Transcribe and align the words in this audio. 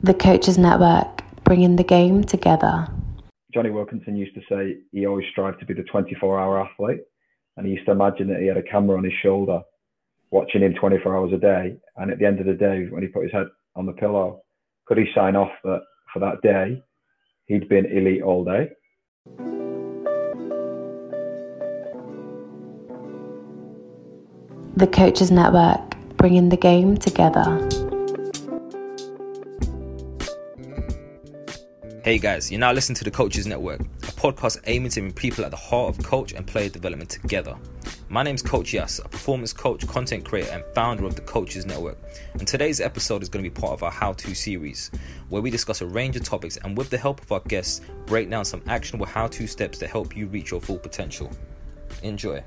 The 0.00 0.14
Coaches 0.14 0.56
Network, 0.56 1.24
bringing 1.42 1.74
the 1.74 1.82
game 1.82 2.22
together. 2.22 2.86
Jonny 3.52 3.70
Wilkinson 3.70 4.16
used 4.16 4.34
to 4.36 4.40
say 4.48 4.76
he 4.92 5.06
always 5.06 5.26
strived 5.32 5.58
to 5.58 5.66
be 5.66 5.74
the 5.74 5.82
24 5.82 6.38
hour 6.38 6.64
athlete. 6.64 7.00
And 7.56 7.66
he 7.66 7.72
used 7.72 7.86
to 7.86 7.92
imagine 7.92 8.28
that 8.28 8.40
he 8.40 8.46
had 8.46 8.56
a 8.56 8.62
camera 8.62 8.96
on 8.96 9.02
his 9.02 9.12
shoulder 9.20 9.60
watching 10.30 10.62
him 10.62 10.74
24 10.74 11.16
hours 11.16 11.32
a 11.32 11.38
day. 11.38 11.76
And 11.96 12.12
at 12.12 12.20
the 12.20 12.26
end 12.26 12.38
of 12.38 12.46
the 12.46 12.54
day, 12.54 12.86
when 12.88 13.02
he 13.02 13.08
put 13.08 13.24
his 13.24 13.32
head 13.32 13.46
on 13.74 13.86
the 13.86 13.92
pillow, 13.92 14.42
could 14.86 14.98
he 14.98 15.06
sign 15.14 15.34
off 15.34 15.50
that 15.64 15.82
for 16.12 16.20
that 16.20 16.42
day, 16.42 16.80
he'd 17.46 17.68
been 17.68 17.86
elite 17.86 18.22
all 18.22 18.44
day? 18.44 18.70
The 24.76 24.86
Coaches 24.86 25.32
Network, 25.32 25.96
bringing 26.16 26.50
the 26.50 26.56
game 26.56 26.96
together. 26.96 27.87
Hey 32.08 32.16
guys, 32.16 32.50
you're 32.50 32.58
now 32.58 32.72
listening 32.72 32.96
to 32.96 33.04
the 33.04 33.10
Coaches 33.10 33.46
Network, 33.46 33.80
a 33.80 34.12
podcast 34.12 34.62
aiming 34.64 34.90
to 34.92 35.02
bring 35.02 35.12
people 35.12 35.44
at 35.44 35.50
the 35.50 35.58
heart 35.58 35.94
of 35.94 36.02
coach 36.02 36.32
and 36.32 36.46
player 36.46 36.70
development 36.70 37.10
together. 37.10 37.54
My 38.08 38.22
name's 38.22 38.40
Coach 38.40 38.72
Yas, 38.72 38.98
a 38.98 39.08
performance 39.10 39.52
coach, 39.52 39.86
content 39.86 40.24
creator, 40.24 40.50
and 40.52 40.64
founder 40.74 41.04
of 41.04 41.16
the 41.16 41.20
Coaches 41.20 41.66
Network. 41.66 41.98
And 42.32 42.48
today's 42.48 42.80
episode 42.80 43.22
is 43.22 43.28
going 43.28 43.44
to 43.44 43.50
be 43.50 43.54
part 43.54 43.74
of 43.74 43.82
our 43.82 43.90
How 43.90 44.14
To 44.14 44.34
series, 44.34 44.90
where 45.28 45.42
we 45.42 45.50
discuss 45.50 45.82
a 45.82 45.86
range 45.86 46.16
of 46.16 46.24
topics 46.24 46.56
and, 46.56 46.78
with 46.78 46.88
the 46.88 46.96
help 46.96 47.20
of 47.20 47.30
our 47.30 47.40
guests, 47.40 47.82
break 48.06 48.30
down 48.30 48.46
some 48.46 48.62
actionable 48.68 49.04
how 49.04 49.26
to 49.26 49.46
steps 49.46 49.76
to 49.76 49.86
help 49.86 50.16
you 50.16 50.28
reach 50.28 50.50
your 50.50 50.62
full 50.62 50.78
potential. 50.78 51.30
Enjoy. 52.02 52.42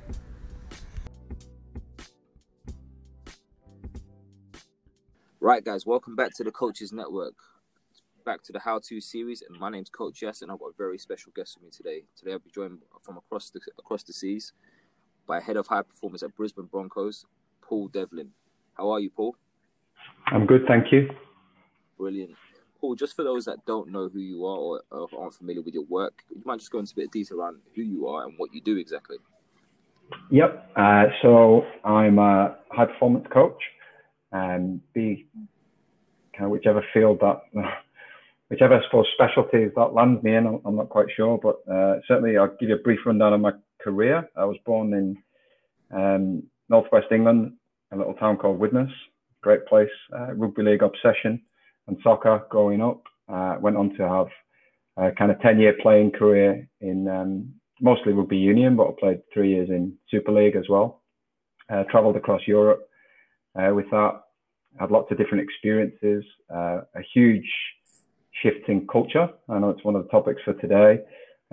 Right, 5.39 5.63
guys, 5.63 5.85
welcome 5.85 6.15
back 6.15 6.33
to 6.37 6.43
the 6.43 6.51
Coaches 6.51 6.91
Network 6.91 7.35
back 8.23 8.43
to 8.43 8.51
the 8.51 8.59
How 8.59 8.79
To 8.79 9.01
series, 9.01 9.41
and 9.41 9.59
my 9.59 9.69
name's 9.69 9.89
Coach 9.89 10.21
Yas, 10.21 10.41
and 10.41 10.51
I've 10.51 10.59
got 10.59 10.67
a 10.67 10.77
very 10.77 10.97
special 10.97 11.31
guest 11.35 11.57
with 11.57 11.63
me 11.63 11.69
today. 11.75 12.03
Today 12.15 12.33
I'll 12.33 12.39
be 12.39 12.51
joined 12.51 12.79
from 13.01 13.17
across 13.17 13.49
the 13.49 13.59
across 13.79 14.03
the 14.03 14.13
seas 14.13 14.53
by 15.27 15.39
head 15.39 15.57
of 15.57 15.67
high 15.67 15.81
performance 15.81 16.23
at 16.23 16.35
Brisbane 16.35 16.65
Broncos, 16.65 17.25
Paul 17.61 17.87
Devlin. 17.87 18.29
How 18.73 18.89
are 18.91 18.99
you, 18.99 19.09
Paul? 19.09 19.35
I'm 20.27 20.45
good, 20.45 20.65
thank 20.67 20.91
you. 20.91 21.09
Brilliant. 21.97 22.35
Paul, 22.79 22.95
just 22.95 23.15
for 23.15 23.23
those 23.23 23.45
that 23.45 23.65
don't 23.65 23.89
know 23.89 24.09
who 24.09 24.19
you 24.19 24.45
are 24.45 24.57
or, 24.57 24.81
or 24.91 25.07
aren't 25.17 25.35
familiar 25.35 25.61
with 25.61 25.73
your 25.73 25.85
work, 25.85 26.23
you 26.29 26.41
might 26.45 26.59
just 26.59 26.71
go 26.71 26.79
into 26.79 26.93
a 26.93 26.95
bit 26.95 27.05
of 27.05 27.11
detail 27.11 27.39
around 27.39 27.59
who 27.75 27.81
you 27.83 28.07
are 28.07 28.23
and 28.23 28.33
what 28.37 28.53
you 28.53 28.61
do 28.61 28.77
exactly. 28.77 29.17
Yep. 30.31 30.71
Uh, 30.75 31.03
so 31.21 31.63
I'm 31.85 32.17
a 32.17 32.57
high 32.71 32.85
performance 32.85 33.27
coach, 33.31 33.61
and 34.31 34.81
be 34.93 35.27
kind 36.33 36.45
of 36.45 36.51
whichever 36.51 36.83
field 36.93 37.19
that 37.19 37.41
whichever 38.51 38.75
I 38.75 38.83
suppose 38.83 39.07
specialties 39.13 39.71
that 39.77 39.93
lands 39.93 40.21
me 40.23 40.35
in, 40.35 40.61
I'm 40.65 40.75
not 40.75 40.89
quite 40.89 41.07
sure, 41.15 41.39
but 41.41 41.61
uh, 41.73 42.01
certainly 42.05 42.37
I'll 42.37 42.53
give 42.59 42.67
you 42.67 42.75
a 42.75 42.79
brief 42.79 42.99
rundown 43.05 43.33
of 43.33 43.39
my 43.39 43.53
career. 43.81 44.29
I 44.35 44.43
was 44.43 44.57
born 44.65 44.93
in 44.93 45.17
um, 45.97 46.43
northwest 46.67 47.07
England, 47.11 47.53
a 47.93 47.97
little 47.97 48.13
town 48.15 48.35
called 48.35 48.59
Widnes, 48.59 48.91
great 49.41 49.65
place, 49.67 49.89
uh, 50.13 50.33
rugby 50.33 50.63
league 50.63 50.83
obsession 50.83 51.41
and 51.87 51.97
soccer 52.03 52.45
growing 52.49 52.81
up. 52.81 53.01
Uh, 53.31 53.55
went 53.61 53.77
on 53.77 53.95
to 53.95 54.07
have 54.07 54.27
a 54.97 55.15
kind 55.15 55.31
of 55.31 55.39
10 55.39 55.57
year 55.57 55.75
playing 55.81 56.11
career 56.11 56.67
in 56.81 57.07
um, 57.07 57.53
mostly 57.79 58.11
rugby 58.11 58.35
union, 58.35 58.75
but 58.75 58.87
I 58.87 58.91
played 58.99 59.21
three 59.33 59.51
years 59.51 59.69
in 59.69 59.93
Super 60.09 60.33
League 60.33 60.57
as 60.57 60.67
well. 60.67 61.03
Uh, 61.69 61.83
traveled 61.89 62.17
across 62.17 62.41
Europe 62.45 62.81
uh, 63.57 63.73
with 63.73 63.89
that, 63.91 64.19
had 64.77 64.91
lots 64.91 65.09
of 65.09 65.17
different 65.17 65.41
experiences, 65.41 66.25
uh, 66.53 66.81
a 66.95 67.01
huge 67.13 67.49
shifts 68.41 68.63
in 68.67 68.87
culture. 68.87 69.29
I 69.49 69.59
know 69.59 69.69
it's 69.69 69.83
one 69.83 69.95
of 69.95 70.03
the 70.03 70.09
topics 70.09 70.41
for 70.43 70.53
today. 70.53 70.99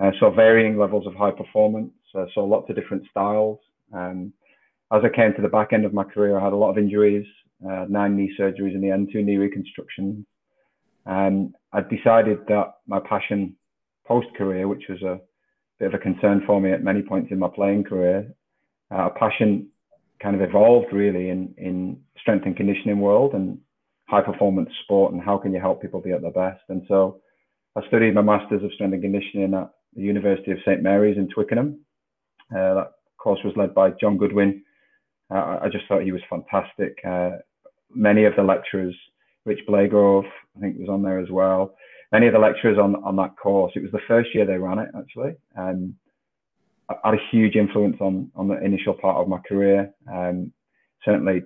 Uh, 0.01 0.11
so 0.19 0.29
varying 0.29 0.77
levels 0.77 1.05
of 1.05 1.13
high 1.15 1.31
performance. 1.31 1.91
Uh, 2.15 2.25
so 2.33 2.41
lots 2.41 2.69
of 2.69 2.75
different 2.75 3.03
styles. 3.11 3.59
Um, 3.93 4.33
as 4.91 5.01
I 5.03 5.15
came 5.15 5.33
to 5.35 5.41
the 5.41 5.49
back 5.49 5.73
end 5.73 5.85
of 5.85 5.93
my 5.93 6.03
career, 6.03 6.39
I 6.39 6.43
had 6.43 6.53
a 6.53 6.55
lot 6.55 6.71
of 6.71 6.77
injuries, 6.77 7.27
uh, 7.69 7.85
nine 7.89 8.15
knee 8.15 8.33
surgeries 8.39 8.73
in 8.73 8.81
the 8.81 8.89
end, 8.89 9.09
two 9.11 9.21
knee 9.21 9.37
reconstructions. 9.37 10.25
And 11.05 11.53
I 11.73 11.81
decided 11.81 12.39
that 12.47 12.75
my 12.87 12.99
passion 12.99 13.55
post 14.07 14.27
career, 14.37 14.67
which 14.67 14.83
was 14.89 15.01
a 15.01 15.19
bit 15.79 15.89
of 15.89 15.93
a 15.93 15.97
concern 15.97 16.43
for 16.45 16.59
me 16.59 16.71
at 16.71 16.83
many 16.83 17.01
points 17.01 17.31
in 17.31 17.39
my 17.39 17.49
playing 17.53 17.83
career, 17.83 18.33
uh, 18.91 19.07
a 19.07 19.09
passion 19.11 19.67
kind 20.21 20.35
of 20.35 20.41
evolved 20.41 20.91
really 20.91 21.29
in, 21.29 21.53
in 21.57 21.99
strength 22.19 22.45
and 22.45 22.57
conditioning 22.57 22.99
world 22.99 23.33
and 23.33 23.59
high 24.09 24.21
performance 24.21 24.69
sport 24.83 25.13
and 25.13 25.21
how 25.21 25.37
can 25.37 25.53
you 25.53 25.59
help 25.59 25.81
people 25.81 26.01
be 26.01 26.11
at 26.11 26.21
their 26.21 26.31
best. 26.31 26.61
And 26.69 26.83
so 26.87 27.21
I 27.75 27.87
studied 27.87 28.15
my 28.15 28.21
Masters 28.21 28.63
of 28.63 28.73
Strength 28.73 28.93
and 28.93 29.03
Conditioning 29.03 29.53
at 29.53 29.69
the 29.95 30.01
University 30.01 30.51
of 30.51 30.57
St. 30.65 30.81
Mary's 30.81 31.17
in 31.17 31.29
Twickenham. 31.29 31.79
Uh, 32.51 32.73
that 32.73 32.91
course 33.19 33.39
was 33.45 33.53
led 33.55 33.75
by 33.75 33.91
Jon 34.01 34.17
Goodwin. 34.17 34.63
Uh, 35.29 35.59
I 35.61 35.69
just 35.71 35.85
thought 35.87 36.01
he 36.01 36.11
was 36.11 36.21
fantastic. 36.27 36.97
Uh, 37.07 37.37
many 37.93 38.25
of 38.25 38.35
the 38.35 38.41
lecturers, 38.41 38.95
Rich 39.45 39.59
Blagrove, 39.69 40.27
I 40.57 40.59
think 40.59 40.79
was 40.79 40.89
on 40.89 41.03
there 41.03 41.19
as 41.19 41.29
well. 41.29 41.75
Many 42.11 42.25
of 42.25 42.33
the 42.33 42.39
lecturers 42.39 42.79
on, 42.79 42.95
on 43.03 43.15
that 43.17 43.37
course, 43.37 43.73
it 43.75 43.83
was 43.83 43.91
the 43.91 43.99
first 44.07 44.33
year 44.33 44.45
they 44.45 44.57
ran 44.57 44.79
it 44.79 44.89
actually. 44.97 45.35
Um, 45.55 45.93
had 47.03 47.13
a 47.13 47.27
huge 47.31 47.55
influence 47.55 47.97
on, 48.01 48.31
on 48.35 48.47
the 48.47 48.59
initial 48.63 48.95
part 48.95 49.17
of 49.17 49.27
my 49.27 49.37
career. 49.47 49.93
Um, 50.11 50.51
certainly 51.05 51.43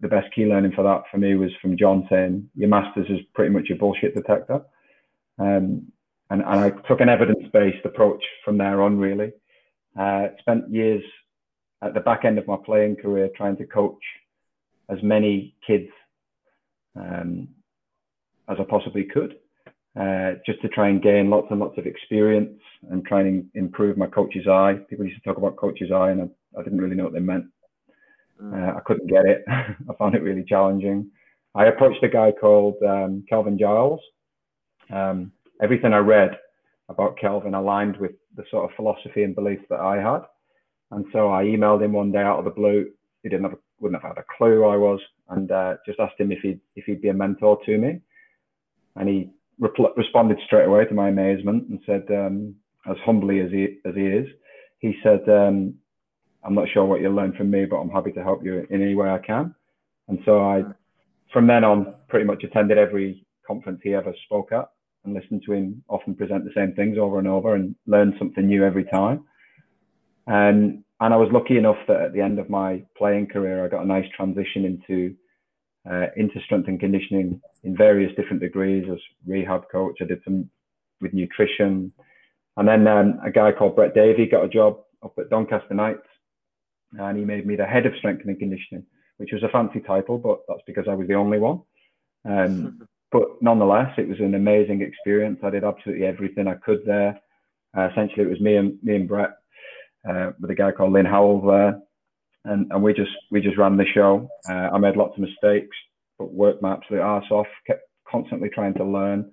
the 0.00 0.08
best 0.08 0.32
key 0.34 0.46
learning 0.46 0.72
for 0.72 0.84
that 0.84 1.02
for 1.10 1.18
me 1.18 1.34
was 1.34 1.50
from 1.60 1.76
Jon 1.76 2.06
saying 2.10 2.48
your 2.54 2.68
masters 2.68 3.06
is 3.08 3.20
pretty 3.34 3.52
much 3.52 3.70
a 3.70 3.74
bullshit 3.74 4.14
detector. 4.14 4.60
Um, 5.38 5.92
and, 6.30 6.42
and 6.42 6.60
I 6.60 6.70
took 6.88 7.00
an 7.00 7.08
evidence-based 7.08 7.84
approach 7.84 8.22
from 8.44 8.58
there 8.58 8.82
on 8.82 8.98
really. 8.98 9.32
Uh, 9.98 10.28
spent 10.40 10.70
years 10.70 11.02
at 11.82 11.94
the 11.94 12.00
back 12.00 12.24
end 12.24 12.38
of 12.38 12.46
my 12.46 12.56
playing 12.64 12.96
career 12.96 13.30
trying 13.36 13.56
to 13.56 13.66
coach 13.66 14.02
as 14.88 14.98
many 15.02 15.54
kids 15.66 15.88
um, 16.96 17.48
as 18.48 18.56
I 18.58 18.64
possibly 18.64 19.04
could, 19.04 19.36
uh, 19.98 20.32
just 20.46 20.60
to 20.62 20.68
try 20.68 20.88
and 20.88 21.02
gain 21.02 21.30
lots 21.30 21.48
and 21.50 21.60
lots 21.60 21.78
of 21.78 21.86
experience 21.86 22.58
and 22.90 23.04
try 23.04 23.20
and 23.20 23.46
improve 23.54 23.96
my 23.96 24.06
coach's 24.06 24.46
eye. 24.46 24.78
People 24.88 25.04
used 25.04 25.22
to 25.22 25.28
talk 25.28 25.38
about 25.38 25.56
coach's 25.56 25.92
eye, 25.92 26.10
and 26.10 26.22
I, 26.22 26.60
I 26.60 26.62
didn't 26.62 26.80
really 26.80 26.96
know 26.96 27.04
what 27.04 27.12
they 27.12 27.20
meant. 27.20 27.46
Uh, 28.42 28.76
I 28.76 28.80
couldn't 28.84 29.08
get 29.08 29.26
it. 29.26 29.44
I 29.48 29.94
found 29.98 30.14
it 30.14 30.22
really 30.22 30.44
challenging. 30.46 31.10
I 31.54 31.66
approached 31.66 32.02
a 32.02 32.08
guy 32.08 32.32
called 32.32 32.76
um, 32.86 33.24
Kelvin 33.28 33.58
Giles. 33.58 34.00
Um, 34.90 35.32
everything 35.62 35.92
I 35.92 35.98
read 35.98 36.38
about 36.88 37.18
Kelvin 37.18 37.54
aligned 37.54 37.96
with 37.96 38.12
the 38.36 38.44
sort 38.50 38.64
of 38.70 38.76
philosophy 38.76 39.24
and 39.24 39.34
beliefs 39.34 39.64
that 39.70 39.80
I 39.80 39.96
had. 39.96 40.22
And 40.90 41.04
so 41.12 41.30
I 41.30 41.44
emailed 41.44 41.82
him 41.82 41.92
one 41.92 42.12
day 42.12 42.22
out 42.22 42.38
of 42.38 42.44
the 42.44 42.50
blue. 42.50 42.90
He 43.22 43.28
didn't 43.28 43.50
have, 43.50 43.58
wouldn't 43.80 44.00
have 44.02 44.16
had 44.16 44.22
a 44.22 44.26
clue 44.36 44.56
who 44.56 44.64
I 44.64 44.76
was, 44.76 45.00
and 45.28 45.50
uh, 45.50 45.74
just 45.84 46.00
asked 46.00 46.18
him 46.18 46.32
if 46.32 46.38
he'd 46.40 46.60
if 46.76 46.84
he'd 46.86 47.02
be 47.02 47.08
a 47.08 47.14
mentor 47.14 47.58
to 47.66 47.76
me. 47.76 48.00
And 48.96 49.08
he 49.08 49.30
re- 49.58 49.70
responded 49.96 50.38
straight 50.46 50.64
away 50.64 50.84
to 50.86 50.94
my 50.94 51.08
amazement 51.08 51.68
and 51.68 51.80
said, 51.84 52.04
um, 52.10 52.54
as 52.88 52.96
humbly 53.04 53.40
as 53.40 53.50
he 53.50 53.78
as 53.84 53.94
he 53.94 54.06
is, 54.06 54.26
he 54.78 54.94
said, 55.02 55.28
um, 55.28 55.74
I'm 56.44 56.54
not 56.54 56.68
sure 56.72 56.84
what 56.84 57.00
you'll 57.00 57.14
learn 57.14 57.32
from 57.32 57.50
me, 57.50 57.64
but 57.64 57.76
I'm 57.76 57.90
happy 57.90 58.12
to 58.12 58.22
help 58.22 58.44
you 58.44 58.66
in 58.70 58.82
any 58.82 58.94
way 58.94 59.08
I 59.08 59.18
can. 59.18 59.54
And 60.08 60.18
so 60.24 60.40
I, 60.40 60.62
from 61.32 61.46
then 61.46 61.64
on, 61.64 61.94
pretty 62.08 62.24
much 62.24 62.44
attended 62.44 62.78
every 62.78 63.26
conference 63.46 63.80
he 63.82 63.94
ever 63.94 64.14
spoke 64.24 64.52
at 64.52 64.70
and 65.04 65.14
listened 65.14 65.42
to 65.46 65.52
him 65.52 65.82
often 65.88 66.14
present 66.14 66.44
the 66.44 66.50
same 66.54 66.74
things 66.74 66.98
over 66.98 67.18
and 67.18 67.28
over 67.28 67.54
and 67.54 67.74
learn 67.86 68.14
something 68.18 68.46
new 68.46 68.64
every 68.64 68.84
time. 68.84 69.24
And 70.26 70.84
and 71.00 71.14
I 71.14 71.16
was 71.16 71.28
lucky 71.32 71.56
enough 71.56 71.76
that 71.86 72.00
at 72.00 72.12
the 72.12 72.20
end 72.20 72.38
of 72.40 72.50
my 72.50 72.82
playing 72.96 73.28
career, 73.28 73.64
I 73.64 73.68
got 73.68 73.84
a 73.84 73.86
nice 73.86 74.06
transition 74.16 74.64
into 74.64 75.14
uh, 75.88 76.06
into 76.16 76.40
strength 76.44 76.68
and 76.68 76.80
conditioning 76.80 77.40
in 77.62 77.76
various 77.76 78.14
different 78.16 78.42
degrees 78.42 78.84
as 78.90 78.98
rehab 79.26 79.62
coach. 79.70 79.98
I 80.00 80.04
did 80.04 80.20
some 80.24 80.50
with 81.00 81.14
nutrition, 81.14 81.92
and 82.56 82.68
then 82.68 82.86
um, 82.88 83.20
a 83.24 83.30
guy 83.30 83.52
called 83.52 83.76
Brett 83.76 83.94
Davey 83.94 84.26
got 84.26 84.44
a 84.44 84.48
job 84.48 84.80
up 85.02 85.16
at 85.18 85.30
Doncaster 85.30 85.74
Knights, 85.74 86.06
and 86.92 87.18
he 87.18 87.24
made 87.24 87.46
me 87.46 87.56
the 87.56 87.66
head 87.66 87.86
of 87.86 87.94
strength 87.96 88.22
and 88.24 88.38
conditioning, 88.38 88.84
which 89.18 89.30
was 89.32 89.42
a 89.42 89.48
fancy 89.48 89.80
title, 89.80 90.18
but 90.18 90.40
that's 90.48 90.62
because 90.66 90.86
I 90.88 90.94
was 90.94 91.08
the 91.08 91.14
only 91.14 91.38
one. 91.38 91.62
Um, 92.24 92.86
but 93.12 93.22
nonetheless, 93.40 93.92
it 93.98 94.08
was 94.08 94.18
an 94.20 94.34
amazing 94.34 94.82
experience. 94.82 95.40
I 95.42 95.50
did 95.50 95.64
absolutely 95.64 96.06
everything 96.06 96.46
I 96.46 96.54
could 96.54 96.80
there. 96.86 97.20
Uh, 97.76 97.88
essentially, 97.90 98.24
it 98.24 98.30
was 98.30 98.40
me 98.40 98.56
and 98.56 98.78
me 98.82 98.96
and 98.96 99.08
Brett 99.08 99.30
uh, 100.08 100.30
with 100.40 100.50
a 100.50 100.54
guy 100.54 100.72
called 100.72 100.92
Lynn 100.92 101.06
Howell 101.06 101.46
there, 101.46 101.80
and, 102.44 102.70
and 102.72 102.82
we 102.82 102.94
just 102.94 103.10
we 103.30 103.40
just 103.40 103.58
ran 103.58 103.76
the 103.76 103.84
show. 103.94 104.28
Uh, 104.48 104.70
I 104.72 104.78
made 104.78 104.96
lots 104.96 105.14
of 105.16 105.20
mistakes, 105.20 105.76
but 106.18 106.32
worked 106.32 106.62
my 106.62 106.72
absolute 106.72 107.00
arse 107.00 107.30
off. 107.30 107.46
Kept 107.66 107.82
constantly 108.10 108.48
trying 108.48 108.74
to 108.74 108.84
learn. 108.84 109.30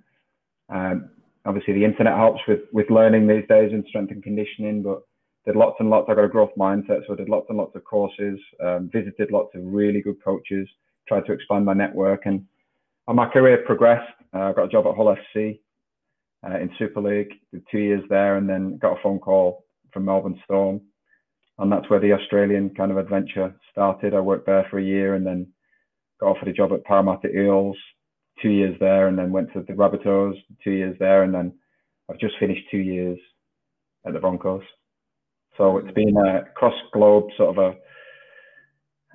Um, 0.70 1.10
obviously, 1.46 1.74
the 1.74 1.86
internet 1.86 2.16
helps 2.16 2.42
with 2.48 2.62
with 2.74 2.90
learning 2.90 3.28
these 3.28 3.48
days 3.48 3.72
in 3.72 3.86
strength 3.88 4.12
and 4.12 4.24
conditioning, 4.24 4.84
but 4.84 5.02
did 5.46 5.56
lots 5.56 5.78
and 5.80 5.90
lots. 5.90 6.08
I 6.10 6.16
got 6.16 6.26
a 6.26 6.30
growth 6.30 6.52
mindset, 6.58 7.06
so 7.06 7.14
I 7.14 7.16
did 7.16 7.30
lots 7.30 7.48
and 7.50 7.58
lots 7.58 7.76
of 7.76 7.84
courses. 7.84 8.40
Um, 8.64 8.90
visited 8.92 9.32
lots 9.32 9.54
of 9.56 9.62
really 9.64 10.02
good 10.02 10.24
coaches. 10.24 10.68
Tried 11.08 11.26
to 11.28 11.34
expand 11.34 11.66
my 11.66 11.74
network, 11.74 12.26
and, 12.26 12.44
and 13.08 13.16
my 13.16 13.30
career 13.30 13.64
progressed. 13.66 14.12
Uh, 14.34 14.40
I 14.40 14.54
got 14.54 14.66
a 14.66 14.70
job 14.70 14.88
at 14.88 14.96
Hull 14.96 15.16
FC 15.36 15.60
uh, 16.48 16.58
in 16.58 16.72
Super 16.80 17.02
League. 17.02 17.34
Did 17.52 17.64
two 17.72 17.80
years 17.80 18.04
there, 18.10 18.38
and 18.38 18.50
then 18.50 18.78
got 18.80 18.98
a 18.98 19.04
phone 19.04 19.20
call 19.20 19.66
from 19.94 20.06
Melbourne 20.06 20.42
Storm, 20.46 20.82
and 21.60 21.72
that's 21.72 21.90
where 21.90 22.00
the 22.00 22.14
Australian 22.14 22.72
kind 22.72 22.92
of 22.92 22.98
adventure 22.98 23.56
started. 23.72 24.14
I 24.14 24.20
worked 24.20 24.48
there 24.48 24.66
for 24.70 24.80
a 24.80 24.84
year, 24.84 25.14
and 25.14 25.26
then 25.26 25.48
got 26.20 26.36
offered 26.36 26.48
a 26.48 26.54
job 26.54 26.74
at 26.74 26.84
Parramatta 26.86 27.30
Eels, 27.30 27.78
two 28.42 28.50
years 28.50 28.76
there, 28.80 29.08
and 29.08 29.18
then 29.18 29.32
went 29.32 29.54
to 29.54 29.62
the 29.62 29.74
Rabbitohs, 29.74 30.36
two 30.64 30.72
years 30.72 30.96
there, 31.00 31.24
and 31.24 31.34
then 31.34 31.54
I've 32.10 32.20
just 32.20 32.36
finished 32.40 32.64
two 32.72 32.80
years 32.80 33.20
at 34.08 34.14
the 34.14 34.20
Broncos. 34.20 34.64
So 35.58 35.78
it's 35.78 35.94
been 35.94 36.16
a 36.18 36.44
cross 36.54 36.74
globe 36.92 37.28
sort 37.38 37.58
of 37.58 37.76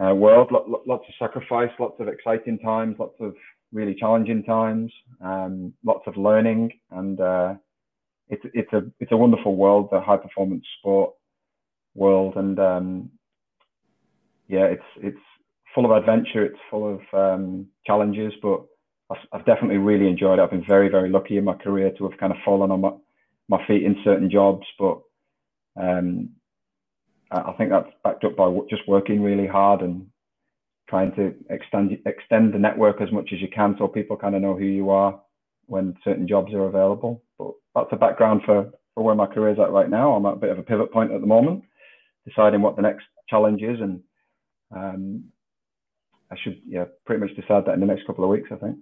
a, 0.00 0.04
a 0.06 0.14
world, 0.14 0.50
lots 0.50 1.04
of 1.06 1.14
sacrifice, 1.19 1.70
lots 1.78 2.00
of 2.00 2.08
exciting 2.08 2.58
times, 2.58 2.96
lots 2.98 3.16
of 3.20 3.34
really 3.72 3.94
challenging 3.94 4.42
times, 4.44 4.92
um, 5.20 5.72
lots 5.84 6.02
of 6.06 6.16
learning, 6.16 6.72
and 6.90 7.20
uh, 7.20 7.54
it's 8.28 8.42
it's 8.54 8.72
a 8.72 8.82
it's 9.00 9.12
a 9.12 9.16
wonderful 9.16 9.56
world, 9.56 9.88
the 9.90 10.00
high 10.00 10.16
performance 10.16 10.64
sport 10.78 11.12
world, 11.94 12.37
and 12.37 12.58
um, 12.58 13.10
yeah, 14.48 14.64
it's 14.64 14.82
it's 14.96 15.19
full 15.75 15.84
of 15.84 15.90
adventure, 15.90 16.44
it's 16.44 16.58
full 16.70 16.94
of 16.94 17.00
um, 17.12 17.66
challenges, 17.87 18.32
but 18.42 18.64
I've, 19.10 19.19
I've, 19.32 19.46
definitely 19.46 19.78
really 19.78 20.08
enjoyed 20.08 20.38
it. 20.38 20.42
I've 20.42 20.50
been 20.50 20.64
very 20.66 20.88
very 20.88 21.10
lucky 21.10 21.37
in 21.37 21.44
my 21.44 21.54
career 21.54 21.92
to 21.98 22.08
have 22.08 22.19
kind 22.19 22.32
of 22.32 22.38
fallen 22.44 22.70
on 22.70 22.81
my 22.81 22.90
my 23.48 23.66
feet 23.66 23.84
in 23.84 23.96
certain 24.04 24.31
jobs, 24.31 24.66
but 24.78 25.00
um, 25.81 26.31
I 27.31 27.53
think 27.53 27.71
that's 27.71 27.91
backed 28.03 28.25
up 28.25 28.37
by 28.37 28.53
just 28.69 28.88
working 28.88 29.23
really 29.23 29.47
hard 29.47 29.82
and 29.82 30.06
trying 30.88 31.15
to 31.15 31.32
extend 31.49 31.97
extend 32.05 32.53
the 32.53 32.59
network 32.59 33.00
as 33.00 33.12
much 33.12 33.31
as 33.32 33.41
you 33.41 33.49
can, 33.49 33.77
so 33.79 33.87
people 33.87 34.17
kind 34.17 34.35
of 34.35 34.43
know 34.43 34.56
who 34.56 34.65
you 34.65 34.91
are 34.91 35.21
when 35.67 35.97
certain 36.03 36.27
jobs 36.27 36.53
are 36.53 36.65
available. 36.65 37.23
But 37.38 37.53
that's 37.75 37.91
the 37.91 37.97
background 37.97 38.43
for, 38.44 38.71
for 38.94 39.05
where 39.05 39.15
my 39.15 39.27
career 39.27 39.53
is 39.53 39.61
at 39.61 39.71
right 39.71 39.88
now. 39.88 40.12
I'm 40.12 40.27
at 40.27 40.35
a 40.35 40.37
bit 40.37 40.50
of 40.50 40.59
a 40.59 40.65
pivot 40.65 40.93
point 40.93 41.12
at 41.12 41.21
the 41.21 41.27
moment, 41.27 41.62
deciding 42.26 42.62
what 42.62 42.75
the 42.75 42.83
next 42.83 43.05
challenge 43.29 43.62
is, 43.62 43.81
and 43.81 44.00
um, 44.75 45.25
I 46.33 46.37
should 46.43 46.61
yeah 46.67 46.87
pretty 47.06 47.25
much 47.25 47.37
decide 47.37 47.65
that 47.67 47.75
in 47.75 47.81
the 47.81 47.87
next 47.87 48.06
couple 48.06 48.25
of 48.25 48.31
weeks. 48.31 48.49
I 48.53 48.56
think. 48.56 48.76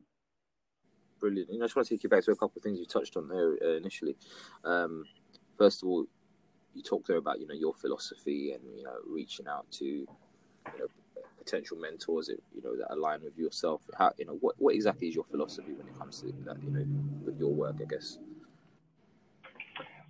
Brilliant. 1.21 1.51
And 1.51 1.63
I 1.63 1.67
just 1.67 1.77
want 1.77 1.87
to 1.89 1.95
take 1.95 2.05
you 2.05 2.09
back 2.09 2.25
to 2.25 2.31
a 2.31 2.37
couple 2.37 2.55
of 2.57 2.63
things 2.63 2.79
you 2.79 2.87
touched 2.87 3.17
on 3.17 3.29
there 3.29 3.59
uh, 3.63 3.77
initially. 3.77 4.17
Um, 4.65 5.05
first 5.59 5.83
of 5.83 5.89
all, 5.89 6.07
you 6.75 6.83
talked 6.83 7.09
there 7.09 7.17
about 7.17 7.41
you 7.41 7.47
know 7.47 7.55
your 7.55 7.75
philosophy 7.75 8.53
and 8.53 8.63
you 8.77 8.85
know 8.85 8.95
reaching 9.07 9.47
out 9.47 9.71
to 9.73 9.85
you 9.85 10.07
know 10.79 10.87
potential 11.39 11.79
mentors 11.79 12.29
you 12.29 12.63
know 12.63 12.77
that 12.77 12.93
align 12.93 13.23
with 13.23 13.37
yourself. 13.37 13.83
How 13.97 14.13
you 14.19 14.27
know 14.27 14.39
what, 14.41 14.55
what 14.59 14.75
exactly 14.75 15.09
is 15.09 15.15
your 15.15 15.25
philosophy 15.25 15.73
when 15.73 15.87
it 15.87 15.99
comes 15.99 16.21
to 16.21 16.27
that 16.45 16.63
you 16.63 16.71
know 16.71 16.85
your 17.39 17.53
work 17.53 17.77
i 17.81 17.85
guess? 17.85 18.19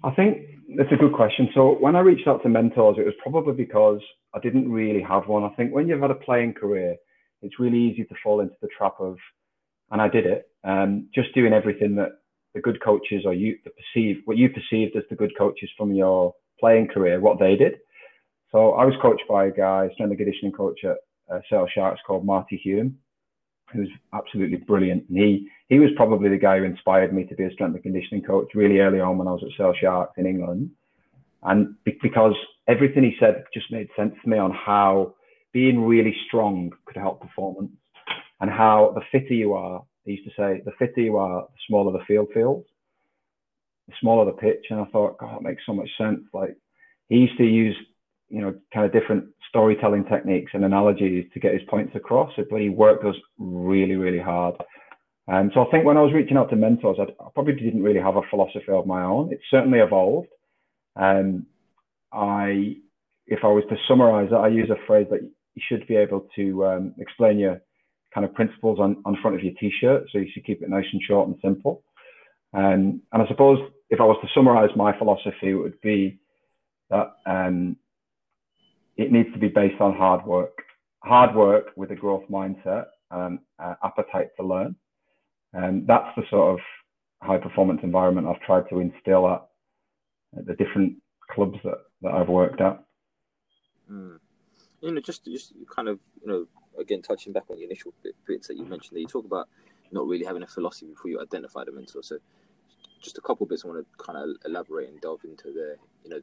I 0.05 0.13
think 0.13 0.47
that's 0.77 0.93
a 0.93 0.97
good 0.97 1.13
question. 1.13 1.49
So 1.55 1.77
when 1.81 1.97
i 1.97 2.01
reached 2.01 2.27
out 2.27 2.43
to 2.43 2.49
mentors 2.49 2.97
it 2.99 3.05
was 3.05 3.15
probably 3.23 3.55
because 3.55 4.01
i 4.35 4.39
didn't 4.39 4.71
really 4.71 5.03
have 5.03 5.27
one. 5.29 5.45
I 5.45 5.51
think 5.51 5.73
when 5.73 5.89
you've 5.89 6.01
had 6.01 6.11
a 6.11 6.15
playing 6.15 6.55
career 6.55 6.97
it's 7.43 7.61
really 7.61 7.79
easy 7.79 8.05
to 8.05 8.15
fall 8.23 8.41
into 8.41 8.55
the 8.61 8.69
trap 8.77 8.95
of 8.99 9.17
and 9.91 10.03
i 10.03 10.09
did 10.09 10.27
it 10.27 10.51
um, 10.65 11.09
just 11.15 11.33
doing 11.35 11.53
everything 11.53 11.95
that 11.95 12.19
the 12.55 12.61
good 12.61 12.83
coaches 12.83 13.23
or 13.25 13.35
you 13.35 13.57
the 13.65 13.71
perceive 13.71 14.23
what 14.25 14.37
you 14.37 14.49
perceived 14.49 14.97
as 14.97 15.05
the 15.11 15.17
good 15.17 15.33
coaches 15.39 15.71
from 15.77 15.93
your 15.93 16.35
playing 16.61 16.89
career 16.89 17.21
what 17.21 17.39
they 17.39 17.57
did 17.57 17.75
so 18.51 18.73
I 18.73 18.85
was 18.85 18.95
coached 19.03 19.25
by 19.29 19.47
a 19.47 19.51
guy, 19.51 19.89
strength 19.93 20.11
and 20.11 20.19
conditioning 20.19 20.53
coach 20.53 20.81
at 20.85 20.97
uh, 21.31 21.41
Sale 21.51 21.67
Sharks 21.75 22.01
called 22.07 22.25
Marty 22.25 22.57
Hume, 22.57 22.97
who's 23.73 23.91
absolutely 24.15 24.57
brilliant. 24.57 25.05
And 25.09 25.19
he 25.19 25.49
he 25.69 25.79
was 25.79 25.91
probably 25.97 26.31
the 26.31 26.39
guy 26.39 26.59
who 26.59 26.65
inspired 26.65 27.13
me 27.13 27.25
to 27.25 27.35
be 27.35 27.45
a 27.45 27.51
strength 27.53 27.75
and 27.75 27.83
conditioning 27.83 28.25
coach 28.25 28.49
really 28.55 28.79
early 28.79 29.01
on 29.01 29.19
when 29.19 29.29
I 29.29 29.33
was 29.33 29.43
at 29.45 29.57
Sale 29.59 29.75
Sharks 29.79 30.15
in 30.17 30.27
England. 30.27 30.71
And 31.43 31.75
because 31.85 32.35
everything 32.67 33.05
he 33.05 33.17
said 33.21 33.45
just 33.53 33.71
made 33.71 33.89
sense 33.97 34.15
to 34.23 34.29
me 34.29 34.39
on 34.39 34.51
how 34.51 35.15
being 35.53 35.85
really 35.85 36.17
strong 36.27 36.73
could 36.87 36.97
help 36.97 37.21
performance 37.21 37.73
and 38.41 38.51
how 38.51 38.93
the 38.95 39.03
fitter 39.13 39.35
you 39.35 39.53
are, 39.53 39.83
he 40.05 40.13
used 40.13 40.25
to 40.25 40.31
say, 40.31 40.63
the 40.65 40.73
fitter 40.79 41.01
you 41.01 41.17
are, 41.17 41.43
the 41.43 41.59
smaller 41.69 41.93
the 41.93 42.05
field 42.07 42.29
feels, 42.35 42.65
the 43.89 43.95
smaller 44.01 44.27
the 44.27 44.33
pitch. 44.33 44.67
And 44.71 44.81
I 44.81 44.85
thought, 44.87 45.19
God, 45.19 45.37
it 45.37 45.43
makes 45.43 45.63
so 45.67 45.73
much 45.73 45.89
sense. 45.99 46.21
Like 46.33 46.57
he 47.09 47.17
used 47.17 47.39
to 47.39 47.45
use, 47.45 47.77
you 48.29 48.41
know, 48.41 48.55
kind 48.73 48.87
of 48.87 48.93
different 48.93 49.25
storytelling 49.49 50.05
techniques 50.05 50.53
and 50.55 50.65
analogies 50.65 51.27
to 51.33 51.41
get 51.41 51.55
his 51.55 51.63
points 51.69 51.97
across. 51.97 52.33
But 52.37 52.61
he 52.61 52.69
worked 52.69 53.05
us 53.05 53.17
really, 53.39 53.97
really 53.97 54.21
hard. 54.21 54.55
And 55.27 55.51
so 55.55 55.61
I 55.61 55.71
think 55.71 55.85
when 55.85 55.99
I 55.99 56.03
was 56.03 56.15
reaching 56.15 56.37
out 56.37 56.49
to 56.51 56.57
mentors, 56.57 56.97
I, 56.99 57.05
I 57.23 57.29
probably 57.35 57.55
didn't 57.55 57.83
really 57.83 58.01
have 58.01 58.17
a 58.17 58.23
philosophy 58.31 58.71
of 58.71 58.87
my 58.87 59.03
own. 59.03 59.33
It 59.33 59.41
certainly 59.51 59.79
evolved. 59.81 60.29
And 60.97 61.45
I, 62.13 62.77
if 63.27 63.41
I 63.43 63.49
was 63.49 63.65
to 63.69 63.77
summarize 63.87 64.31
it, 64.33 64.37
I 64.37 64.49
use 64.49 64.71
a 64.71 64.87
phrase 64.87 65.07
that 65.11 65.21
you 65.23 65.63
should 65.69 65.87
be 65.87 65.97
able 65.97 66.29
to 66.37 66.67
um, 66.67 66.95
explain 66.99 67.39
your 67.39 67.61
kind 68.15 68.25
of 68.25 68.33
principles 68.33 68.79
on, 68.81 69.03
on 69.05 69.19
front 69.21 69.37
of 69.37 69.43
your 69.43 69.53
t-shirt. 69.61 70.05
So 70.11 70.19
you 70.19 70.29
should 70.33 70.47
keep 70.47 70.63
it 70.63 70.71
nice 70.71 70.87
and 70.93 71.03
short 71.07 71.29
and 71.29 71.37
simple. 71.43 71.83
And, 72.55 73.03
and 73.13 73.23
I 73.23 73.29
suppose 73.29 73.59
if 73.91 74.01
I 74.01 74.05
was 74.05 74.19
to 74.23 74.29
summarize 74.35 74.71
my 74.77 74.97
philosophy, 74.99 75.51
it 75.51 75.55
would 75.55 75.81
be 75.81 76.19
that 76.91 77.15
um, 77.27 77.77
it 78.97 79.13
needs 79.13 79.33
to 79.33 79.39
be 79.39 79.49
based 79.49 79.81
on 79.81 79.97
hard 79.97 80.27
work, 80.27 80.63
hard 81.05 81.35
work 81.35 81.73
with 81.77 81.91
a 81.91 81.95
growth 81.95 82.25
mindset 82.31 82.87
uh, 83.11 83.31
appetite 83.85 84.31
to 84.37 84.47
learn. 84.47 84.77
And 85.53 85.87
that's 85.87 86.15
the 86.17 86.23
sort 86.31 86.55
of 86.55 86.61
high 87.23 87.39
performance 87.39 87.81
environment 87.83 88.27
I've 88.27 88.41
tried 88.41 88.69
to 88.71 88.81
instill 88.81 89.29
at, 89.29 89.47
at 90.37 90.47
the 90.47 90.55
different 90.55 90.97
clubs 91.31 91.59
that, 91.65 91.79
that 92.03 92.13
I've 92.13 92.29
worked 92.29 92.61
at. 92.61 92.83
Mm. 93.91 94.19
You 94.81 94.93
know, 94.93 95.01
just 95.01 95.25
just 95.25 95.55
kind 95.75 95.89
of 95.89 95.99
you 96.23 96.29
know, 96.29 96.47
again 96.79 97.03
touching 97.03 97.33
back 97.33 97.45
on 97.51 97.57
the 97.57 97.65
initial 97.65 97.93
bits 98.27 98.49
that 98.49 98.57
you 98.57 98.65
mentioned, 98.65 98.97
that 98.97 99.01
you 99.01 99.07
talk 99.07 99.25
about 99.25 99.49
not 99.91 100.07
really 100.07 100.25
having 100.25 100.43
a 100.43 100.47
philosophy 100.47 100.87
before 100.87 101.11
you 101.11 101.21
identify 101.21 101.65
the 101.65 101.73
mentor. 101.73 102.03
So, 102.03 102.19
just 103.01 103.19
a 103.19 103.21
couple 103.21 103.47
bits 103.47 103.65
I 103.65 103.69
want 103.69 103.87
to 103.87 104.05
kind 104.05 104.19
of 104.19 104.37
elaborate 104.45 104.89
and 104.89 105.01
delve 105.01 105.25
into 105.25 105.53
there. 105.53 105.77
You 106.05 106.11
know, 106.11 106.21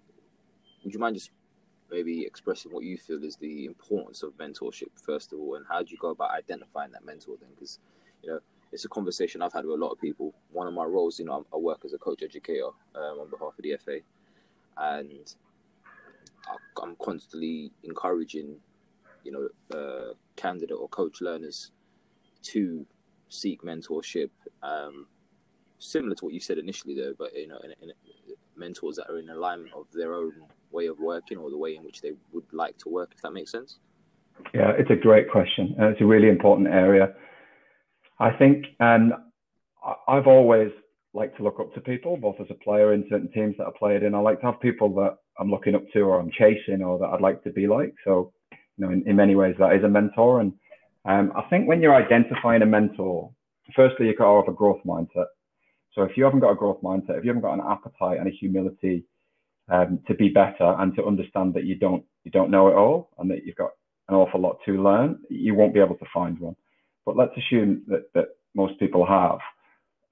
would 0.84 0.94
you 0.94 1.00
mind 1.00 1.16
just 1.16 1.32
maybe 1.90 2.26
expressing 2.26 2.72
what 2.72 2.84
you 2.84 2.98
feel 2.98 3.24
is 3.24 3.36
the 3.38 3.66
importance 3.66 4.24
of 4.24 4.34
mentorship 4.34 4.90
first 4.96 5.34
of 5.34 5.40
all, 5.40 5.56
and 5.56 5.66
how 5.70 5.82
do 5.82 5.92
you 5.92 5.98
go 5.98 6.10
about 6.10 6.32
identifying 6.32 6.92
that 6.92 7.06
mentor 7.06 7.36
then? 7.40 7.50
Because 7.56 7.80
you 8.22 8.30
know 8.30 8.40
it's 8.72 8.86
a 8.86 8.90
conversation 8.90 9.42
I've 9.42 9.54
had 9.54 9.66
with 9.66 9.80
a 9.80 9.84
lot 9.84 9.92
of 9.92 10.00
people. 10.00 10.34
One 10.52 10.68
of 10.68 10.74
my 10.74 10.84
roles, 10.84 11.20
you 11.20 11.26
know, 11.26 11.46
I 11.54 11.58
work 11.58 11.82
as 11.86 11.94
a 11.94 11.98
coach 11.98 12.22
educator 12.24 12.68
um, 12.96 13.20
on 13.22 13.30
behalf 13.30 13.54
of 13.58 13.64
the 13.64 13.78
FA, 13.78 14.00
and 14.78 15.36
I'm 16.82 16.96
constantly 17.02 17.72
encouraging, 17.84 18.58
you 19.24 19.32
know, 19.32 19.78
uh, 19.78 20.14
candidate 20.36 20.78
or 20.78 20.90
coach 20.90 21.22
learners 21.22 21.72
to 22.44 22.86
seek 23.30 23.62
mentorship. 23.64 24.30
Um, 24.62 25.08
similar 25.86 26.16
to 26.16 26.26
what 26.26 26.34
you 26.34 26.40
said 26.40 26.58
initially, 26.58 26.96
though, 26.96 27.14
but 27.18 27.34
you 27.36 27.48
know, 27.48 27.60
in, 27.64 27.72
in, 27.82 27.92
mentors 28.58 28.96
that 28.96 29.10
are 29.10 29.20
in 29.20 29.30
alignment 29.30 29.74
of 29.74 29.88
their 29.94 30.14
own 30.14 30.32
way 30.72 30.88
of 30.88 31.00
working 31.00 31.38
or 31.38 31.50
the 31.50 31.58
way 31.58 31.76
in 31.76 31.84
which 31.84 32.02
they 32.02 32.12
would 32.32 32.46
like 32.52 32.78
to 32.80 32.90
work, 32.90 33.12
if 33.16 33.22
that 33.22 33.32
makes 33.32 33.52
sense? 33.52 33.80
Yeah, 34.54 34.72
it's 34.78 34.90
a 34.90 34.96
great 34.96 35.30
question. 35.30 35.76
And 35.78 35.92
it's 35.92 36.02
a 36.02 36.06
really 36.06 36.30
important 36.30 36.68
area. 36.68 37.14
I 38.20 38.32
think, 38.32 38.66
and 38.80 39.14
I've 40.08 40.28
always 40.28 40.72
liked 41.14 41.38
to 41.38 41.44
look 41.44 41.60
up 41.60 41.74
to 41.74 41.82
people, 41.82 42.18
both 42.18 42.36
as 42.40 42.48
a 42.50 42.64
player 42.64 42.94
in 42.94 43.06
certain 43.10 43.32
teams 43.32 43.56
that 43.58 43.68
I 43.68 43.72
played 43.78 44.04
in. 44.04 44.16
I 44.16 44.20
like 44.20 44.40
to 44.42 44.48
have 44.48 44.60
people 44.60 44.94
that 44.96 45.18
I'm 45.40 45.50
looking 45.50 45.76
up 45.76 45.84
to 45.94 46.02
or 46.02 46.20
I'm 46.20 46.32
chasing 46.32 46.82
or 46.82 47.00
that 47.00 47.08
I'd 47.08 47.22
like 47.22 47.44
to 47.44 47.52
be 47.52 47.68
like. 47.68 47.94
So, 48.04 48.34
you 48.52 48.86
know, 48.86 48.92
in, 48.92 49.08
in 49.08 49.16
many 49.16 49.36
ways, 49.36 49.56
that 49.60 49.76
is 49.76 49.84
a 49.84 49.90
mentor. 49.90 50.42
And 50.42 50.54
um, 51.06 51.32
I 51.36 51.44
think 51.50 51.68
when 51.68 51.82
you're 51.82 51.96
identifying 51.96 52.62
a 52.62 52.66
mentor, 52.66 53.32
firstly, 53.76 54.08
you've 54.08 54.18
got 54.18 54.32
to 54.32 54.42
have 54.42 54.54
a 54.54 54.58
growth 54.58 54.82
mindset. 54.86 55.28
So 55.96 56.04
if 56.04 56.18
you 56.18 56.26
haven't 56.26 56.42
got 56.42 56.52
a 56.52 56.56
growth 56.56 56.82
mindset, 56.84 57.18
if 57.18 57.24
you 57.24 57.30
haven't 57.30 57.42
got 57.42 57.54
an 57.54 57.66
appetite 57.68 58.20
and 58.20 58.28
a 58.28 58.32
humility 58.32 59.06
um, 59.70 60.00
to 60.08 60.14
be 60.14 60.30
better 60.30 60.76
and 60.80 60.94
to 60.96 61.06
understand 61.06 61.54
that 61.54 61.64
you 61.64 61.76
don't 61.76 62.04
you 62.24 62.32
don't 62.32 62.52
know 62.52 62.68
it 62.68 62.76
all 62.76 63.10
and 63.18 63.32
that 63.32 63.46
you've 63.46 63.56
got 63.56 63.72
an 64.10 64.16
awful 64.16 64.42
lot 64.42 64.58
to 64.66 64.84
learn, 64.84 65.20
you 65.30 65.56
won't 65.56 65.74
be 65.74 65.80
able 65.80 65.96
to 65.96 66.06
find 66.14 66.38
one. 66.40 66.56
But 67.06 67.16
let's 67.16 67.36
assume 67.38 67.84
that 67.88 68.14
that 68.14 68.28
most 68.54 68.78
people 68.80 69.06
have. 69.06 69.40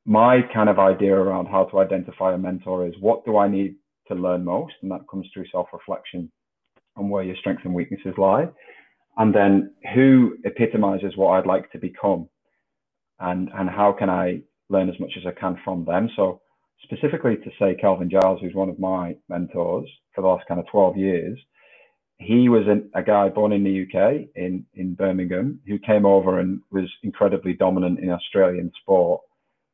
My 0.06 0.42
kind 0.54 0.70
of 0.70 0.80
idea 0.80 1.16
around 1.16 1.48
how 1.48 1.66
to 1.66 1.80
identify 1.80 2.34
a 2.34 2.38
mentor 2.38 2.88
is 2.88 2.94
what 3.00 3.26
do 3.26 3.38
I 3.38 3.48
need 3.48 3.76
to 4.08 4.16
learn 4.16 4.44
most, 4.44 4.74
and 4.82 4.92
that 4.92 5.08
comes 5.10 5.28
through 5.34 5.46
self-reflection 5.52 6.32
on 6.98 7.10
where 7.10 7.24
your 7.24 7.38
strengths 7.38 7.64
and 7.66 7.74
weaknesses 7.74 8.14
lie, 8.18 8.48
and 9.18 9.34
then 9.34 9.74
who 9.94 10.38
epitomizes 10.44 11.16
what 11.16 11.32
I'd 11.32 11.48
like 11.48 11.72
to 11.72 11.78
become, 11.78 12.30
and 13.20 13.50
and 13.54 13.70
how 13.70 13.94
can 13.94 14.10
I 14.10 14.42
learn 14.74 14.90
as 14.90 15.00
much 15.00 15.12
as 15.18 15.24
I 15.26 15.40
can 15.40 15.58
from 15.64 15.86
them. 15.86 16.10
So 16.16 16.42
specifically 16.84 17.38
to 17.38 17.52
say 17.60 17.76
Kelvin 17.80 18.10
Giles, 18.10 18.40
who's 18.42 18.54
one 18.56 18.70
of 18.70 18.80
my 18.80 19.16
mentors 19.30 19.90
for 20.14 20.22
the 20.22 20.28
last 20.28 20.46
kind 20.48 20.60
of 20.60 20.68
12 20.68 20.98
years, 20.98 21.40
he 22.18 22.50
was 22.50 22.64
an, 22.68 22.90
a 22.96 23.04
guy 23.04 23.30
born 23.30 23.52
in 23.52 23.64
the 23.64 23.84
UK 23.84 24.28
in, 24.36 24.66
in 24.76 24.96
Birmingham 24.96 25.60
who 25.68 25.80
came 25.80 26.06
over 26.06 26.40
and 26.40 26.62
was 26.72 26.90
incredibly 27.04 27.54
dominant 27.54 28.00
in 28.00 28.10
Australian 28.10 28.72
sport, 28.82 29.22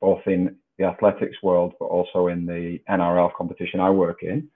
both 0.01 0.21
in 0.25 0.55
the 0.77 0.85
athletics 0.85 1.37
world, 1.43 1.73
but 1.79 1.85
also 1.85 2.27
in 2.27 2.45
the 2.45 2.79
NRL 2.89 3.33
competition 3.37 3.79
I 3.79 3.89
work 3.89 4.23
in. 4.23 4.47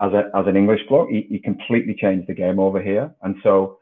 As, 0.00 0.12
a, 0.12 0.30
as 0.36 0.46
an 0.46 0.56
English 0.56 0.80
bloke, 0.88 1.08
he, 1.10 1.26
he 1.28 1.38
completely 1.40 1.96
changed 2.00 2.28
the 2.28 2.34
game 2.34 2.60
over 2.60 2.80
here. 2.80 3.12
And 3.22 3.34
so 3.42 3.78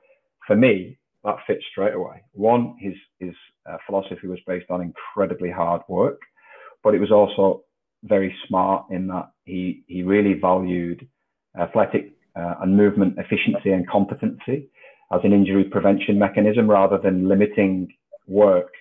for 0.46 0.56
me, 0.56 0.98
that 1.26 1.36
fits 1.46 1.64
straight 1.70 1.94
away. 1.94 2.22
One, 2.32 2.76
his, 2.80 2.94
his 3.18 3.34
uh, 3.68 3.76
philosophy 3.86 4.28
was 4.28 4.38
based 4.46 4.70
on 4.70 4.80
incredibly 4.80 5.50
hard 5.50 5.82
work, 5.88 6.20
but 6.82 6.94
it 6.94 7.00
was 7.00 7.10
also 7.10 7.64
very 8.04 8.34
smart 8.46 8.86
in 8.90 9.08
that 9.08 9.30
he, 9.44 9.82
he 9.88 10.02
really 10.02 10.34
valued 10.34 11.06
athletic 11.60 12.12
uh, 12.36 12.54
and 12.62 12.76
movement 12.76 13.18
efficiency 13.18 13.72
and 13.72 13.88
competency 13.88 14.68
as 15.12 15.20
an 15.24 15.32
injury 15.32 15.64
prevention 15.64 16.18
mechanism 16.18 16.70
rather 16.70 16.98
than 16.98 17.28
limiting 17.28 17.88
work. 18.28 18.72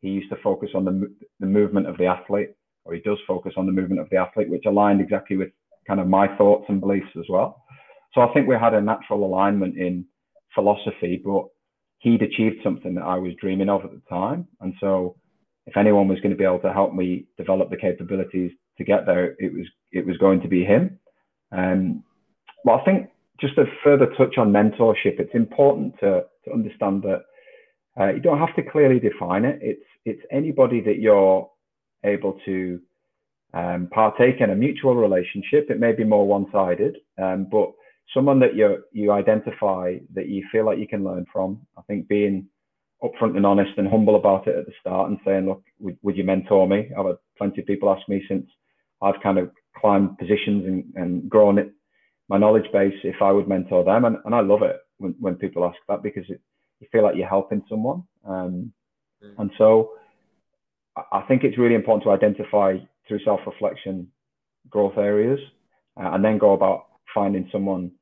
He 0.00 0.08
used 0.08 0.30
to 0.30 0.36
focus 0.42 0.70
on 0.74 0.84
the, 0.84 1.14
the 1.40 1.46
movement 1.46 1.86
of 1.86 1.96
the 1.96 2.06
athlete, 2.06 2.50
or 2.84 2.94
he 2.94 3.00
does 3.00 3.18
focus 3.26 3.54
on 3.56 3.64
the 3.64 3.72
movement 3.72 4.00
of 4.00 4.10
the 4.10 4.16
athlete, 4.18 4.50
which 4.50 4.64
aligned 4.66 5.00
exactly 5.00 5.38
with 5.38 5.48
kind 5.86 6.00
of 6.00 6.06
my 6.06 6.28
thoughts 6.36 6.66
and 6.68 6.80
beliefs 6.80 7.08
as 7.18 7.24
well. 7.30 7.64
So 8.12 8.20
I 8.20 8.32
think 8.34 8.46
we 8.46 8.56
had 8.56 8.74
a 8.74 8.80
natural 8.80 9.24
alignment 9.24 9.78
in 9.78 10.04
philosophy, 10.54 11.20
but 11.24 11.46
he'd 12.04 12.22
achieved 12.22 12.56
something 12.62 12.94
that 12.94 13.02
I 13.02 13.16
was 13.16 13.32
dreaming 13.40 13.70
of 13.70 13.82
at 13.84 13.90
the 13.90 14.02
time. 14.10 14.46
And 14.60 14.74
so 14.78 15.16
if 15.66 15.76
anyone 15.76 16.06
was 16.06 16.20
going 16.20 16.32
to 16.32 16.36
be 16.36 16.44
able 16.44 16.58
to 16.60 16.72
help 16.72 16.92
me 16.92 17.24
develop 17.38 17.70
the 17.70 17.78
capabilities 17.78 18.52
to 18.76 18.84
get 18.84 19.06
there, 19.06 19.34
it 19.38 19.52
was 19.52 19.66
it 19.90 20.06
was 20.06 20.18
going 20.18 20.40
to 20.42 20.48
be 20.48 20.64
him. 20.64 20.98
Um, 21.50 22.04
well, 22.64 22.78
I 22.78 22.84
think 22.84 23.08
just 23.40 23.56
a 23.58 23.64
further 23.82 24.06
touch 24.18 24.36
on 24.36 24.52
mentorship, 24.52 25.18
it's 25.18 25.34
important 25.34 25.94
to, 26.00 26.24
to 26.44 26.52
understand 26.52 27.02
that 27.02 27.22
uh, 27.98 28.12
you 28.12 28.20
don't 28.20 28.38
have 28.38 28.54
to 28.56 28.62
clearly 28.62 29.00
define 29.00 29.44
it. 29.46 29.58
It's 29.62 29.88
it's 30.04 30.22
anybody 30.30 30.82
that 30.82 30.98
you're 30.98 31.48
able 32.04 32.38
to 32.44 32.80
um, 33.54 33.88
partake 33.90 34.40
in 34.40 34.50
a 34.50 34.54
mutual 34.54 34.94
relationship. 34.94 35.70
It 35.70 35.80
may 35.80 35.92
be 35.92 36.04
more 36.04 36.26
one-sided, 36.26 36.98
um, 37.16 37.46
but 37.50 37.72
someone 38.12 38.40
that 38.40 38.54
you 38.54 38.84
you 38.92 39.12
identify 39.12 39.96
that 40.14 40.28
you 40.28 40.44
feel 40.52 40.66
like 40.66 40.78
you 40.78 40.88
can 40.88 41.04
learn 41.04 41.24
from. 41.32 41.66
I 41.78 41.82
think 41.82 42.08
being 42.08 42.48
upfront 43.02 43.36
and 43.36 43.46
honest 43.46 43.72
and 43.76 43.88
humble 43.88 44.16
about 44.16 44.46
it 44.46 44.56
at 44.56 44.66
the 44.66 44.72
start 44.80 45.10
and 45.10 45.18
saying, 45.24 45.46
look, 45.46 45.62
would, 45.78 45.96
would 46.02 46.16
you 46.16 46.24
mentor 46.24 46.66
me? 46.66 46.90
I've 46.98 47.06
had 47.06 47.16
plenty 47.36 47.60
of 47.60 47.66
people 47.66 47.90
ask 47.90 48.08
me 48.08 48.22
since 48.28 48.46
I've 49.02 49.20
kind 49.22 49.38
of 49.38 49.50
climbed 49.76 50.16
positions 50.18 50.64
and, 50.66 50.84
and 50.94 51.28
grown 51.28 51.58
it, 51.58 51.72
my 52.28 52.38
knowledge 52.38 52.70
base 52.72 52.94
if 53.02 53.16
I 53.20 53.32
would 53.32 53.48
mentor 53.48 53.84
them. 53.84 54.04
And, 54.04 54.16
and 54.24 54.34
I 54.34 54.40
love 54.40 54.62
it 54.62 54.76
when, 54.98 55.14
when 55.20 55.34
people 55.34 55.64
ask 55.64 55.76
that 55.88 56.02
because 56.02 56.24
it, 56.28 56.40
you 56.80 56.88
feel 56.90 57.02
like 57.02 57.16
you're 57.16 57.28
helping 57.28 57.62
someone. 57.68 58.04
Um, 58.26 58.72
mm. 59.22 59.34
And 59.38 59.50
so 59.58 59.92
I 61.12 61.22
think 61.22 61.44
it's 61.44 61.58
really 61.58 61.74
important 61.74 62.04
to 62.04 62.10
identify 62.10 62.76
through 63.06 63.20
self-reflection 63.24 64.08
growth 64.70 64.96
areas 64.96 65.40
uh, 66.00 66.10
and 66.12 66.24
then 66.24 66.38
go 66.38 66.54
about 66.54 66.86
finding 67.14 67.48
someone 67.50 67.92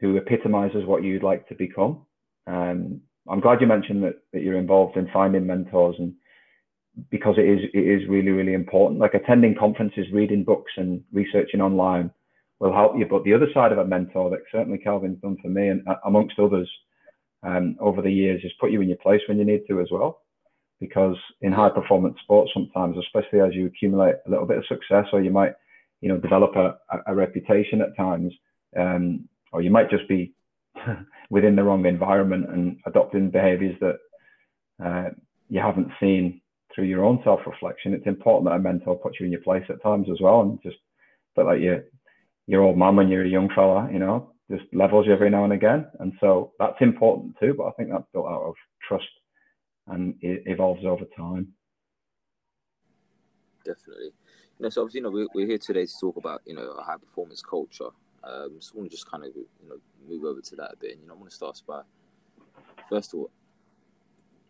who 0.00 0.16
epitomizes 0.16 0.84
what 0.84 1.02
you'd 1.02 1.22
like 1.22 1.48
to 1.48 1.54
become. 1.54 2.04
Um, 2.46 3.00
I'm 3.28 3.40
glad 3.40 3.60
you 3.60 3.66
mentioned 3.66 4.02
that, 4.02 4.16
that 4.32 4.42
you're 4.42 4.58
involved 4.58 4.96
in 4.96 5.08
finding 5.12 5.46
mentors 5.46 5.96
and 5.98 6.14
because 7.10 7.36
it 7.38 7.48
is 7.48 7.60
it 7.72 7.78
is 7.78 8.08
really 8.08 8.30
really 8.30 8.54
important. 8.54 9.00
Like 9.00 9.14
attending 9.14 9.54
conferences, 9.58 10.06
reading 10.12 10.44
books, 10.44 10.72
and 10.76 11.02
researching 11.12 11.60
online 11.60 12.10
will 12.60 12.72
help 12.72 12.92
you. 12.96 13.06
But 13.08 13.24
the 13.24 13.34
other 13.34 13.48
side 13.54 13.72
of 13.72 13.78
a 13.78 13.84
mentor 13.84 14.30
that 14.30 14.40
certainly 14.50 14.78
Kelvin's 14.78 15.20
done 15.20 15.36
for 15.42 15.48
me, 15.48 15.68
and 15.68 15.86
uh, 15.88 15.96
amongst 16.04 16.38
others, 16.38 16.70
um, 17.42 17.76
over 17.80 18.02
the 18.02 18.12
years, 18.12 18.42
is 18.44 18.52
put 18.60 18.70
you 18.70 18.80
in 18.80 18.88
your 18.88 18.98
place 18.98 19.20
when 19.26 19.38
you 19.38 19.44
need 19.44 19.62
to 19.68 19.80
as 19.80 19.88
well. 19.90 20.20
Because 20.80 21.16
in 21.40 21.52
high 21.52 21.70
performance 21.70 22.16
sports, 22.22 22.50
sometimes, 22.52 22.96
especially 22.98 23.40
as 23.40 23.54
you 23.54 23.66
accumulate 23.66 24.16
a 24.26 24.30
little 24.30 24.46
bit 24.46 24.58
of 24.58 24.66
success, 24.66 25.06
or 25.12 25.22
you 25.22 25.30
might, 25.30 25.52
you 26.02 26.08
know, 26.08 26.18
develop 26.18 26.54
a, 26.56 26.76
a 27.06 27.14
reputation 27.14 27.80
at 27.80 27.96
times, 27.96 28.32
um, 28.78 29.28
or 29.52 29.62
you 29.62 29.70
might 29.70 29.88
just 29.88 30.06
be 30.08 30.34
within 31.30 31.56
the 31.56 31.62
wrong 31.62 31.86
environment 31.86 32.50
and 32.50 32.78
adopting 32.86 33.30
behaviors 33.30 33.76
that 33.80 33.98
uh, 34.84 35.10
you 35.48 35.60
haven't 35.60 35.88
seen 36.00 36.40
through 36.74 36.84
your 36.84 37.04
own 37.04 37.20
self-reflection. 37.24 37.94
It's 37.94 38.06
important 38.06 38.50
that 38.50 38.56
a 38.56 38.58
mentor 38.58 38.96
puts 38.96 39.20
you 39.20 39.26
in 39.26 39.32
your 39.32 39.42
place 39.42 39.64
at 39.70 39.82
times 39.82 40.08
as 40.10 40.20
well, 40.20 40.42
and 40.42 40.58
just 40.62 40.76
but 41.34 41.46
like 41.46 41.60
your 41.60 41.84
your 42.46 42.62
old 42.62 42.76
man 42.76 42.96
when 42.96 43.08
you're 43.08 43.24
a 43.24 43.28
young 43.28 43.48
fella, 43.54 43.88
you 43.90 43.98
know, 43.98 44.32
just 44.50 44.64
levels 44.74 45.06
you 45.06 45.12
every 45.12 45.30
now 45.30 45.44
and 45.44 45.52
again, 45.52 45.86
and 46.00 46.12
so 46.20 46.52
that's 46.58 46.80
important 46.80 47.36
too. 47.40 47.54
But 47.56 47.68
I 47.68 47.70
think 47.72 47.90
that's 47.90 48.04
built 48.12 48.26
out 48.26 48.42
of 48.42 48.54
trust 48.86 49.06
and 49.88 50.14
it 50.20 50.42
evolves 50.46 50.84
over 50.84 51.04
time. 51.16 51.48
Definitely. 53.64 54.10
Know, 54.62 54.68
so 54.68 54.82
obviously, 54.82 54.98
you 54.98 55.02
know, 55.02 55.10
we're, 55.10 55.26
we're 55.34 55.46
here 55.46 55.58
today 55.58 55.86
to 55.86 55.92
talk 56.00 56.16
about, 56.16 56.40
you 56.46 56.54
know, 56.54 56.70
a 56.78 56.82
high 56.82 56.96
performance 56.96 57.42
culture. 57.42 57.88
Um, 58.22 58.58
so 58.60 58.74
I 58.74 58.78
want 58.78 58.90
to 58.90 58.96
just 58.96 59.10
kind 59.10 59.24
of, 59.24 59.34
you 59.34 59.68
know, 59.68 59.76
move 60.08 60.24
over 60.24 60.40
to 60.40 60.56
that 60.56 60.74
a 60.74 60.76
bit. 60.76 60.92
And, 60.92 61.00
you 61.02 61.08
know, 61.08 61.14
I 61.14 61.16
want 61.16 61.30
to 61.30 61.34
start 61.34 61.60
by, 61.66 61.82
first 62.88 63.12
of 63.12 63.20
all, 63.20 63.30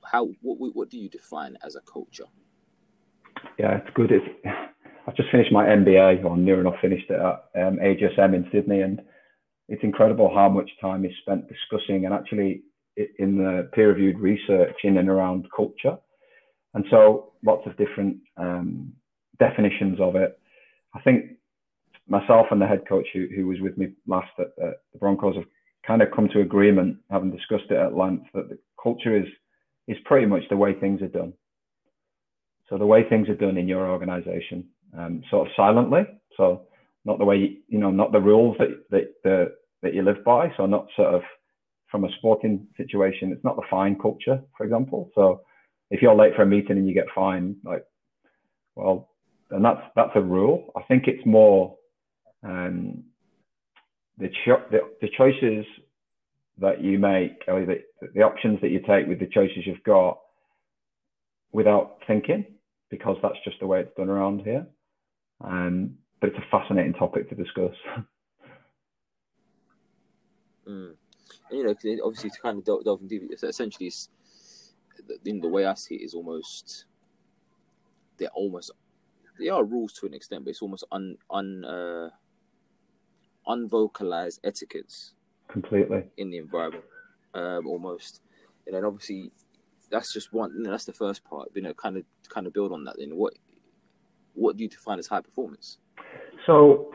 how 0.04 0.28
what 0.42 0.74
what 0.74 0.90
do 0.90 0.98
you 0.98 1.08
define 1.08 1.56
as 1.64 1.76
a 1.76 1.80
culture? 1.80 2.26
Yeah, 3.58 3.78
it's 3.78 3.88
good. 3.94 4.10
It's 4.10 4.26
I've 5.06 5.16
just 5.16 5.30
finished 5.30 5.52
my 5.52 5.64
MBA, 5.64 6.24
or 6.24 6.36
near 6.36 6.60
enough 6.60 6.74
finished 6.82 7.08
it 7.08 7.18
at 7.18 7.66
um, 7.66 7.78
AGSM 7.78 8.34
in 8.34 8.48
Sydney, 8.52 8.82
and 8.82 9.00
it's 9.68 9.82
incredible 9.82 10.30
how 10.34 10.48
much 10.48 10.70
time 10.80 11.04
is 11.06 11.12
spent 11.22 11.48
discussing 11.48 12.04
and 12.04 12.12
actually 12.12 12.62
in 12.96 13.38
the 13.38 13.70
peer-reviewed 13.72 14.18
research 14.18 14.74
in 14.84 14.98
and 14.98 15.08
around 15.08 15.46
culture. 15.56 15.96
And 16.74 16.84
so, 16.90 17.32
lots 17.42 17.66
of 17.66 17.76
different 17.78 18.18
um, 18.36 18.92
definitions 19.46 19.98
of 20.00 20.12
it. 20.24 20.30
I 20.94 21.00
think 21.00 21.20
myself 22.16 22.46
and 22.50 22.60
the 22.60 22.66
head 22.72 22.84
coach 22.88 23.08
who, 23.12 23.22
who 23.34 23.44
was 23.46 23.60
with 23.60 23.76
me 23.80 23.86
last 24.06 24.32
at, 24.38 24.54
the 24.56 24.98
Broncos 24.98 25.36
have 25.36 25.50
kind 25.86 26.02
of 26.02 26.08
come 26.14 26.28
to 26.28 26.40
agreement, 26.40 26.96
having 27.10 27.36
discussed 27.38 27.70
it 27.70 27.84
at 27.86 27.96
length, 28.02 28.26
that 28.34 28.48
the 28.48 28.58
culture 28.82 29.16
is 29.22 29.28
is 29.88 29.96
pretty 30.04 30.26
much 30.26 30.44
the 30.48 30.62
way 30.64 30.72
things 30.74 31.02
are 31.02 31.18
done. 31.20 31.32
So 32.68 32.78
the 32.78 32.92
way 32.92 33.00
things 33.02 33.28
are 33.28 33.42
done 33.46 33.56
in 33.62 33.66
your 33.66 33.90
organization, 33.90 34.58
um, 34.96 35.22
sort 35.28 35.48
of 35.48 35.52
silently. 35.56 36.02
So 36.36 36.44
not 37.04 37.18
the 37.18 37.24
way 37.30 37.36
you, 37.42 37.50
you 37.72 37.78
know, 37.82 37.90
not 37.90 38.12
the 38.12 38.26
rules 38.30 38.56
that 38.60 38.70
that 38.90 39.06
the, 39.24 39.36
that 39.82 39.94
you 39.94 40.02
live 40.02 40.22
by. 40.24 40.52
So 40.56 40.66
not 40.66 40.86
sort 40.96 41.14
of 41.14 41.22
from 41.90 42.04
a 42.04 42.12
sporting 42.18 42.66
situation, 42.76 43.32
it's 43.32 43.44
not 43.44 43.56
the 43.56 43.70
fine 43.70 43.96
culture, 44.06 44.40
for 44.56 44.64
example. 44.64 45.10
So 45.14 45.42
if 45.90 46.00
you're 46.00 46.14
late 46.22 46.34
for 46.34 46.42
a 46.42 46.46
meeting 46.46 46.78
and 46.78 46.88
you 46.88 46.94
get 46.94 47.14
fined, 47.14 47.56
like, 47.64 47.84
well, 48.74 49.11
then 49.52 49.62
that's 49.62 49.82
that's 49.94 50.12
a 50.14 50.20
rule. 50.20 50.72
I 50.74 50.82
think 50.88 51.04
it's 51.06 51.24
more 51.26 51.76
um, 52.42 53.04
the, 54.16 54.30
cho- 54.44 54.64
the 54.70 54.80
the 55.02 55.08
choices 55.16 55.66
that 56.58 56.82
you 56.82 56.98
make 56.98 57.44
or 57.46 57.64
the, 57.66 57.82
the 58.14 58.22
options 58.22 58.60
that 58.62 58.70
you 58.70 58.80
take 58.80 59.06
with 59.06 59.20
the 59.20 59.26
choices 59.26 59.66
you've 59.66 59.82
got 59.84 60.18
without 61.52 61.98
thinking 62.06 62.46
because 62.90 63.16
that's 63.22 63.36
just 63.44 63.60
the 63.60 63.66
way 63.66 63.80
it's 63.80 63.94
done 63.96 64.08
around 64.08 64.40
here. 64.40 64.66
Um, 65.44 65.96
but 66.20 66.30
it's 66.30 66.38
a 66.38 66.50
fascinating 66.50 66.94
topic 66.94 67.28
to 67.28 67.34
discuss. 67.34 67.74
mm. 70.68 70.94
And, 71.50 71.58
you 71.58 71.64
know, 71.64 71.74
obviously 72.04 72.30
to 72.30 72.40
kind 72.40 72.58
of 72.58 72.64
delve, 72.64 72.84
delve 72.84 73.02
into 73.02 73.28
it, 73.30 73.42
essentially, 73.42 73.90
in 75.24 75.40
the 75.40 75.48
way 75.48 75.66
I 75.66 75.74
see 75.74 75.96
it, 75.96 76.04
is 76.04 76.14
almost 76.14 76.84
they're 78.18 78.28
almost 78.34 78.70
they 79.38 79.48
are 79.48 79.64
rules 79.64 79.92
to 79.94 80.06
an 80.06 80.14
extent, 80.14 80.44
but 80.44 80.50
it's 80.50 80.62
almost 80.62 80.84
un 80.92 81.16
un 81.30 81.64
uh, 81.64 82.10
unvocalized 83.46 84.40
etiquettes 84.44 85.14
completely 85.48 86.04
in 86.16 86.30
the 86.30 86.38
environment, 86.38 86.84
um, 87.34 87.66
almost. 87.66 88.20
And 88.66 88.76
then 88.76 88.84
obviously 88.84 89.32
that's 89.90 90.12
just 90.12 90.32
one. 90.32 90.54
You 90.56 90.64
know, 90.64 90.70
that's 90.70 90.84
the 90.84 90.92
first 90.92 91.24
part. 91.24 91.50
You 91.54 91.62
know, 91.62 91.74
kind 91.74 91.96
of 91.96 92.04
kind 92.28 92.46
of 92.46 92.52
build 92.52 92.72
on 92.72 92.84
that. 92.84 92.96
Then 92.98 93.16
what 93.16 93.34
what 94.34 94.56
do 94.56 94.62
you 94.62 94.68
define 94.68 94.98
as 94.98 95.06
high 95.06 95.20
performance? 95.20 95.78
So, 96.46 96.92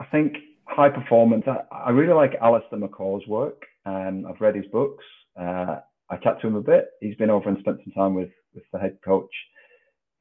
I 0.00 0.06
think 0.06 0.36
high 0.64 0.88
performance. 0.88 1.44
I, 1.46 1.74
I 1.74 1.90
really 1.90 2.14
like 2.14 2.32
Allistair 2.40 2.80
McCaw's 2.80 3.26
work. 3.28 3.62
Um, 3.84 4.26
I've 4.28 4.40
read 4.40 4.56
his 4.56 4.66
books. 4.66 5.04
Uh, 5.38 5.76
I 6.10 6.16
chat 6.16 6.40
to 6.40 6.46
him 6.46 6.56
a 6.56 6.62
bit. 6.62 6.86
He's 7.00 7.16
been 7.16 7.30
over 7.30 7.48
and 7.48 7.58
spent 7.60 7.78
some 7.84 7.92
time 7.92 8.14
with 8.14 8.30
with 8.54 8.64
the 8.72 8.78
head 8.78 8.98
coach, 9.04 9.30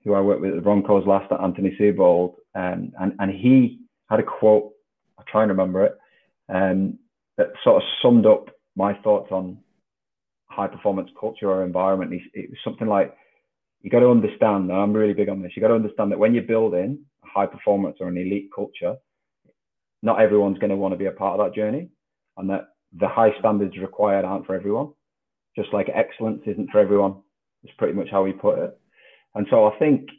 who 0.08 0.14
I 0.14 0.22
worked 0.22 0.42
with 0.42 0.52
at 0.52 0.56
the 0.56 0.62
Broncos 0.62 1.06
last 1.06 1.32
at 1.32 1.42
Anthony 1.42 1.76
Seibold, 1.80 2.36
um, 2.56 2.94
and 3.00 3.14
and 3.20 3.32
he 3.32 3.82
had 4.10 4.20
a 4.20 4.24
quote. 4.24 4.72
I 5.20 5.24
try 5.30 5.44
and 5.44 5.52
remember 5.52 5.86
it. 5.86 5.98
Um, 6.50 6.98
that 7.38 7.48
sort 7.64 7.84
of 7.84 7.90
summed 8.02 8.26
up 8.26 8.50
my 8.76 8.94
thoughts 9.04 9.32
on 9.32 9.58
high 10.46 10.68
performance 10.68 11.10
culture 11.20 11.52
or 11.52 11.64
environment. 11.64 12.14
It 12.34 12.50
was 12.50 12.58
something 12.64 12.88
like 12.88 13.16
you 13.82 13.90
got 13.90 14.00
to 14.00 14.10
understand. 14.10 14.72
I'm 14.72 14.94
really 14.94 15.14
big 15.14 15.30
on 15.30 15.42
this. 15.42 15.52
You 15.56 15.62
got 15.62 15.68
to 15.68 15.76
understand 15.76 16.12
that 16.12 16.20
when 16.20 16.34
you're 16.34 16.44
building 16.44 17.00
a 17.24 17.28
high 17.28 17.46
performance 17.46 17.98
or 18.00 18.08
an 18.08 18.18
elite 18.18 18.50
culture, 18.56 18.96
not 20.02 20.22
everyone's 20.22 20.58
going 20.58 20.70
to 20.70 20.78
want 20.78 20.94
to 20.94 20.98
be 20.98 21.06
a 21.08 21.12
part 21.12 21.40
of 21.40 21.46
that 21.46 21.56
journey, 21.56 21.90
and 22.38 22.50
that 22.50 22.70
the 22.98 23.08
high 23.08 23.38
standards 23.40 23.78
required 23.78 24.26
aren't 24.26 24.46
for 24.46 24.56
everyone. 24.56 24.94
Just 25.56 25.74
like 25.74 25.90
excellence 25.94 26.44
isn't 26.46 26.72
for 26.72 26.80
everyone. 26.80 27.16
It's 27.64 27.74
pretty 27.78 27.94
much 27.94 28.08
how 28.10 28.24
we 28.24 28.32
put 28.32 28.60
it. 28.60 28.80
And 29.38 29.46
so 29.52 29.66
I 29.66 29.78
think, 29.78 30.10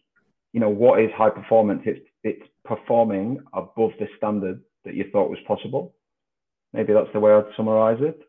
you 0.53 0.61
know, 0.61 0.69
what 0.69 1.01
is 1.01 1.11
high 1.17 1.31
performance? 1.31 1.83
It's 1.85 2.01
it's 2.23 2.47
performing 2.65 3.41
above 3.53 3.91
the 3.99 4.07
standard 4.17 4.63
that 4.85 4.95
you 4.95 5.07
thought 5.13 5.29
was 5.29 5.39
possible. 5.47 5.95
Maybe 6.73 6.93
that's 6.93 7.13
the 7.13 7.21
way 7.21 7.33
I'd 7.33 7.45
summarize 7.57 7.99
it, 8.01 8.21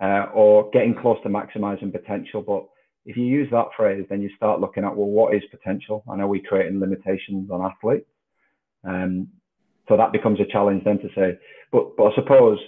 uh, 0.00 0.26
or 0.32 0.70
getting 0.70 0.94
close 0.94 1.18
to 1.24 1.28
maximizing 1.28 1.92
potential. 1.92 2.40
But 2.40 2.64
if 3.04 3.18
you 3.18 3.24
use 3.24 3.48
that 3.50 3.66
phrase, 3.76 4.06
then 4.08 4.22
you 4.22 4.30
start 4.34 4.60
looking 4.60 4.84
at 4.84 4.96
well, 4.96 5.08
what 5.08 5.34
is 5.34 5.42
potential? 5.50 6.04
I 6.10 6.16
know 6.16 6.26
we 6.26 6.40
creating 6.40 6.80
limitations 6.80 7.50
on 7.50 7.70
athletes, 7.70 8.08
um, 8.84 9.28
so 9.88 9.96
that 9.98 10.12
becomes 10.12 10.40
a 10.40 10.50
challenge 10.50 10.84
then 10.84 11.00
to 11.00 11.08
say. 11.14 11.38
But 11.70 11.98
but 11.98 12.12
I 12.12 12.14
suppose 12.14 12.58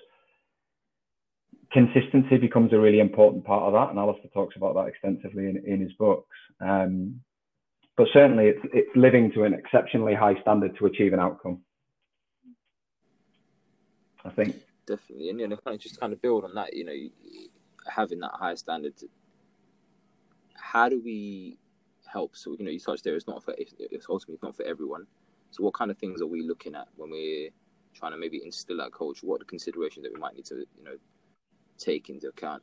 consistency 1.72 2.36
becomes 2.36 2.74
a 2.74 2.78
really 2.78 3.00
important 3.00 3.46
part 3.46 3.62
of 3.62 3.72
that, 3.72 3.88
and 3.88 3.98
Allistair 3.98 4.30
talks 4.34 4.56
about 4.56 4.74
that 4.74 4.88
extensively 4.88 5.46
in, 5.46 5.62
in 5.66 5.80
his 5.80 5.92
books. 5.94 6.36
Um, 6.60 7.22
but 7.96 8.08
certainly, 8.12 8.46
it's 8.46 8.60
it's 8.72 8.96
living 8.96 9.30
to 9.32 9.44
an 9.44 9.54
exceptionally 9.54 10.14
high 10.14 10.40
standard 10.40 10.76
to 10.78 10.86
achieve 10.86 11.12
an 11.12 11.20
outcome. 11.20 11.60
I 14.24 14.30
think 14.30 14.56
definitely, 14.86 15.30
and 15.30 15.40
you 15.40 15.48
know, 15.48 15.56
kind 15.56 15.74
of 15.74 15.80
just 15.80 16.00
kind 16.00 16.12
of 16.12 16.22
build 16.22 16.44
on 16.44 16.54
that. 16.54 16.74
You 16.74 16.84
know, 16.84 16.94
having 17.86 18.20
that 18.20 18.32
high 18.32 18.54
standard. 18.54 18.94
How 20.54 20.88
do 20.88 21.02
we 21.04 21.58
help? 22.10 22.36
So 22.36 22.56
you 22.58 22.64
know, 22.64 22.70
you 22.70 22.80
touched 22.80 23.04
there. 23.04 23.14
It's 23.14 23.28
not 23.28 23.44
for 23.44 23.54
it's 23.58 24.06
ultimately 24.08 24.38
not 24.42 24.56
for 24.56 24.64
everyone. 24.64 25.06
So 25.50 25.62
what 25.62 25.74
kind 25.74 25.90
of 25.90 25.98
things 25.98 26.22
are 26.22 26.26
we 26.26 26.42
looking 26.42 26.74
at 26.74 26.88
when 26.96 27.10
we're 27.10 27.50
trying 27.94 28.12
to 28.12 28.18
maybe 28.18 28.40
instill 28.42 28.78
that 28.78 28.92
coach? 28.92 29.22
What 29.22 29.36
are 29.36 29.38
the 29.40 29.44
considerations 29.44 30.04
that 30.04 30.14
we 30.14 30.20
might 30.20 30.34
need 30.34 30.46
to 30.46 30.64
you 30.76 30.84
know 30.84 30.96
take 31.78 32.08
into 32.08 32.28
account 32.28 32.62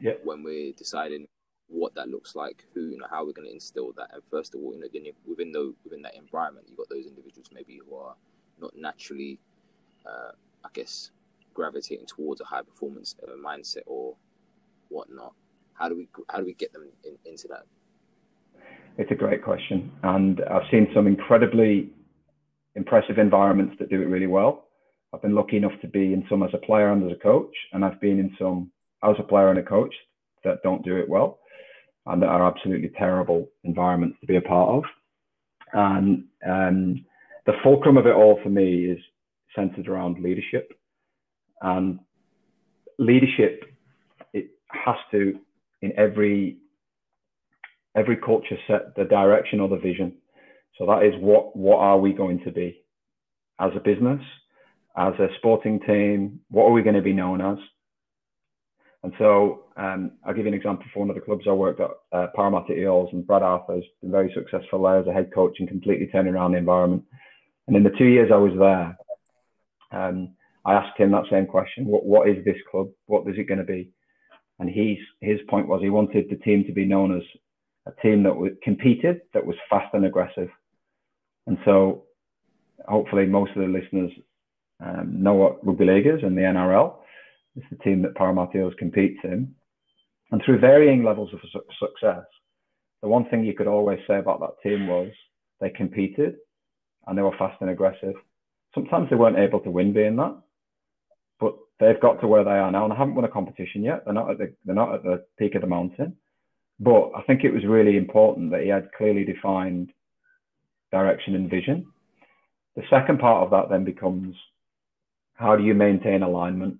yeah. 0.00 0.12
when 0.22 0.42
we're 0.42 0.72
deciding 0.72 1.26
what 1.72 1.94
that 1.94 2.08
looks 2.08 2.36
like, 2.36 2.64
who 2.74 2.88
you 2.88 2.98
know 2.98 3.06
how 3.10 3.24
we're 3.24 3.32
going 3.32 3.48
to 3.48 3.54
instill 3.54 3.92
that. 3.96 4.10
And 4.12 4.22
first 4.30 4.54
of 4.54 4.60
all, 4.60 4.74
you 4.74 4.80
know, 4.80 5.12
within 5.26 5.52
the 5.52 5.74
within 5.84 6.02
that 6.02 6.14
environment, 6.14 6.66
you've 6.68 6.78
got 6.78 6.88
those 6.88 7.06
individuals 7.06 7.48
maybe 7.52 7.80
who 7.88 7.96
are 7.96 8.14
not 8.60 8.76
naturally, 8.76 9.38
uh, 10.06 10.32
I 10.64 10.68
guess, 10.72 11.10
gravitating 11.54 12.06
towards 12.06 12.40
a 12.40 12.44
high 12.44 12.62
performance 12.62 13.16
uh, 13.26 13.32
mindset 13.32 13.82
or 13.86 14.14
whatnot. 14.88 15.32
How 15.74 15.88
do 15.88 15.96
we 15.96 16.08
how 16.28 16.38
do 16.38 16.44
we 16.44 16.54
get 16.54 16.72
them 16.72 16.88
in, 17.04 17.16
into 17.24 17.48
that? 17.48 17.64
It's 18.98 19.10
a 19.10 19.14
great 19.14 19.42
question, 19.42 19.90
and 20.02 20.42
I've 20.50 20.70
seen 20.70 20.88
some 20.94 21.06
incredibly 21.06 21.90
impressive 22.74 23.18
environments 23.18 23.76
that 23.78 23.88
do 23.90 24.02
it 24.02 24.06
really 24.06 24.26
well. 24.26 24.68
I've 25.14 25.22
been 25.22 25.34
lucky 25.34 25.56
enough 25.56 25.78
to 25.82 25.88
be 25.88 26.12
in 26.12 26.24
some 26.28 26.42
as 26.42 26.50
a 26.54 26.58
player 26.58 26.90
and 26.90 27.10
as 27.10 27.16
a 27.16 27.20
coach, 27.20 27.54
and 27.72 27.84
I've 27.84 28.00
been 28.00 28.18
in 28.18 28.34
some 28.38 28.70
as 29.02 29.16
a 29.18 29.22
player 29.22 29.48
and 29.48 29.58
a 29.58 29.62
coach 29.62 29.94
that 30.44 30.62
don't 30.62 30.84
do 30.84 30.96
it 30.96 31.08
well 31.08 31.38
and 32.06 32.22
that 32.22 32.28
are 32.28 32.46
absolutely 32.46 32.90
terrible 32.98 33.48
environments 33.64 34.18
to 34.20 34.26
be 34.26 34.36
a 34.36 34.40
part 34.40 34.70
of. 34.70 34.84
And 35.72 36.24
um, 36.46 37.04
the 37.46 37.54
fulcrum 37.62 37.96
of 37.96 38.06
it 38.06 38.14
all 38.14 38.38
for 38.42 38.48
me 38.48 38.86
is 38.86 38.98
centered 39.54 39.88
around 39.88 40.22
leadership. 40.22 40.72
And 41.60 42.00
leadership, 42.98 43.64
it 44.32 44.50
has 44.68 44.96
to, 45.12 45.38
in 45.80 45.92
every 45.96 46.58
every 47.94 48.16
culture, 48.16 48.56
set 48.66 48.96
the 48.96 49.04
direction 49.04 49.60
or 49.60 49.68
the 49.68 49.76
vision. 49.76 50.14
So 50.78 50.86
that 50.86 51.04
is 51.04 51.14
what 51.20 51.54
what 51.56 51.78
are 51.78 51.98
we 51.98 52.12
going 52.12 52.40
to 52.44 52.50
be 52.50 52.82
as 53.60 53.70
a 53.76 53.80
business, 53.80 54.20
as 54.96 55.14
a 55.18 55.28
sporting 55.38 55.80
team? 55.80 56.40
What 56.50 56.64
are 56.64 56.72
we 56.72 56.82
going 56.82 56.96
to 56.96 57.02
be 57.02 57.12
known 57.12 57.40
as? 57.40 57.58
And 59.04 59.12
so 59.18 59.64
um, 59.76 60.12
I'll 60.24 60.34
give 60.34 60.44
you 60.46 60.52
an 60.52 60.58
example 60.58 60.86
for 60.92 61.00
one 61.00 61.10
of 61.10 61.16
the 61.16 61.22
clubs 61.22 61.44
I 61.48 61.52
worked 61.52 61.80
at, 61.80 61.90
uh, 62.12 62.28
Parramatta 62.36 62.72
Eels, 62.72 63.08
and 63.12 63.26
Brad 63.26 63.42
Arthur 63.42 63.74
has 63.74 63.84
been 64.00 64.12
very 64.12 64.32
successful 64.32 64.82
there 64.82 64.98
as 64.98 65.06
a 65.06 65.12
head 65.12 65.30
coach 65.34 65.56
and 65.58 65.68
completely 65.68 66.06
turning 66.06 66.34
around 66.34 66.52
the 66.52 66.58
environment. 66.58 67.04
And 67.66 67.76
in 67.76 67.82
the 67.82 67.90
two 67.98 68.06
years 68.06 68.30
I 68.32 68.36
was 68.36 68.52
there, 68.58 68.96
um, 69.90 70.34
I 70.64 70.74
asked 70.74 70.98
him 70.98 71.10
that 71.12 71.24
same 71.30 71.46
question: 71.46 71.86
What 71.86 72.04
what 72.04 72.28
is 72.28 72.44
this 72.44 72.56
club? 72.70 72.90
What 73.06 73.26
is 73.28 73.34
it 73.38 73.48
going 73.48 73.58
to 73.58 73.64
be? 73.64 73.90
And 74.60 74.70
he's 74.70 74.98
his 75.20 75.40
point 75.48 75.66
was 75.66 75.82
he 75.82 75.90
wanted 75.90 76.30
the 76.30 76.36
team 76.36 76.64
to 76.64 76.72
be 76.72 76.84
known 76.84 77.16
as 77.16 77.22
a 77.86 77.92
team 78.00 78.22
that 78.22 78.36
was 78.36 78.52
competed, 78.62 79.22
that 79.34 79.44
was 79.44 79.56
fast 79.68 79.92
and 79.94 80.04
aggressive. 80.04 80.48
And 81.48 81.58
so, 81.64 82.04
hopefully, 82.86 83.26
most 83.26 83.50
of 83.56 83.62
the 83.62 83.68
listeners 83.68 84.12
um, 84.84 85.22
know 85.22 85.34
what 85.34 85.66
rugby 85.66 85.84
league 85.84 86.06
is 86.06 86.22
and 86.22 86.36
the 86.36 86.42
NRL. 86.42 86.96
It's 87.56 87.66
the 87.70 87.76
team 87.76 88.02
that 88.02 88.14
Parramatta 88.14 88.58
Eels 88.58 88.74
competes 88.78 89.18
in. 89.24 89.54
And 90.30 90.40
through 90.44 90.60
varying 90.60 91.04
levels 91.04 91.32
of 91.34 91.40
su- 91.52 91.60
success, 91.78 92.24
the 93.02 93.08
one 93.08 93.28
thing 93.28 93.44
you 93.44 93.54
could 93.54 93.66
always 93.66 93.98
say 94.06 94.18
about 94.18 94.40
that 94.40 94.62
team 94.62 94.86
was 94.86 95.10
they 95.60 95.70
competed 95.70 96.36
and 97.06 97.18
they 97.18 97.22
were 97.22 97.36
fast 97.36 97.60
and 97.60 97.70
aggressive. 97.70 98.14
Sometimes 98.74 99.10
they 99.10 99.16
weren't 99.16 99.38
able 99.38 99.60
to 99.60 99.70
win 99.70 99.92
being 99.92 100.16
that, 100.16 100.36
but 101.38 101.54
they've 101.78 102.00
got 102.00 102.20
to 102.20 102.26
where 102.26 102.44
they 102.44 102.50
are 102.50 102.70
now 102.70 102.84
and 102.84 102.92
they 102.92 102.96
haven't 102.96 103.14
won 103.14 103.24
a 103.24 103.28
competition 103.28 103.82
yet. 103.82 104.04
They're 104.04 104.14
not 104.14 104.30
at 104.30 104.38
the 104.38 104.54
they're 104.64 104.74
not 104.74 104.94
at 104.94 105.02
the 105.02 105.24
peak 105.38 105.54
of 105.54 105.60
the 105.60 105.66
mountain. 105.66 106.16
But 106.80 107.10
I 107.16 107.22
think 107.22 107.44
it 107.44 107.52
was 107.52 107.64
really 107.66 107.96
important 107.96 108.50
that 108.52 108.62
he 108.62 108.68
had 108.68 108.90
clearly 108.96 109.24
defined 109.24 109.92
direction 110.90 111.34
and 111.34 111.50
vision. 111.50 111.86
The 112.76 112.82
second 112.88 113.18
part 113.18 113.44
of 113.44 113.50
that 113.50 113.68
then 113.70 113.84
becomes 113.84 114.34
how 115.34 115.56
do 115.56 115.64
you 115.64 115.74
maintain 115.74 116.22
alignment? 116.22 116.78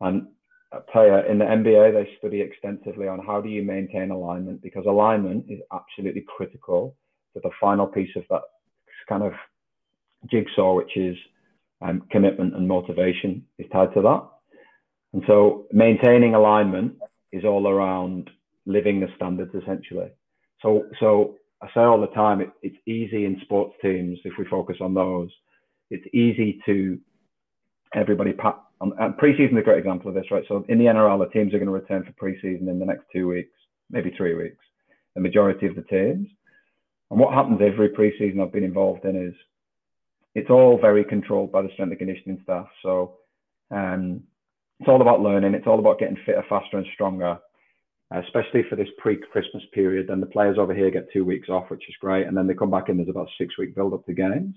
And 0.00 0.28
tell 0.92 1.06
you, 1.06 1.16
in 1.30 1.38
the 1.38 1.44
MBA, 1.44 1.92
they 1.92 2.08
study 2.18 2.40
extensively 2.40 3.08
on 3.08 3.24
how 3.24 3.40
do 3.40 3.48
you 3.48 3.62
maintain 3.62 4.10
alignment 4.10 4.62
because 4.62 4.84
alignment 4.86 5.46
is 5.48 5.60
absolutely 5.72 6.24
critical 6.36 6.96
to 7.34 7.40
the 7.42 7.50
final 7.60 7.86
piece 7.86 8.14
of 8.16 8.24
that 8.30 8.42
kind 9.08 9.22
of 9.22 9.32
jigsaw, 10.30 10.74
which 10.74 10.96
is 10.96 11.16
um, 11.82 12.02
commitment 12.10 12.54
and 12.54 12.66
motivation 12.66 13.44
is 13.58 13.66
tied 13.72 13.92
to 13.94 14.02
that. 14.02 14.28
And 15.12 15.22
so 15.26 15.66
maintaining 15.72 16.34
alignment 16.34 16.94
is 17.32 17.44
all 17.44 17.68
around 17.68 18.30
living 18.66 19.00
the 19.00 19.08
standards 19.16 19.54
essentially. 19.54 20.08
So, 20.62 20.86
so 20.98 21.36
I 21.62 21.68
say 21.68 21.80
all 21.80 22.00
the 22.00 22.08
time, 22.08 22.40
it, 22.40 22.50
it's 22.62 22.76
easy 22.86 23.24
in 23.24 23.40
sports 23.42 23.74
teams 23.82 24.18
if 24.24 24.32
we 24.38 24.44
focus 24.46 24.76
on 24.80 24.94
those. 24.94 25.30
It's 25.90 26.06
easy 26.12 26.60
to 26.66 26.98
everybody 27.94 28.32
pat. 28.32 28.58
Um, 28.80 28.92
and 28.98 29.14
preseason 29.14 29.52
is 29.52 29.58
a 29.58 29.62
great 29.62 29.78
example 29.78 30.08
of 30.08 30.14
this, 30.14 30.30
right? 30.30 30.44
So 30.48 30.64
in 30.68 30.78
the 30.78 30.84
NRL, 30.84 31.24
the 31.24 31.32
teams 31.32 31.54
are 31.54 31.58
going 31.58 31.66
to 31.66 31.72
return 31.72 32.04
for 32.04 32.12
preseason 32.12 32.68
in 32.68 32.78
the 32.78 32.84
next 32.84 33.04
two 33.12 33.28
weeks, 33.28 33.52
maybe 33.90 34.12
three 34.16 34.34
weeks. 34.34 34.62
The 35.14 35.22
majority 35.22 35.66
of 35.66 35.76
the 35.76 35.82
teams. 35.82 36.28
And 37.10 37.18
what 37.18 37.32
happens 37.32 37.60
every 37.62 37.88
preseason 37.90 38.42
I've 38.42 38.52
been 38.52 38.64
involved 38.64 39.04
in 39.04 39.16
is 39.16 39.34
it's 40.34 40.50
all 40.50 40.78
very 40.78 41.04
controlled 41.04 41.52
by 41.52 41.62
the 41.62 41.70
strength 41.72 41.92
and 41.92 41.98
conditioning 41.98 42.40
staff. 42.42 42.66
So 42.82 43.14
um, 43.70 44.22
it's 44.78 44.88
all 44.88 45.00
about 45.00 45.22
learning. 45.22 45.54
It's 45.54 45.66
all 45.66 45.78
about 45.78 45.98
getting 45.98 46.18
fitter, 46.26 46.44
faster, 46.48 46.76
and 46.76 46.86
stronger, 46.92 47.38
especially 48.10 48.64
for 48.68 48.76
this 48.76 48.88
pre-Christmas 48.98 49.62
period. 49.72 50.08
Then 50.08 50.20
the 50.20 50.26
players 50.26 50.58
over 50.58 50.74
here 50.74 50.90
get 50.90 51.10
two 51.12 51.24
weeks 51.24 51.48
off, 51.48 51.70
which 51.70 51.88
is 51.88 51.94
great, 52.00 52.26
and 52.26 52.36
then 52.36 52.46
they 52.46 52.54
come 52.54 52.70
back 52.70 52.90
in. 52.90 52.98
There's 52.98 53.08
about 53.08 53.28
six-week 53.38 53.74
build-up 53.74 54.04
to 54.06 54.12
games, 54.12 54.56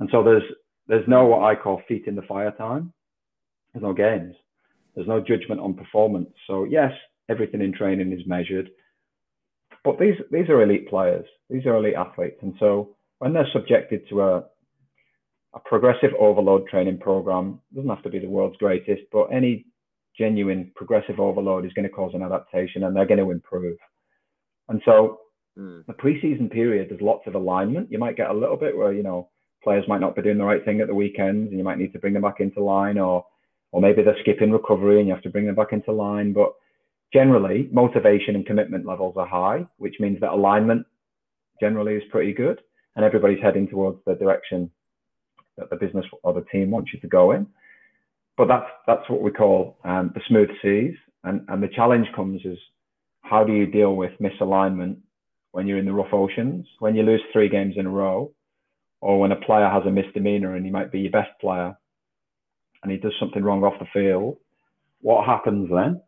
and 0.00 0.08
so 0.12 0.22
there's 0.22 0.42
there's 0.86 1.08
no 1.08 1.24
what 1.24 1.44
I 1.44 1.54
call 1.54 1.80
feet 1.88 2.04
in 2.06 2.16
the 2.16 2.22
fire 2.22 2.50
time. 2.52 2.92
There's 3.72 3.82
no 3.82 3.92
games. 3.92 4.34
There's 4.94 5.08
no 5.08 5.20
judgment 5.20 5.60
on 5.60 5.74
performance. 5.74 6.30
So 6.46 6.64
yes, 6.64 6.92
everything 7.28 7.62
in 7.62 7.72
training 7.72 8.12
is 8.12 8.26
measured. 8.26 8.70
but 9.84 9.98
these 9.98 10.14
these 10.30 10.48
are 10.48 10.62
elite 10.62 10.88
players. 10.88 11.26
These 11.48 11.66
are 11.66 11.76
elite 11.76 11.94
athletes, 11.94 12.38
and 12.42 12.54
so 12.58 12.96
when 13.18 13.32
they're 13.32 13.48
subjected 13.52 14.08
to 14.08 14.22
a 14.22 14.44
a 15.54 15.60
progressive 15.64 16.10
overload 16.18 16.68
training 16.68 16.98
program, 16.98 17.60
doesn't 17.74 17.90
have 17.90 18.02
to 18.04 18.10
be 18.10 18.20
the 18.20 18.28
world's 18.28 18.56
greatest, 18.58 19.02
but 19.12 19.24
any 19.32 19.66
genuine 20.16 20.70
progressive 20.76 21.18
overload 21.18 21.64
is 21.64 21.72
going 21.72 21.88
to 21.88 21.94
cause 21.94 22.12
an 22.14 22.22
adaptation, 22.22 22.84
and 22.84 22.94
they're 22.94 23.06
going 23.06 23.18
to 23.18 23.30
improve. 23.32 23.76
And 24.68 24.80
so 24.84 25.20
mm. 25.58 25.84
the 25.86 25.92
preseason 25.94 26.50
period, 26.50 26.88
there's 26.88 27.00
lots 27.00 27.26
of 27.26 27.34
alignment. 27.34 27.90
You 27.90 27.98
might 27.98 28.16
get 28.16 28.30
a 28.30 28.34
little 28.34 28.56
bit 28.56 28.76
where 28.76 28.92
you 28.92 29.02
know 29.02 29.28
players 29.64 29.84
might 29.88 30.00
not 30.00 30.14
be 30.14 30.22
doing 30.22 30.38
the 30.38 30.44
right 30.44 30.64
thing 30.64 30.80
at 30.80 30.86
the 30.86 30.94
weekends, 30.94 31.48
and 31.50 31.58
you 31.58 31.64
might 31.64 31.78
need 31.78 31.92
to 31.92 31.98
bring 31.98 32.14
them 32.14 32.22
back 32.22 32.40
into 32.40 32.62
line, 32.62 32.98
or 32.98 33.24
or 33.72 33.80
maybe 33.80 34.02
they're 34.02 34.16
skipping 34.20 34.50
recovery 34.50 34.98
and 34.98 35.08
you 35.08 35.14
have 35.14 35.22
to 35.22 35.30
bring 35.30 35.46
them 35.46 35.54
back 35.54 35.72
into 35.72 35.92
line. 35.92 36.32
But 36.32 36.52
generally, 37.12 37.68
motivation 37.72 38.34
and 38.34 38.46
commitment 38.46 38.86
levels 38.86 39.14
are 39.16 39.26
high, 39.26 39.66
which 39.78 39.96
means 40.00 40.20
that 40.20 40.32
alignment 40.32 40.86
generally 41.60 41.94
is 41.94 42.02
pretty 42.10 42.32
good, 42.32 42.60
and 42.96 43.04
everybody's 43.04 43.42
heading 43.42 43.68
towards 43.68 43.98
the 44.06 44.14
direction 44.14 44.70
that 45.56 45.70
the 45.70 45.76
business 45.76 46.06
or 46.22 46.32
the 46.32 46.44
team 46.52 46.70
wants 46.70 46.90
you 46.92 47.00
to 47.00 47.08
go 47.08 47.32
in. 47.32 47.46
But 48.36 48.48
that's 48.48 48.70
that's 48.86 49.08
what 49.10 49.20
we 49.20 49.30
call 49.30 49.78
um, 49.84 50.12
the 50.14 50.22
smooth 50.28 50.48
seas, 50.62 50.94
and 51.24 51.44
and 51.48 51.62
the 51.62 51.68
challenge 51.68 52.06
comes 52.14 52.40
is 52.44 52.58
how 53.22 53.44
do 53.44 53.52
you 53.52 53.66
deal 53.66 53.94
with 53.94 54.12
misalignment 54.20 54.96
when 55.52 55.66
you're 55.66 55.78
in 55.78 55.84
the 55.84 55.92
rough 55.92 56.12
oceans, 56.12 56.66
when 56.78 56.94
you 56.94 57.02
lose 57.02 57.20
three 57.32 57.48
games 57.48 57.74
in 57.76 57.86
a 57.86 57.90
row, 57.90 58.32
or 59.00 59.18
when 59.20 59.32
a 59.32 59.36
player 59.36 59.68
has 59.68 59.84
a 59.84 59.90
misdemeanor 59.90 60.54
and 60.54 60.64
he 60.64 60.70
might 60.70 60.92
be 60.92 61.00
your 61.00 61.10
best 61.10 61.30
player, 61.40 61.76
and 62.82 62.92
he 62.92 62.98
does 62.98 63.12
something 63.18 63.42
wrong 63.42 63.64
off 63.64 63.78
the 63.78 63.86
field. 63.92 64.36
What 65.00 65.26
happens 65.26 65.68
then? 65.70 66.00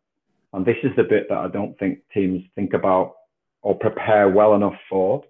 And 0.52 0.66
this 0.66 0.76
is 0.82 0.90
the 0.96 1.04
bit 1.04 1.26
that 1.28 1.38
I 1.38 1.48
don't 1.48 1.78
think 1.78 2.00
teams 2.12 2.42
think 2.54 2.74
about 2.74 3.14
or 3.62 3.78
prepare 3.78 4.28
well 4.28 4.54
enough 4.54 4.76
for. 4.88 5.24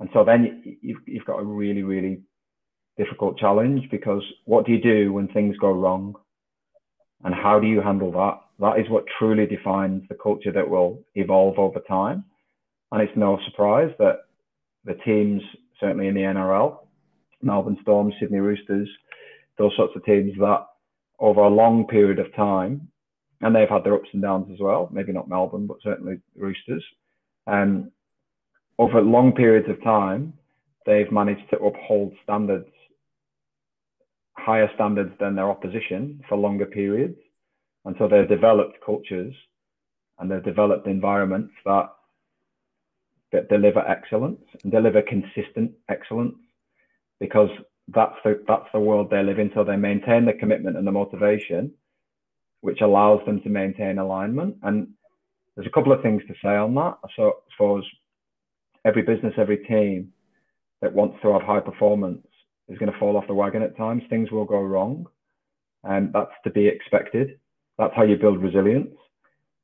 And 0.00 0.08
so 0.12 0.24
then 0.24 0.78
you've, 0.82 1.00
you've 1.06 1.24
got 1.24 1.38
a 1.38 1.44
really, 1.44 1.82
really 1.82 2.20
difficult 2.98 3.38
challenge 3.38 3.88
because 3.90 4.22
what 4.44 4.66
do 4.66 4.72
you 4.72 4.80
do 4.80 5.12
when 5.12 5.28
things 5.28 5.56
go 5.58 5.70
wrong? 5.70 6.14
And 7.22 7.34
how 7.34 7.60
do 7.60 7.66
you 7.66 7.80
handle 7.80 8.10
that? 8.12 8.40
That 8.58 8.78
is 8.80 8.90
what 8.90 9.04
truly 9.18 9.46
defines 9.46 10.02
the 10.08 10.14
culture 10.14 10.52
that 10.52 10.68
will 10.68 11.02
evolve 11.14 11.58
over 11.58 11.80
time. 11.80 12.24
And 12.92 13.02
it's 13.02 13.16
no 13.16 13.38
surprise 13.46 13.90
that 13.98 14.20
the 14.84 14.94
teams, 15.04 15.42
certainly 15.80 16.08
in 16.08 16.14
the 16.14 16.20
NRL, 16.20 16.78
Melbourne 17.42 17.78
Storm, 17.82 18.12
Sydney 18.20 18.38
Roosters, 18.38 18.88
those 19.58 19.74
sorts 19.76 19.94
of 19.96 20.04
teams 20.04 20.32
that 20.38 20.66
over 21.18 21.40
a 21.40 21.48
long 21.48 21.86
period 21.86 22.18
of 22.18 22.34
time, 22.34 22.88
and 23.40 23.54
they've 23.54 23.68
had 23.68 23.84
their 23.84 23.94
ups 23.94 24.08
and 24.12 24.22
downs 24.22 24.48
as 24.52 24.58
well, 24.60 24.88
maybe 24.92 25.12
not 25.12 25.28
Melbourne, 25.28 25.66
but 25.66 25.76
certainly 25.82 26.18
Roosters. 26.36 26.84
Um, 27.46 27.90
over 28.78 29.00
long 29.00 29.32
periods 29.32 29.68
of 29.68 29.82
time, 29.82 30.32
they've 30.86 31.10
managed 31.12 31.48
to 31.50 31.58
uphold 31.58 32.12
standards, 32.22 32.68
higher 34.36 34.70
standards 34.74 35.12
than 35.20 35.36
their 35.36 35.50
opposition 35.50 36.20
for 36.28 36.36
longer 36.36 36.66
periods. 36.66 37.18
And 37.84 37.94
so 37.98 38.08
they've 38.08 38.28
developed 38.28 38.78
cultures 38.84 39.34
and 40.18 40.30
they've 40.30 40.44
developed 40.44 40.86
environments 40.86 41.52
that 41.64 41.90
that 43.32 43.48
deliver 43.48 43.80
excellence 43.80 44.40
and 44.62 44.70
deliver 44.70 45.02
consistent 45.02 45.72
excellence 45.88 46.36
because 47.18 47.50
that's 47.88 48.16
the 48.24 48.42
that's 48.48 48.68
the 48.72 48.80
world 48.80 49.10
they 49.10 49.22
live 49.22 49.38
in. 49.38 49.50
So 49.54 49.64
they 49.64 49.76
maintain 49.76 50.24
the 50.24 50.32
commitment 50.32 50.76
and 50.76 50.86
the 50.86 50.92
motivation, 50.92 51.72
which 52.60 52.80
allows 52.80 53.24
them 53.26 53.40
to 53.42 53.48
maintain 53.48 53.98
alignment. 53.98 54.56
And 54.62 54.88
there's 55.54 55.66
a 55.66 55.70
couple 55.70 55.92
of 55.92 56.02
things 56.02 56.22
to 56.28 56.34
say 56.42 56.56
on 56.56 56.74
that. 56.76 56.98
So 57.16 57.28
I 57.28 57.52
suppose 57.52 57.84
every 58.84 59.02
business, 59.02 59.34
every 59.36 59.58
team 59.58 60.12
that 60.80 60.92
wants 60.92 61.18
to 61.22 61.32
have 61.32 61.42
high 61.42 61.60
performance 61.60 62.26
is 62.68 62.78
going 62.78 62.90
to 62.90 62.98
fall 62.98 63.16
off 63.16 63.26
the 63.26 63.34
wagon 63.34 63.62
at 63.62 63.76
times. 63.76 64.02
Things 64.08 64.30
will 64.30 64.44
go 64.44 64.60
wrong, 64.60 65.06
and 65.82 66.12
that's 66.12 66.32
to 66.44 66.50
be 66.50 66.66
expected. 66.66 67.38
That's 67.78 67.94
how 67.94 68.04
you 68.04 68.16
build 68.16 68.42
resilience. 68.42 68.94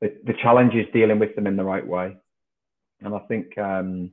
The, 0.00 0.14
the 0.24 0.34
challenge 0.42 0.74
is 0.74 0.86
dealing 0.92 1.18
with 1.18 1.34
them 1.36 1.46
in 1.46 1.56
the 1.56 1.64
right 1.64 1.86
way. 1.86 2.16
And 3.02 3.14
I 3.14 3.18
think, 3.20 3.56
um, 3.56 4.10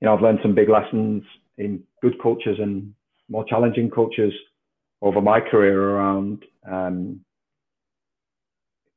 you 0.00 0.06
know, 0.06 0.14
I've 0.14 0.22
learned 0.22 0.38
some 0.42 0.54
big 0.54 0.68
lessons 0.68 1.22
in 1.58 1.82
good 2.00 2.20
cultures 2.22 2.58
and 2.58 2.94
more 3.32 3.44
challenging 3.48 3.90
cultures 3.90 4.34
over 5.00 5.20
my 5.20 5.40
career 5.40 5.82
around 5.82 6.44
um, 6.70 7.20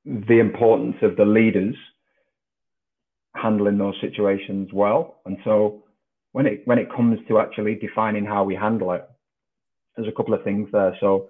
the 0.05 0.39
importance 0.39 0.97
of 1.01 1.15
the 1.15 1.25
leaders 1.25 1.75
handling 3.33 3.77
those 3.77 3.95
situations 4.01 4.69
well. 4.71 5.21
And 5.25 5.37
so 5.43 5.83
when 6.33 6.45
it 6.45 6.61
when 6.65 6.77
it 6.77 6.93
comes 6.95 7.17
to 7.27 7.39
actually 7.39 7.75
defining 7.75 8.25
how 8.25 8.43
we 8.43 8.55
handle 8.55 8.91
it, 8.91 9.07
there's 9.95 10.07
a 10.07 10.15
couple 10.15 10.33
of 10.33 10.43
things 10.43 10.69
there. 10.71 10.95
So 10.99 11.29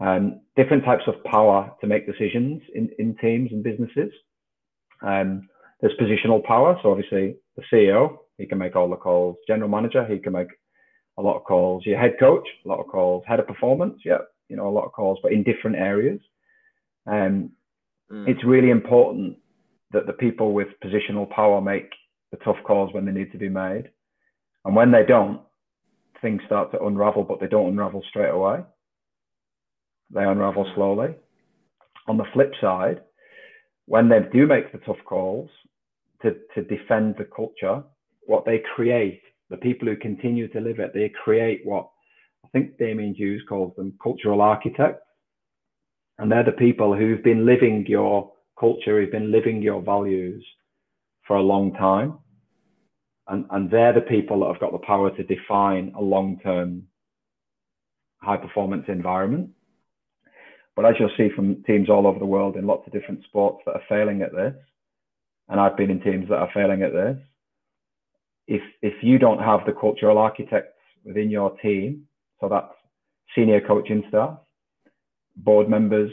um, 0.00 0.40
different 0.56 0.84
types 0.84 1.04
of 1.06 1.22
power 1.24 1.72
to 1.80 1.86
make 1.86 2.06
decisions 2.06 2.62
in, 2.74 2.90
in 2.98 3.16
teams 3.16 3.52
and 3.52 3.62
businesses. 3.62 4.12
Um, 5.02 5.48
there's 5.80 5.94
positional 6.00 6.42
power. 6.44 6.78
So 6.82 6.90
obviously 6.90 7.36
the 7.56 7.62
CEO, 7.72 8.18
he 8.38 8.46
can 8.46 8.58
make 8.58 8.74
all 8.74 8.90
the 8.90 8.96
calls. 8.96 9.36
General 9.46 9.70
manager, 9.70 10.04
he 10.04 10.18
can 10.18 10.32
make 10.32 10.48
a 11.18 11.22
lot 11.22 11.36
of 11.36 11.44
calls. 11.44 11.86
Your 11.86 11.98
head 11.98 12.16
coach, 12.18 12.46
a 12.64 12.68
lot 12.68 12.80
of 12.80 12.86
calls. 12.86 13.24
Head 13.26 13.40
of 13.40 13.46
performance, 13.46 14.00
yeah, 14.04 14.18
you 14.48 14.56
know, 14.56 14.68
a 14.68 14.70
lot 14.70 14.84
of 14.84 14.92
calls, 14.92 15.18
but 15.22 15.32
in 15.32 15.42
different 15.42 15.76
areas. 15.76 16.20
Um, 17.06 17.50
mm. 18.10 18.28
It's 18.28 18.44
really 18.44 18.70
important 18.70 19.36
that 19.92 20.06
the 20.06 20.12
people 20.12 20.52
with 20.52 20.68
positional 20.84 21.28
power 21.30 21.60
make 21.60 21.90
the 22.30 22.38
tough 22.38 22.56
calls 22.66 22.92
when 22.92 23.04
they 23.04 23.12
need 23.12 23.32
to 23.32 23.38
be 23.38 23.48
made. 23.48 23.90
And 24.64 24.74
when 24.74 24.90
they 24.90 25.04
don't, 25.06 25.40
things 26.20 26.42
start 26.46 26.72
to 26.72 26.82
unravel, 26.82 27.22
but 27.22 27.38
they 27.40 27.46
don't 27.46 27.68
unravel 27.68 28.02
straight 28.08 28.30
away. 28.30 28.60
They 30.10 30.24
unravel 30.24 30.64
mm. 30.64 30.74
slowly. 30.74 31.14
On 32.06 32.16
the 32.16 32.24
flip 32.32 32.52
side, 32.60 33.00
when 33.86 34.08
they 34.08 34.20
do 34.32 34.46
make 34.46 34.72
the 34.72 34.78
tough 34.78 35.02
calls 35.04 35.50
to, 36.22 36.36
to 36.54 36.62
defend 36.62 37.16
the 37.18 37.24
culture, 37.24 37.82
what 38.26 38.44
they 38.44 38.62
create 38.74 39.20
the 39.54 39.60
people 39.60 39.86
who 39.86 39.96
continue 39.96 40.48
to 40.48 40.60
live 40.60 40.80
it, 40.80 40.92
they 40.92 41.10
create 41.22 41.60
what 41.64 41.88
I 42.44 42.48
think 42.48 42.76
Damian 42.76 43.14
Hughes 43.14 43.42
calls 43.48 43.74
them 43.76 43.94
cultural 44.02 44.40
architects. 44.40 45.02
And 46.18 46.30
they're 46.30 46.44
the 46.44 46.52
people 46.52 46.94
who've 46.94 47.22
been 47.22 47.46
living 47.46 47.86
your 47.88 48.32
culture, 48.58 49.00
who've 49.00 49.12
been 49.12 49.32
living 49.32 49.62
your 49.62 49.80
values 49.80 50.44
for 51.26 51.36
a 51.36 51.42
long 51.42 51.72
time. 51.74 52.18
And, 53.28 53.46
and 53.50 53.70
they're 53.70 53.92
the 53.92 54.00
people 54.02 54.40
that 54.40 54.52
have 54.52 54.60
got 54.60 54.72
the 54.72 54.86
power 54.86 55.10
to 55.10 55.22
define 55.22 55.92
a 55.96 56.02
long 56.02 56.38
term 56.42 56.84
high 58.20 58.36
performance 58.36 58.84
environment. 58.88 59.50
But 60.76 60.86
as 60.86 60.94
you'll 60.98 61.10
see 61.16 61.28
from 61.34 61.62
teams 61.62 61.88
all 61.88 62.06
over 62.06 62.18
the 62.18 62.26
world 62.26 62.56
in 62.56 62.66
lots 62.66 62.86
of 62.86 62.92
different 62.92 63.22
sports 63.24 63.62
that 63.66 63.76
are 63.76 63.82
failing 63.88 64.22
at 64.22 64.34
this, 64.34 64.54
and 65.48 65.60
I've 65.60 65.76
been 65.76 65.90
in 65.90 66.00
teams 66.00 66.28
that 66.28 66.38
are 66.38 66.50
failing 66.52 66.82
at 66.82 66.92
this, 66.92 67.18
if 68.46 68.62
if 68.82 68.94
you 69.02 69.18
don't 69.18 69.40
have 69.40 69.60
the 69.66 69.72
cultural 69.72 70.18
architects 70.18 70.78
within 71.04 71.30
your 71.30 71.56
team, 71.58 72.06
so 72.40 72.48
that's 72.48 72.72
senior 73.34 73.60
coaching 73.60 74.04
staff, 74.08 74.38
board 75.36 75.68
members, 75.68 76.12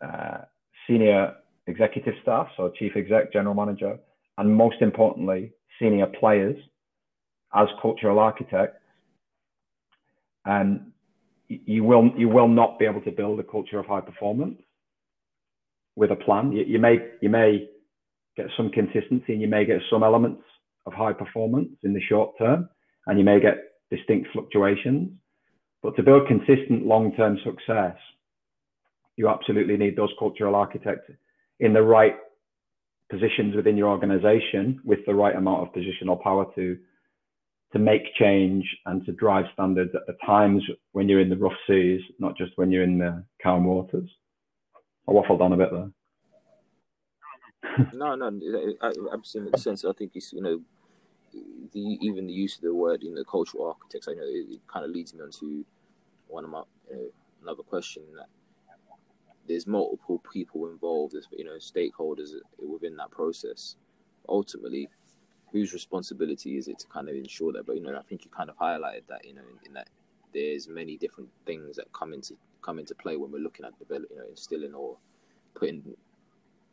uh, 0.00 0.38
senior 0.86 1.34
executive 1.66 2.14
staff, 2.22 2.48
so 2.56 2.70
chief 2.78 2.92
exec, 2.96 3.32
general 3.32 3.54
manager, 3.54 3.98
and 4.38 4.54
most 4.54 4.76
importantly, 4.80 5.52
senior 5.80 6.06
players 6.06 6.56
as 7.54 7.68
cultural 7.80 8.18
architects, 8.18 8.82
and 10.44 10.92
you 11.48 11.84
will 11.84 12.10
you 12.16 12.28
will 12.28 12.48
not 12.48 12.78
be 12.78 12.84
able 12.84 13.00
to 13.02 13.10
build 13.10 13.40
a 13.40 13.44
culture 13.44 13.78
of 13.78 13.86
high 13.86 14.00
performance 14.00 14.60
with 15.94 16.10
a 16.10 16.16
plan. 16.16 16.52
You, 16.52 16.64
you 16.64 16.78
may 16.78 16.98
you 17.22 17.28
may 17.28 17.68
get 18.36 18.46
some 18.56 18.70
consistency 18.70 19.32
and 19.32 19.40
you 19.40 19.48
may 19.48 19.64
get 19.64 19.80
some 19.90 20.02
elements 20.02 20.42
of 20.86 20.92
high 20.92 21.12
performance 21.12 21.70
in 21.82 21.92
the 21.92 22.00
short 22.08 22.36
term, 22.38 22.68
and 23.06 23.18
you 23.18 23.24
may 23.24 23.40
get 23.40 23.56
distinct 23.90 24.28
fluctuations. 24.32 25.10
But 25.82 25.96
to 25.96 26.02
build 26.02 26.26
consistent 26.26 26.86
long 26.86 27.12
term 27.16 27.38
success, 27.44 27.96
you 29.16 29.28
absolutely 29.28 29.76
need 29.76 29.96
those 29.96 30.12
cultural 30.18 30.54
architects 30.54 31.10
in 31.60 31.72
the 31.72 31.82
right 31.82 32.16
positions 33.10 33.54
within 33.54 33.76
your 33.76 33.88
organization 33.88 34.80
with 34.84 34.98
the 35.06 35.14
right 35.14 35.36
amount 35.36 35.62
of 35.62 35.72
positional 35.72 36.20
power 36.22 36.46
to 36.54 36.76
to 37.72 37.78
make 37.78 38.14
change 38.18 38.64
and 38.86 39.04
to 39.04 39.12
drive 39.12 39.44
standards 39.52 39.90
at 39.94 40.06
the 40.06 40.16
times 40.24 40.62
when 40.92 41.08
you're 41.08 41.20
in 41.20 41.28
the 41.28 41.36
rough 41.36 41.52
seas, 41.66 42.00
not 42.20 42.36
just 42.36 42.52
when 42.56 42.70
you're 42.70 42.84
in 42.84 42.98
the 42.98 43.24
calm 43.42 43.64
waters. 43.64 44.08
I 45.08 45.12
waffled 45.12 45.40
on 45.40 45.52
a 45.52 45.56
bit 45.56 45.70
there. 45.72 45.90
no, 47.92 48.14
no, 48.14 48.30
absolutely 49.12 49.58
sense. 49.58 49.84
I 49.84 49.92
think 49.92 50.12
it's 50.14 50.32
you 50.32 50.42
know 50.42 50.60
the 51.72 51.80
even 52.00 52.26
the 52.26 52.32
use 52.32 52.56
of 52.56 52.62
the 52.62 52.74
word 52.74 53.02
in 53.02 53.14
the 53.14 53.24
cultural 53.24 53.66
architects, 53.66 54.08
I 54.08 54.12
know 54.12 54.22
it, 54.22 54.46
it 54.54 54.60
kind 54.72 54.84
of 54.84 54.90
leads 54.90 55.14
me 55.14 55.22
on 55.22 55.30
to 55.40 55.64
one 56.28 56.44
of 56.44 56.50
my 56.50 56.62
you 56.90 56.96
know, 56.96 57.08
another 57.42 57.62
question 57.62 58.02
that 58.16 58.26
there's 59.48 59.66
multiple 59.66 60.22
people 60.32 60.68
involved, 60.68 61.14
there's 61.14 61.28
you 61.32 61.44
know 61.44 61.56
stakeholders 61.58 62.30
within 62.58 62.96
that 62.96 63.10
process. 63.10 63.76
Ultimately, 64.28 64.88
whose 65.52 65.72
responsibility 65.72 66.56
is 66.56 66.68
it 66.68 66.78
to 66.80 66.86
kind 66.88 67.08
of 67.08 67.14
ensure 67.14 67.52
that? 67.52 67.66
But 67.66 67.76
you 67.76 67.82
know, 67.82 67.96
I 67.96 68.02
think 68.02 68.24
you 68.24 68.30
kind 68.30 68.50
of 68.50 68.56
highlighted 68.58 69.06
that 69.08 69.24
you 69.24 69.34
know 69.34 69.42
in, 69.42 69.68
in 69.68 69.74
that 69.74 69.88
there's 70.34 70.68
many 70.68 70.96
different 70.96 71.30
things 71.46 71.76
that 71.76 71.92
come 71.92 72.12
into 72.12 72.36
come 72.62 72.78
into 72.78 72.94
play 72.94 73.16
when 73.16 73.30
we're 73.30 73.38
looking 73.38 73.64
at 73.64 73.78
develop, 73.78 74.06
you 74.10 74.16
know, 74.16 74.26
instilling 74.28 74.74
or 74.74 74.96
putting 75.54 75.94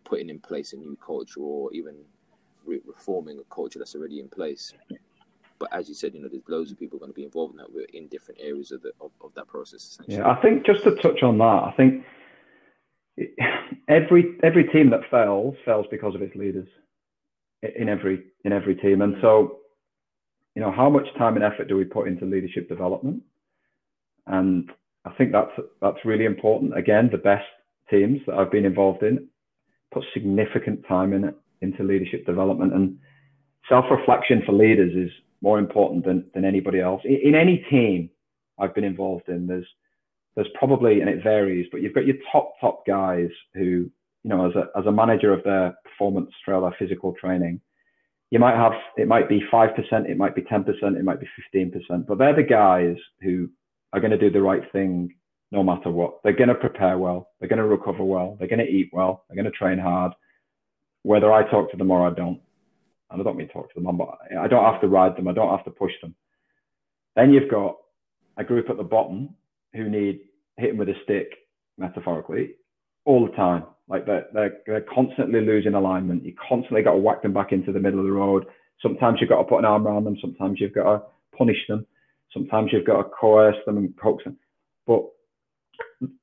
putting 0.03 0.29
in 0.29 0.39
place 0.39 0.73
a 0.73 0.77
new 0.77 0.97
culture 1.05 1.39
or 1.39 1.71
even 1.73 1.95
re- 2.65 2.81
reforming 2.85 3.39
a 3.39 3.53
culture 3.53 3.79
that's 3.79 3.95
already 3.95 4.19
in 4.19 4.27
place. 4.27 4.73
But 5.59 5.73
as 5.73 5.87
you 5.87 5.95
said, 5.95 6.13
you 6.13 6.21
know, 6.21 6.27
there's 6.27 6.43
loads 6.47 6.71
of 6.71 6.79
people 6.79 6.99
going 6.99 7.11
to 7.11 7.15
be 7.15 7.23
involved 7.23 7.53
in 7.53 7.57
that. 7.57 7.71
We're 7.71 7.85
in 7.93 8.07
different 8.07 8.41
areas 8.41 8.71
of 8.71 8.81
the 8.81 8.91
of, 8.99 9.11
of 9.21 9.33
that 9.35 9.47
process. 9.47 9.97
Yeah, 10.07 10.27
I 10.29 10.41
think 10.41 10.65
just 10.65 10.83
to 10.83 10.95
touch 10.95 11.23
on 11.23 11.37
that, 11.37 11.43
I 11.43 11.73
think 11.77 12.03
every 13.87 14.37
every 14.43 14.65
team 14.65 14.89
that 14.89 15.09
fails 15.09 15.55
fails 15.63 15.85
because 15.89 16.15
of 16.15 16.21
its 16.21 16.35
leaders 16.35 16.67
in 17.61 17.87
every 17.87 18.25
in 18.43 18.51
every 18.51 18.75
team, 18.75 19.01
and 19.01 19.15
so 19.21 19.59
you 20.55 20.61
know 20.61 20.71
how 20.71 20.89
much 20.89 21.07
time 21.17 21.35
and 21.35 21.43
effort 21.43 21.67
do 21.67 21.77
we 21.77 21.85
put 21.85 22.07
into 22.07 22.25
leadership 22.25 22.67
development? 22.67 23.23
And 24.27 24.69
I 25.05 25.11
think 25.11 25.31
that's 25.31 25.51
that's 25.81 26.05
really 26.05 26.25
important. 26.25 26.77
Again, 26.77 27.09
the 27.11 27.17
best 27.17 27.45
teams 27.89 28.19
that 28.27 28.35
I've 28.35 28.51
been 28.51 28.65
involved 28.65 29.03
in 29.03 29.27
put 29.93 30.03
significant 30.13 30.85
time 30.87 31.13
in 31.13 31.23
it 31.23 31.35
into 31.63 31.83
leadership 31.83 32.25
development 32.25 32.73
and 32.73 32.97
self-reflection 33.69 34.43
for 34.45 34.51
leaders 34.51 34.93
is 34.95 35.11
more 35.41 35.59
important 35.59 36.05
than, 36.05 36.25
than 36.33 36.45
anybody 36.45 36.79
else. 36.79 37.01
In, 37.05 37.19
in 37.29 37.35
any 37.35 37.65
team 37.69 38.09
I've 38.59 38.75
been 38.75 38.83
involved 38.83 39.27
in, 39.29 39.47
there's 39.47 39.65
there's 40.35 40.47
probably 40.59 41.01
and 41.01 41.09
it 41.09 41.23
varies, 41.23 41.67
but 41.71 41.81
you've 41.81 41.93
got 41.93 42.05
your 42.05 42.17
top 42.31 42.53
top 42.59 42.85
guys 42.87 43.29
who, 43.53 43.89
you 44.23 44.29
know, 44.29 44.49
as 44.49 44.55
a 44.55 44.63
as 44.79 44.85
a 44.85 44.91
manager 44.91 45.31
of 45.33 45.43
their 45.43 45.75
performance 45.85 46.31
throughout 46.43 46.61
their 46.61 46.75
physical 46.79 47.13
training, 47.13 47.61
you 48.31 48.39
might 48.39 48.55
have 48.55 48.73
it 48.97 49.07
might 49.07 49.29
be 49.29 49.41
five 49.51 49.75
percent, 49.75 50.07
it 50.07 50.17
might 50.17 50.35
be 50.35 50.41
ten 50.43 50.63
percent, 50.63 50.97
it 50.97 51.03
might 51.03 51.19
be 51.19 51.29
fifteen 51.35 51.71
percent, 51.71 52.07
but 52.07 52.17
they're 52.17 52.35
the 52.35 52.43
guys 52.43 52.97
who 53.21 53.49
are 53.93 53.99
going 53.99 54.11
to 54.11 54.17
do 54.17 54.31
the 54.31 54.41
right 54.41 54.63
thing 54.71 55.13
no 55.51 55.61
matter 55.63 55.91
what. 55.91 56.13
They're 56.23 56.33
going 56.41 56.49
to 56.49 56.55
prepare 56.55 56.97
well. 56.97 57.29
They're 57.39 57.49
going 57.49 57.59
to 57.59 57.67
recover 57.67 58.03
well. 58.03 58.35
They're 58.37 58.47
going 58.47 58.65
to 58.65 58.75
eat 58.77 58.89
well. 58.91 59.23
They're 59.27 59.41
going 59.41 59.51
to 59.51 59.57
train 59.57 59.77
hard, 59.77 60.13
whether 61.03 61.31
I 61.31 61.49
talk 61.49 61.71
to 61.71 61.77
them 61.77 61.91
or 61.91 62.07
I 62.07 62.13
don't. 62.13 62.41
And 63.11 63.21
I 63.21 63.23
don't 63.23 63.37
mean 63.37 63.49
talk 63.49 63.71
to 63.73 63.79
them, 63.79 63.97
but 63.97 64.17
I 64.39 64.47
don't 64.47 64.65
have 64.65 64.81
to 64.81 64.87
ride 64.87 65.15
them. 65.15 65.27
I 65.27 65.33
don't 65.33 65.55
have 65.55 65.65
to 65.65 65.71
push 65.71 65.91
them. 66.01 66.15
Then 67.15 67.31
you've 67.31 67.51
got 67.51 67.77
a 68.37 68.43
group 68.43 68.69
at 68.69 68.77
the 68.77 68.83
bottom 68.83 69.35
who 69.73 69.89
need 69.89 70.21
hitting 70.57 70.77
with 70.77 70.89
a 70.89 70.95
stick, 71.03 71.29
metaphorically, 71.77 72.55
all 73.05 73.25
the 73.25 73.31
time. 73.33 73.65
Like 73.87 74.05
they're, 74.05 74.25
they're, 74.33 74.57
they're 74.65 74.85
constantly 74.93 75.41
losing 75.41 75.75
alignment. 75.75 76.25
You 76.25 76.33
constantly 76.49 76.81
got 76.81 76.93
to 76.93 76.97
whack 76.97 77.21
them 77.21 77.33
back 77.33 77.51
into 77.51 77.71
the 77.71 77.79
middle 77.79 77.99
of 77.99 78.05
the 78.05 78.11
road. 78.11 78.45
Sometimes 78.81 79.19
you've 79.19 79.29
got 79.29 79.43
to 79.43 79.47
put 79.47 79.59
an 79.59 79.65
arm 79.65 79.85
around 79.85 80.05
them. 80.05 80.17
Sometimes 80.19 80.59
you've 80.59 80.73
got 80.73 80.83
to 80.83 81.03
punish 81.37 81.57
them. 81.67 81.85
Sometimes 82.31 82.71
you've 82.71 82.87
got 82.87 82.97
to 82.97 83.09
coerce 83.09 83.57
them 83.65 83.77
and 83.77 83.95
coax 84.01 84.23
them. 84.23 84.37
But 84.87 85.03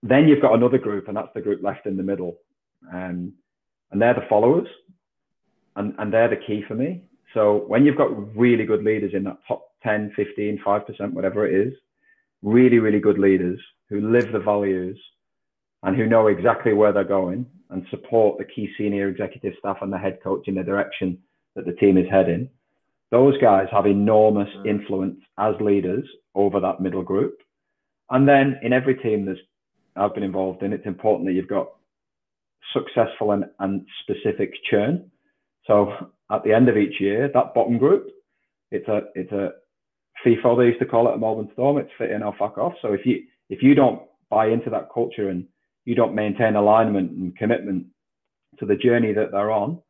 then 0.02 0.26
you've 0.26 0.42
got 0.42 0.54
another 0.54 0.78
group, 0.78 1.06
and 1.08 1.16
that's 1.16 1.32
the 1.34 1.40
group 1.40 1.62
left 1.62 1.86
in 1.86 1.96
the 1.96 2.02
middle. 2.02 2.38
Um, 2.92 3.34
and 3.92 4.00
they're 4.00 4.14
the 4.14 4.26
followers, 4.28 4.68
and, 5.76 5.94
and 5.98 6.12
they're 6.12 6.28
the 6.28 6.36
key 6.36 6.64
for 6.66 6.74
me. 6.74 7.02
So 7.34 7.64
when 7.66 7.84
you've 7.84 7.96
got 7.96 8.36
really 8.36 8.64
good 8.64 8.82
leaders 8.82 9.12
in 9.14 9.24
that 9.24 9.38
top 9.46 9.70
10, 9.82 10.12
15, 10.16 10.60
5%, 10.64 11.12
whatever 11.12 11.46
it 11.46 11.68
is, 11.68 11.74
really, 12.42 12.78
really 12.78 13.00
good 13.00 13.18
leaders 13.18 13.60
who 13.88 14.12
live 14.12 14.32
the 14.32 14.38
values 14.38 14.98
and 15.82 15.96
who 15.96 16.06
know 16.06 16.26
exactly 16.26 16.72
where 16.72 16.92
they're 16.92 17.04
going 17.04 17.46
and 17.70 17.86
support 17.90 18.38
the 18.38 18.44
key 18.44 18.68
senior 18.76 19.08
executive 19.08 19.54
staff 19.58 19.78
and 19.80 19.92
the 19.92 19.98
head 19.98 20.18
coach 20.22 20.48
in 20.48 20.54
the 20.54 20.62
direction 20.62 21.18
that 21.54 21.66
the 21.66 21.72
team 21.72 21.96
is 21.96 22.06
heading, 22.10 22.48
those 23.10 23.36
guys 23.38 23.66
have 23.70 23.86
enormous 23.86 24.48
mm. 24.58 24.66
influence 24.66 25.20
as 25.38 25.54
leaders 25.60 26.04
over 26.34 26.60
that 26.60 26.80
middle 26.80 27.02
group. 27.02 27.38
And 28.10 28.28
then 28.28 28.58
in 28.62 28.72
every 28.72 28.96
team 28.96 29.24
there's 29.24 29.38
I've 29.96 30.14
been 30.14 30.22
involved 30.22 30.62
in, 30.62 30.72
it's 30.72 30.86
important 30.86 31.26
that 31.26 31.32
you've 31.32 31.48
got 31.48 31.68
successful 32.72 33.32
and, 33.32 33.44
and 33.58 33.86
specific 34.02 34.52
churn. 34.70 35.10
So 35.66 35.92
at 36.30 36.42
the 36.44 36.52
end 36.52 36.68
of 36.68 36.76
each 36.76 37.00
year, 37.00 37.30
that 37.32 37.54
bottom 37.54 37.78
group, 37.78 38.08
it's 38.70 38.88
a 38.88 39.00
it's 39.14 39.32
a 39.32 39.50
FIFO 40.24 40.58
they 40.58 40.66
used 40.66 40.80
to 40.80 40.86
call 40.86 41.08
it 41.08 41.14
at 41.14 41.20
Melbourne 41.20 41.50
Storm. 41.52 41.78
It's 41.78 41.90
fit 41.98 42.10
in 42.10 42.22
or 42.22 42.34
fuck 42.38 42.58
off. 42.58 42.74
So 42.82 42.92
if 42.92 43.04
you 43.04 43.22
if 43.48 43.62
you 43.62 43.74
don't 43.74 44.02
buy 44.28 44.48
into 44.48 44.70
that 44.70 44.88
culture 44.92 45.28
and 45.28 45.46
you 45.84 45.94
don't 45.94 46.14
maintain 46.14 46.56
alignment 46.56 47.10
and 47.12 47.36
commitment 47.36 47.86
to 48.58 48.66
the 48.66 48.76
journey 48.76 49.12
that 49.12 49.32
they're 49.32 49.50
on, 49.50 49.80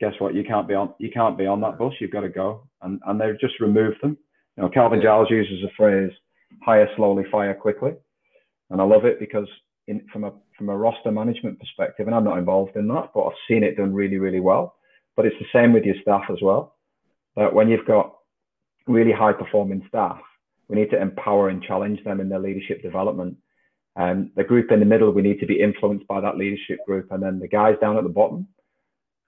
guess 0.00 0.12
what? 0.18 0.34
You 0.34 0.44
can't 0.44 0.68
be 0.68 0.74
on 0.74 0.94
you 0.98 1.10
can't 1.10 1.38
be 1.38 1.46
on 1.46 1.60
that 1.62 1.78
bus. 1.78 1.92
You've 2.00 2.10
got 2.12 2.20
to 2.20 2.28
go. 2.28 2.66
And 2.82 3.00
and 3.06 3.20
they've 3.20 3.40
just 3.40 3.60
removed 3.60 3.98
them. 4.02 4.16
You 4.56 4.64
know, 4.64 4.68
Kelvin 4.68 5.00
Giles 5.02 5.30
uses 5.30 5.64
a 5.64 5.72
phrase, 5.76 6.12
hire 6.62 6.88
slowly, 6.96 7.24
fire 7.30 7.54
quickly 7.54 7.92
and 8.72 8.80
I 8.80 8.84
love 8.84 9.04
it 9.04 9.20
because 9.20 9.46
in, 9.86 10.04
from 10.12 10.24
a 10.24 10.32
from 10.62 10.68
a 10.68 10.78
roster 10.78 11.10
management 11.10 11.58
perspective, 11.58 12.06
and 12.06 12.14
I'm 12.14 12.22
not 12.22 12.38
involved 12.38 12.76
in 12.76 12.86
that, 12.86 13.10
but 13.12 13.24
I've 13.24 13.32
seen 13.48 13.64
it 13.64 13.76
done 13.76 13.92
really 13.92 14.18
really 14.18 14.38
well. 14.38 14.76
But 15.16 15.26
it's 15.26 15.36
the 15.40 15.46
same 15.52 15.72
with 15.72 15.84
your 15.84 15.96
staff 16.00 16.22
as 16.30 16.38
well. 16.40 16.76
That 17.34 17.52
when 17.52 17.68
you've 17.68 17.84
got 17.84 18.14
really 18.86 19.10
high 19.10 19.32
performing 19.32 19.84
staff, 19.88 20.20
we 20.68 20.76
need 20.76 20.90
to 20.90 21.02
empower 21.02 21.48
and 21.48 21.64
challenge 21.64 22.04
them 22.04 22.20
in 22.20 22.28
their 22.28 22.38
leadership 22.38 22.80
development. 22.80 23.36
And 23.96 24.30
the 24.36 24.44
group 24.44 24.70
in 24.70 24.78
the 24.78 24.86
middle, 24.86 25.10
we 25.10 25.20
need 25.20 25.40
to 25.40 25.46
be 25.46 25.60
influenced 25.60 26.06
by 26.06 26.20
that 26.20 26.38
leadership 26.38 26.78
group, 26.86 27.10
and 27.10 27.20
then 27.20 27.40
the 27.40 27.48
guys 27.48 27.74
down 27.80 27.98
at 27.98 28.04
the 28.04 28.08
bottom, 28.08 28.46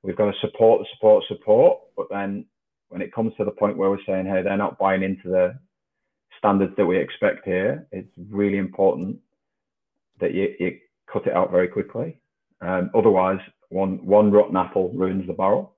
we've 0.05 0.17
got 0.17 0.31
to 0.31 0.39
support 0.41 0.87
support 0.95 1.25
support. 1.27 1.81
But 1.97 2.07
then 2.11 2.45
when 2.91 3.03
it 3.03 3.13
comes 3.13 3.33
to 3.39 3.45
the 3.45 3.51
point 3.51 3.77
where 3.77 3.91
we're 3.91 4.07
saying, 4.07 4.27
hey, 4.27 4.43
they're 4.43 4.57
not 4.57 4.79
buying 4.79 5.03
into 5.03 5.29
the 5.29 5.59
standards 6.39 6.75
that 6.77 6.87
we 6.87 6.97
expect 6.97 7.45
here, 7.45 7.89
it's 7.91 8.13
really 8.31 8.59
important 8.59 9.19
that 10.21 10.33
you, 10.33 10.55
you 10.61 10.79
cut 11.15 11.27
it 11.27 11.33
out 11.33 11.51
very 11.51 11.69
quickly. 11.69 12.19
Um, 12.61 12.91
otherwise, 12.95 13.39
one 13.71 14.05
one 14.05 14.31
rotten 14.31 14.57
apple 14.57 14.93
ruins 14.95 15.27
the 15.27 15.33
barrel. 15.33 15.75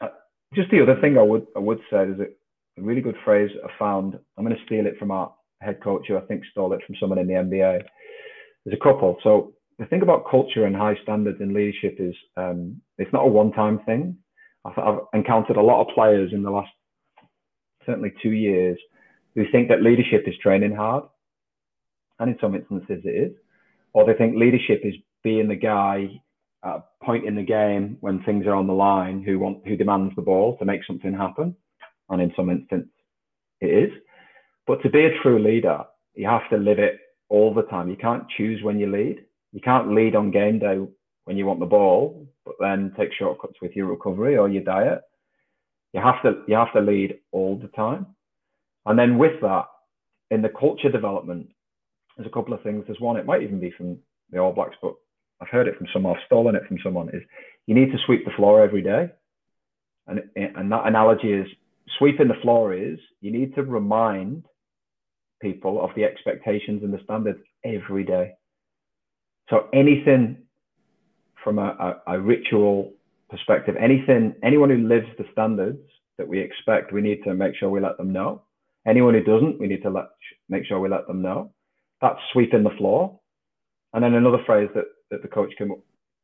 Uh, 0.00 0.08
just 0.54 0.70
the 0.70 0.82
other 0.82 1.00
thing 1.00 1.18
I 1.18 1.22
would 1.22 1.46
I 1.56 1.60
would 1.60 1.80
say 1.90 2.04
is 2.04 2.20
a 2.20 2.82
really 2.82 3.00
good 3.00 3.16
phrase 3.24 3.50
I 3.64 3.68
found. 3.78 4.18
I'm 4.36 4.44
going 4.44 4.56
to 4.56 4.64
steal 4.66 4.86
it 4.86 4.98
from 4.98 5.10
our 5.10 5.32
head 5.60 5.82
coach, 5.82 6.06
who 6.08 6.18
I 6.18 6.22
think 6.22 6.44
stole 6.52 6.72
it 6.74 6.80
from 6.86 6.96
someone 7.00 7.18
in 7.18 7.26
the 7.26 7.34
NBA. 7.34 7.82
There's 8.64 8.78
a 8.80 8.84
couple. 8.84 9.16
So 9.22 9.54
the 9.78 9.86
thing 9.86 10.02
about 10.02 10.30
culture 10.30 10.66
and 10.66 10.76
high 10.76 10.96
standards 11.02 11.40
in 11.40 11.54
leadership 11.54 11.96
is 11.98 12.14
um, 12.36 12.80
it's 12.98 13.12
not 13.12 13.24
a 13.24 13.28
one-time 13.28 13.80
thing. 13.86 14.16
I've, 14.64 14.78
I've 14.78 14.98
encountered 15.12 15.56
a 15.56 15.62
lot 15.62 15.82
of 15.82 15.94
players 15.94 16.32
in 16.32 16.42
the 16.42 16.50
last 16.50 16.70
certainly 17.86 18.12
two 18.22 18.30
years 18.30 18.78
who 19.34 19.44
think 19.50 19.68
that 19.68 19.82
leadership 19.82 20.24
is 20.26 20.34
training 20.42 20.74
hard 20.74 21.04
and 22.18 22.30
in 22.30 22.38
some 22.40 22.54
instances 22.54 23.02
it 23.04 23.08
is, 23.08 23.32
or 23.94 24.04
they 24.04 24.14
think 24.14 24.36
leadership 24.36 24.82
is 24.84 24.94
being 25.22 25.48
the 25.48 25.56
guy 25.56 26.20
uh, 26.62 26.68
at 26.68 26.76
a 26.76 27.04
point 27.04 27.26
in 27.26 27.34
the 27.34 27.42
game 27.42 27.96
when 28.00 28.22
things 28.24 28.46
are 28.46 28.54
on 28.54 28.66
the 28.66 28.72
line 28.72 29.22
who 29.22 29.38
want 29.38 29.66
who 29.66 29.76
demands 29.76 30.14
the 30.16 30.22
ball 30.22 30.56
to 30.58 30.64
make 30.64 30.84
something 30.86 31.14
happen, 31.14 31.56
and 32.10 32.20
in 32.20 32.32
some 32.36 32.50
instances 32.50 32.90
it 33.60 33.66
is. 33.66 33.90
But 34.66 34.82
to 34.82 34.90
be 34.90 35.04
a 35.04 35.18
true 35.22 35.42
leader, 35.42 35.84
you 36.14 36.28
have 36.28 36.48
to 36.50 36.56
live 36.56 36.78
it 36.78 36.98
all 37.28 37.54
the 37.54 37.62
time. 37.62 37.88
You 37.88 37.96
can't 37.96 38.28
choose 38.36 38.62
when 38.62 38.78
you 38.78 38.90
lead. 38.90 39.24
You 39.52 39.60
can't 39.60 39.94
lead 39.94 40.16
on 40.16 40.30
game 40.30 40.58
day 40.58 40.78
when 41.24 41.36
you 41.36 41.46
want 41.46 41.60
the 41.60 41.66
ball, 41.66 42.26
but 42.44 42.54
then 42.60 42.92
take 42.96 43.12
shortcuts 43.12 43.60
with 43.62 43.72
your 43.74 43.86
recovery 43.86 44.36
or 44.36 44.48
your 44.48 44.64
diet. 44.64 45.02
You 45.92 46.00
have 46.00 46.20
to 46.22 46.42
you 46.48 46.56
have 46.56 46.72
to 46.72 46.80
lead 46.80 47.18
all 47.32 47.56
the 47.56 47.68
time. 47.68 48.06
And 48.86 48.98
then 48.98 49.16
with 49.16 49.40
that, 49.42 49.66
in 50.30 50.42
the 50.42 50.48
culture 50.48 50.90
development, 50.90 51.48
there's 52.16 52.26
a 52.28 52.32
couple 52.32 52.54
of 52.54 52.62
things. 52.62 52.84
There's 52.86 53.00
one, 53.00 53.16
it 53.16 53.26
might 53.26 53.42
even 53.42 53.60
be 53.60 53.72
from 53.76 53.98
the 54.30 54.38
All 54.38 54.52
Blacks, 54.52 54.76
but 54.80 54.94
I've 55.40 55.48
heard 55.48 55.68
it 55.68 55.76
from 55.76 55.86
someone, 55.92 56.16
I've 56.16 56.26
stolen 56.26 56.54
it 56.54 56.66
from 56.66 56.78
someone, 56.82 57.08
is 57.08 57.22
you 57.66 57.74
need 57.74 57.92
to 57.92 57.98
sweep 58.06 58.24
the 58.24 58.30
floor 58.36 58.62
every 58.62 58.82
day. 58.82 59.10
And, 60.06 60.22
and 60.36 60.70
that 60.70 60.86
analogy 60.86 61.32
is 61.32 61.46
sweeping 61.98 62.28
the 62.28 62.40
floor 62.42 62.74
is 62.74 62.98
you 63.20 63.32
need 63.32 63.54
to 63.54 63.62
remind 63.62 64.44
people 65.40 65.82
of 65.82 65.90
the 65.96 66.04
expectations 66.04 66.82
and 66.82 66.92
the 66.92 67.00
standards 67.04 67.40
every 67.64 68.04
day. 68.04 68.32
So 69.50 69.68
anything 69.72 70.38
from 71.42 71.58
a, 71.58 72.00
a, 72.06 72.14
a 72.14 72.20
ritual 72.20 72.92
perspective, 73.30 73.76
anything, 73.78 74.34
anyone 74.42 74.70
who 74.70 74.88
lives 74.88 75.06
the 75.18 75.24
standards 75.32 75.80
that 76.18 76.28
we 76.28 76.40
expect, 76.40 76.92
we 76.92 77.00
need 77.00 77.22
to 77.24 77.34
make 77.34 77.56
sure 77.56 77.68
we 77.68 77.80
let 77.80 77.98
them 77.98 78.12
know. 78.12 78.42
Anyone 78.86 79.14
who 79.14 79.22
doesn't, 79.22 79.58
we 79.58 79.66
need 79.66 79.82
to 79.82 79.90
let 79.90 80.06
make 80.48 80.64
sure 80.66 80.78
we 80.78 80.88
let 80.88 81.06
them 81.06 81.22
know 81.22 81.50
that's 82.04 82.20
sweeping 82.32 82.62
the 82.62 82.76
floor. 82.76 83.18
And 83.94 84.04
then 84.04 84.12
another 84.12 84.42
phrase 84.44 84.68
that, 84.74 84.84
that 85.10 85.22
the 85.22 85.28
coach 85.28 85.52
came 85.56 85.72
up, 85.72 85.78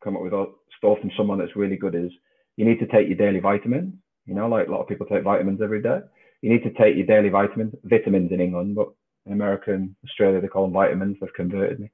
come 0.05 0.15
up 0.15 0.23
with 0.23 0.35
or 0.35 0.49
stole 0.77 0.99
from 1.01 1.11
someone 1.17 1.39
that's 1.39 1.57
really 1.57 1.77
good 1.77 1.95
is 1.95 2.11
you 2.57 2.67
need 2.67 2.79
to 2.81 2.87
take 2.87 3.09
your 3.09 3.17
daily 3.17 3.41
vitamins. 3.41 3.95
You 4.27 4.35
know, 4.35 4.47
like 4.47 4.69
a 4.69 4.71
lot 4.71 4.83
of 4.83 4.89
people 4.89 5.07
take 5.07 5.25
vitamins 5.25 5.61
every 5.63 5.81
day. 5.83 6.01
You 6.43 6.51
need 6.51 6.63
to 6.65 6.73
take 6.75 6.97
your 6.97 7.07
daily 7.07 7.31
vitamins, 7.31 7.75
vitamins 7.85 8.31
in 8.31 8.43
England, 8.43 8.75
but 8.75 8.89
in 9.25 9.33
America 9.33 9.73
and 9.73 9.97
Australia 10.05 10.41
they 10.41 10.49
call 10.49 10.65
them 10.65 10.75
vitamins. 10.75 11.17
They've 11.19 11.33
converted 11.35 11.81
me. 11.81 11.91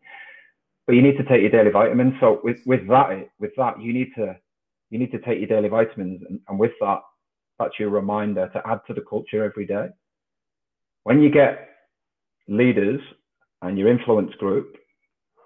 But 0.87 0.95
you 0.97 1.03
need 1.03 1.17
to 1.19 1.25
take 1.25 1.43
your 1.43 1.51
daily 1.51 1.71
vitamins. 1.71 2.15
So 2.19 2.41
with, 2.43 2.59
with 2.67 2.89
that, 2.89 3.29
with 3.39 3.53
that, 3.57 3.81
you 3.81 3.93
need 3.93 4.11
to 4.17 4.37
you 4.91 4.99
need 4.99 5.13
to 5.13 5.19
take 5.21 5.39
your 5.39 5.49
daily 5.49 5.69
vitamins, 5.69 6.23
and, 6.29 6.41
and 6.49 6.59
with 6.59 6.73
that, 6.81 7.01
That's 7.59 7.79
your 7.79 7.91
reminder 7.91 8.49
to 8.53 8.63
add 8.67 8.81
to 8.87 8.95
the 8.95 9.01
culture 9.01 9.45
every 9.45 9.67
day. 9.67 9.89
When 11.03 11.21
you 11.23 11.31
get 11.31 11.69
leaders 12.49 13.01
and 13.63 13.79
your 13.79 13.89
influence 13.89 14.35
group 14.35 14.77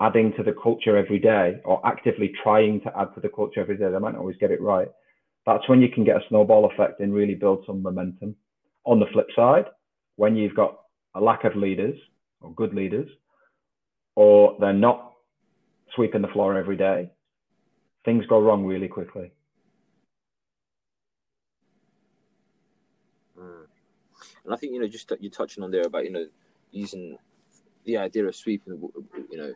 adding 0.00 0.32
to 0.36 0.42
the 0.42 0.54
culture 0.62 0.96
every 0.96 1.18
day 1.18 1.60
or 1.64 1.84
actively 1.86 2.32
trying 2.42 2.80
to 2.80 2.98
add 2.98 3.14
to 3.14 3.20
the 3.20 3.28
culture 3.28 3.60
every 3.60 3.76
day, 3.76 3.90
they 3.90 3.98
might 3.98 4.12
not 4.12 4.20
always 4.20 4.36
get 4.38 4.50
it 4.50 4.60
right. 4.60 4.88
That's 5.46 5.68
when 5.68 5.80
you 5.80 5.88
can 5.88 6.04
get 6.04 6.16
a 6.16 6.28
snowball 6.28 6.70
effect 6.70 7.00
and 7.00 7.12
really 7.12 7.34
build 7.34 7.64
some 7.66 7.82
momentum. 7.82 8.34
On 8.84 8.98
the 8.98 9.06
flip 9.12 9.26
side, 9.36 9.66
when 10.16 10.36
you've 10.36 10.54
got 10.54 10.78
a 11.14 11.20
lack 11.20 11.44
of 11.44 11.54
leaders 11.54 11.98
or 12.40 12.52
good 12.54 12.74
leaders, 12.74 13.08
or 14.16 14.56
they're 14.58 14.72
not 14.72 15.12
sweeping 15.94 16.22
the 16.22 16.28
floor 16.28 16.56
every 16.56 16.76
day, 16.76 17.10
things 18.04 18.24
go 18.26 18.40
wrong 18.40 18.64
really 18.64 18.88
quickly. 18.88 19.32
Mm. 23.38 23.66
And 24.44 24.54
I 24.54 24.56
think 24.56 24.72
you 24.72 24.80
know, 24.80 24.88
just 24.88 25.12
you're 25.20 25.30
touching 25.30 25.62
on 25.62 25.70
there 25.70 25.82
about 25.82 26.04
you 26.04 26.12
know 26.12 26.26
using 26.70 27.18
the 27.84 27.96
idea 27.96 28.26
of 28.26 28.36
sweeping, 28.36 28.80
you 29.30 29.38
know, 29.38 29.52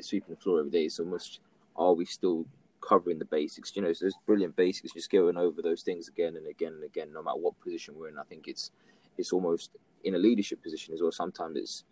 sweeping 0.00 0.34
the 0.34 0.40
floor 0.40 0.60
every 0.60 0.70
day. 0.70 0.88
So 0.88 1.04
much 1.04 1.40
are 1.76 1.92
we 1.92 2.04
still 2.04 2.46
covering 2.80 3.18
the 3.18 3.24
basics? 3.24 3.74
You 3.74 3.82
know, 3.82 3.92
so 3.92 4.04
there's 4.04 4.16
brilliant 4.26 4.56
basics, 4.56 4.92
just 4.92 5.10
going 5.10 5.36
over 5.36 5.62
those 5.62 5.82
things 5.82 6.08
again 6.08 6.36
and 6.36 6.46
again 6.46 6.72
and 6.72 6.84
again, 6.84 7.12
no 7.12 7.22
matter 7.22 7.38
what 7.38 7.60
position 7.60 7.94
we're 7.96 8.08
in. 8.08 8.18
I 8.18 8.24
think 8.24 8.48
it's 8.48 8.70
it's 9.18 9.32
almost 9.32 9.70
in 10.04 10.14
a 10.14 10.18
leadership 10.18 10.62
position 10.62 10.94
as 10.94 11.02
well. 11.02 11.12
Sometimes 11.12 11.56
it's 11.56 11.84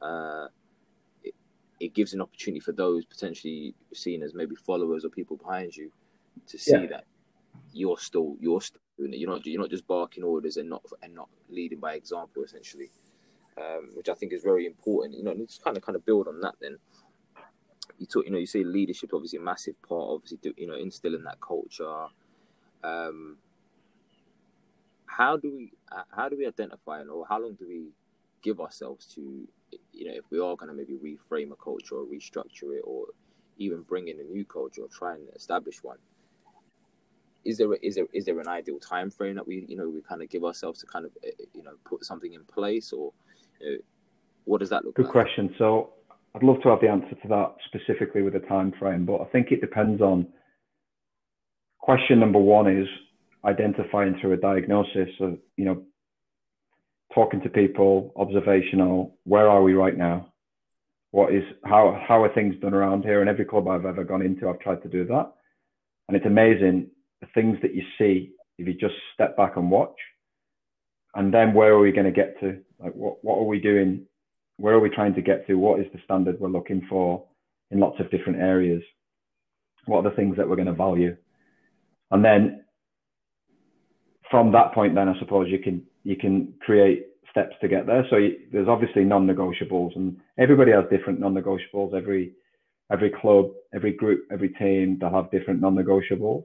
uh, 0.00 0.46
it, 1.22 1.34
it 1.80 1.94
gives 1.94 2.14
an 2.14 2.20
opportunity 2.20 2.60
for 2.60 2.72
those 2.72 3.04
potentially 3.04 3.74
seen 3.92 4.22
as 4.22 4.34
maybe 4.34 4.54
followers 4.54 5.04
or 5.04 5.08
people 5.10 5.36
behind 5.36 5.76
you 5.76 5.90
to 6.46 6.58
see 6.58 6.72
yeah. 6.72 6.86
that 6.86 7.04
you're 7.72 7.98
still 7.98 8.36
you're 8.40 8.60
still 8.60 8.80
doing 8.98 9.12
it. 9.14 9.18
You're 9.18 9.30
not 9.30 9.46
you're 9.46 9.60
not 9.60 9.70
just 9.70 9.86
barking 9.86 10.24
orders 10.24 10.56
and 10.56 10.68
not 10.68 10.82
and 11.02 11.14
not 11.14 11.28
leading 11.48 11.80
by 11.80 11.94
example 11.94 12.42
essentially 12.42 12.90
um, 13.58 13.90
which 13.94 14.08
I 14.08 14.14
think 14.14 14.32
is 14.32 14.42
very 14.42 14.66
important. 14.66 15.16
You 15.16 15.24
know, 15.24 15.30
and 15.32 15.46
just 15.46 15.64
kind 15.64 15.76
of 15.76 15.82
kind 15.82 15.96
of 15.96 16.04
build 16.04 16.28
on 16.28 16.40
that. 16.40 16.54
Then 16.60 16.78
you 17.98 18.06
talk, 18.06 18.24
you 18.24 18.30
know, 18.30 18.38
you 18.38 18.46
say 18.46 18.64
leadership 18.64 19.10
obviously 19.14 19.38
a 19.38 19.42
massive 19.42 19.80
part. 19.82 20.10
Obviously, 20.10 20.38
you 20.56 20.66
know, 20.66 20.76
instilling 20.76 21.24
that 21.24 21.40
culture. 21.40 22.06
Um, 22.84 23.38
how 25.16 25.36
do 25.36 25.50
we 25.54 25.72
how 26.10 26.28
do 26.28 26.36
we 26.36 26.46
identify 26.46 27.00
and 27.00 27.10
or 27.10 27.26
how 27.26 27.40
long 27.40 27.54
do 27.54 27.66
we 27.66 27.88
give 28.42 28.60
ourselves 28.60 29.06
to 29.06 29.48
you 29.92 30.06
know 30.06 30.12
if 30.14 30.24
we 30.30 30.38
are 30.38 30.56
going 30.56 30.68
to 30.68 30.74
maybe 30.74 30.94
reframe 30.94 31.52
a 31.52 31.56
culture 31.56 31.96
or 31.96 32.04
restructure 32.04 32.76
it 32.76 32.82
or 32.84 33.06
even 33.58 33.82
bring 33.82 34.08
in 34.08 34.20
a 34.20 34.22
new 34.24 34.44
culture 34.44 34.82
or 34.82 34.88
try 34.88 35.14
and 35.14 35.26
establish 35.34 35.82
one 35.82 35.96
is 37.44 37.56
there 37.56 37.72
is 37.74 37.94
there 37.94 38.06
is 38.12 38.24
there 38.26 38.38
an 38.40 38.48
ideal 38.48 38.78
time 38.78 39.10
frame 39.10 39.36
that 39.36 39.46
we 39.46 39.64
you 39.68 39.76
know 39.76 39.88
we 39.88 40.02
kind 40.02 40.22
of 40.22 40.28
give 40.28 40.44
ourselves 40.44 40.80
to 40.80 40.86
kind 40.86 41.06
of 41.06 41.12
eh, 41.24 41.30
you 41.54 41.62
know 41.62 41.72
put 41.84 42.04
something 42.04 42.34
in 42.34 42.44
place 42.44 42.92
or 42.92 43.08
uh, 43.08 43.25
what 44.44 44.60
does 44.60 44.70
that 44.70 44.84
look 44.84 44.94
Good 44.94 45.06
like? 45.06 45.12
Good 45.12 45.24
question. 45.24 45.54
So 45.58 45.94
I'd 46.34 46.42
love 46.42 46.62
to 46.62 46.68
have 46.68 46.80
the 46.80 46.88
answer 46.88 47.14
to 47.14 47.28
that 47.28 47.54
specifically 47.66 48.22
with 48.22 48.34
a 48.36 48.40
time 48.40 48.72
frame, 48.78 49.06
but 49.06 49.20
I 49.20 49.24
think 49.26 49.52
it 49.52 49.60
depends 49.60 50.00
on 50.02 50.28
question 51.80 52.20
number 52.20 52.38
one 52.38 52.66
is 52.66 52.88
identifying 53.44 54.18
through 54.20 54.32
a 54.32 54.36
diagnosis 54.36 55.08
of, 55.20 55.38
you 55.56 55.64
know, 55.64 55.82
talking 57.14 57.40
to 57.40 57.48
people, 57.48 58.12
observational, 58.16 59.16
where 59.24 59.48
are 59.48 59.62
we 59.62 59.72
right 59.72 59.96
now? 59.96 60.32
What 61.12 61.32
is 61.32 61.44
how 61.64 61.98
how 62.06 62.22
are 62.22 62.34
things 62.34 62.54
done 62.60 62.74
around 62.74 63.04
here? 63.04 63.20
And 63.20 63.30
every 63.30 63.44
club 63.44 63.68
I've 63.68 63.86
ever 63.86 64.04
gone 64.04 64.20
into, 64.20 64.48
I've 64.48 64.60
tried 64.60 64.82
to 64.82 64.88
do 64.88 65.06
that. 65.06 65.32
And 66.08 66.16
it's 66.16 66.26
amazing 66.26 66.88
the 67.20 67.28
things 67.34 67.56
that 67.62 67.74
you 67.74 67.82
see 67.96 68.32
if 68.58 68.66
you 68.66 68.74
just 68.74 68.94
step 69.14 69.36
back 69.36 69.56
and 69.56 69.70
watch. 69.70 69.96
And 71.14 71.32
then 71.32 71.54
where 71.54 71.72
are 71.72 71.78
we 71.78 71.92
going 71.92 72.04
to 72.04 72.12
get 72.12 72.38
to? 72.40 72.58
Like, 72.78 72.92
what, 72.94 73.22
what 73.24 73.38
are 73.38 73.44
we 73.44 73.60
doing? 73.60 74.06
Where 74.58 74.74
are 74.74 74.80
we 74.80 74.90
trying 74.90 75.14
to 75.14 75.22
get 75.22 75.46
to? 75.46 75.54
What 75.54 75.80
is 75.80 75.86
the 75.92 76.00
standard 76.04 76.40
we're 76.40 76.48
looking 76.48 76.86
for 76.88 77.24
in 77.70 77.80
lots 77.80 78.00
of 78.00 78.10
different 78.10 78.40
areas? 78.40 78.82
What 79.86 80.04
are 80.04 80.10
the 80.10 80.16
things 80.16 80.36
that 80.36 80.48
we're 80.48 80.56
going 80.56 80.66
to 80.66 80.72
value? 80.74 81.16
And 82.10 82.24
then 82.24 82.64
from 84.30 84.52
that 84.52 84.72
point, 84.74 84.94
then 84.94 85.08
I 85.08 85.18
suppose 85.18 85.48
you 85.50 85.58
can 85.58 85.82
you 86.04 86.16
can 86.16 86.54
create 86.60 87.06
steps 87.30 87.54
to 87.60 87.68
get 87.68 87.86
there. 87.86 88.06
So 88.10 88.16
you, 88.16 88.36
there's 88.52 88.68
obviously 88.68 89.04
non-negotiables, 89.04 89.96
and 89.96 90.16
everybody 90.38 90.72
has 90.72 90.84
different 90.90 91.20
non-negotiables. 91.20 91.94
Every 91.94 92.32
every 92.92 93.10
club, 93.10 93.50
every 93.74 93.92
group, 93.92 94.24
every 94.32 94.50
team, 94.50 94.98
they'll 95.00 95.10
have 95.10 95.30
different 95.30 95.60
non-negotiables. 95.60 96.44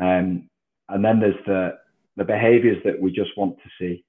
Um, 0.00 0.48
and 0.88 1.04
then 1.04 1.20
there's 1.20 1.34
the 1.46 1.72
the 2.16 2.24
behaviors 2.24 2.78
that 2.84 3.00
we 3.00 3.12
just 3.12 3.36
want 3.36 3.56
to 3.58 3.70
see. 3.78 4.04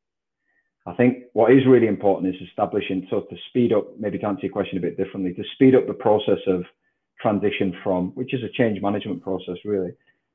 I 0.87 0.93
think 0.93 1.25
what 1.33 1.51
is 1.51 1.67
really 1.67 1.87
important 1.87 2.33
is 2.33 2.41
establishing, 2.47 3.05
so 3.09 3.21
to 3.21 3.35
speed 3.49 3.73
up, 3.73 3.87
maybe 3.99 4.17
to 4.19 4.25
answer 4.25 4.43
your 4.43 4.53
question 4.53 4.77
a 4.77 4.81
bit 4.81 4.95
differently, 4.95 5.33
to 5.33 5.43
speed 5.53 5.75
up 5.75 5.85
the 5.85 5.93
process 5.93 6.39
of 6.47 6.63
transition 7.21 7.75
from, 7.83 8.11
which 8.15 8.33
is 8.33 8.41
a 8.41 8.57
change 8.57 8.81
management 8.81 9.21
process 9.21 9.57
really, 9.65 9.91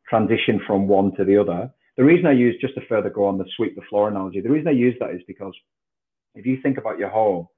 transition 0.09 0.61
from 0.67 0.87
one 0.87 1.17
to 1.17 1.25
the 1.25 1.39
other. 1.39 1.71
The 1.97 2.05
reason 2.05 2.27
I 2.27 2.33
use, 2.33 2.55
just 2.61 2.75
to 2.75 2.83
further 2.87 3.09
go 3.09 3.25
on 3.25 3.39
the 3.39 3.47
sweep 3.57 3.77
the 3.77 3.83
floor 3.89 4.09
analogy, 4.09 4.43
the 4.43 4.51
reason 4.51 4.69
I 4.69 4.73
use 4.73 4.95
that 5.01 5.13
is 5.13 5.23
because 5.27 5.55
if 6.35 6.45
you 6.45 6.59
think 6.63 6.77
about 6.77 6.99
your 6.99 7.09
home, 7.09 7.49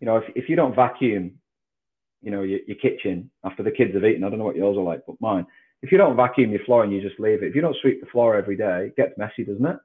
you 0.00 0.06
know, 0.06 0.16
if, 0.16 0.24
if 0.34 0.48
you 0.48 0.56
don't 0.56 0.74
vacuum, 0.74 1.32
you 2.22 2.30
know, 2.30 2.42
your, 2.42 2.60
your 2.66 2.76
kitchen 2.76 3.30
after 3.44 3.62
the 3.62 3.70
kids 3.70 3.92
have 3.92 4.04
eaten, 4.04 4.24
I 4.24 4.30
don't 4.30 4.38
know 4.38 4.46
what 4.46 4.56
yours 4.56 4.78
are 4.78 4.82
like, 4.82 5.02
but 5.06 5.20
mine, 5.20 5.44
if 5.82 5.92
you 5.92 5.98
don't 5.98 6.16
vacuum 6.16 6.52
your 6.52 6.64
floor 6.64 6.84
and 6.84 6.92
you 6.92 7.02
just 7.02 7.20
leave 7.20 7.42
it, 7.42 7.48
if 7.48 7.54
you 7.54 7.60
don't 7.60 7.76
sweep 7.82 8.00
the 8.00 8.10
floor 8.10 8.34
every 8.34 8.56
day, 8.56 8.86
it 8.86 8.96
gets 8.96 9.18
messy, 9.18 9.44
doesn't 9.44 9.66
it? 9.66 9.76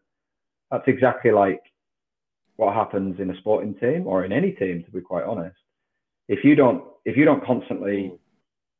That's 0.71 0.87
exactly 0.87 1.31
like 1.31 1.61
what 2.57 2.73
happens 2.73 3.19
in 3.19 3.29
a 3.29 3.37
sporting 3.37 3.75
team 3.75 4.07
or 4.07 4.23
in 4.25 4.31
any 4.31 4.51
team, 4.51 4.83
to 4.83 4.91
be 4.91 5.01
quite 5.01 5.25
honest. 5.25 5.57
If 6.27 6.43
you 6.43 6.55
don't, 6.55 6.83
if 7.03 7.17
you 7.17 7.25
don't 7.25 7.45
constantly 7.45 8.13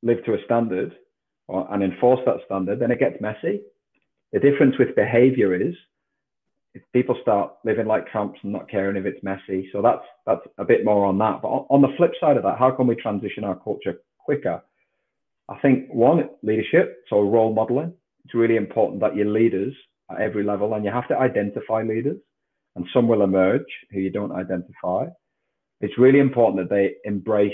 live 0.02 0.24
to 0.26 0.34
a 0.34 0.44
standard 0.46 0.94
or, 1.48 1.72
and 1.74 1.84
enforce 1.84 2.22
that 2.26 2.38
standard, 2.46 2.80
then 2.80 2.92
it 2.92 3.00
gets 3.00 3.22
messy. 3.22 3.62
The 4.32 4.40
difference 4.40 4.76
with 4.80 4.96
behavior 4.96 5.54
is 5.54 5.76
if 6.74 6.82
people 6.94 7.18
start 7.22 7.54
living 7.64 7.88
like 7.88 8.08
tramps 8.08 8.40
and 8.44 8.52
not 8.52 8.70
caring 8.70 8.98
if 8.98 9.06
it's 9.06 9.24
messy. 9.24 9.70
So 9.72 9.82
that's 9.82 10.04
that's 10.26 10.42
a 10.58 10.66
bit 10.66 10.84
more 10.84 11.06
on 11.06 11.18
that. 11.20 11.42
But 11.42 11.50
on 11.70 11.82
the 11.82 11.94
flip 11.98 12.12
side 12.20 12.38
of 12.38 12.44
that, 12.44 12.60
how 12.60 12.72
can 12.72 12.88
we 12.88 12.96
transition 12.96 13.44
our 13.44 13.56
culture 13.56 14.00
quicker? 14.20 14.62
I 15.48 15.58
think 15.60 15.90
one 15.90 16.30
leadership, 16.44 17.04
so 17.10 17.22
role 17.22 17.54
modeling. 17.54 17.94
It's 18.26 18.34
really 18.34 18.56
important 18.56 19.00
that 19.02 19.16
your 19.16 19.28
leaders 19.28 19.74
at 20.10 20.20
every 20.20 20.44
level, 20.44 20.74
and 20.74 20.84
you 20.84 20.92
have 20.92 21.08
to 21.08 21.18
identify 21.18 21.84
leaders 21.84 22.18
and 22.76 22.86
some 22.94 23.08
will 23.08 23.24
emerge 23.24 23.66
who 23.92 24.00
you 24.00 24.10
don't 24.10 24.32
identify. 24.32 25.06
It's 25.82 25.98
really 25.98 26.20
important 26.20 26.58
that 26.58 26.74
they 26.74 26.96
embrace 27.10 27.54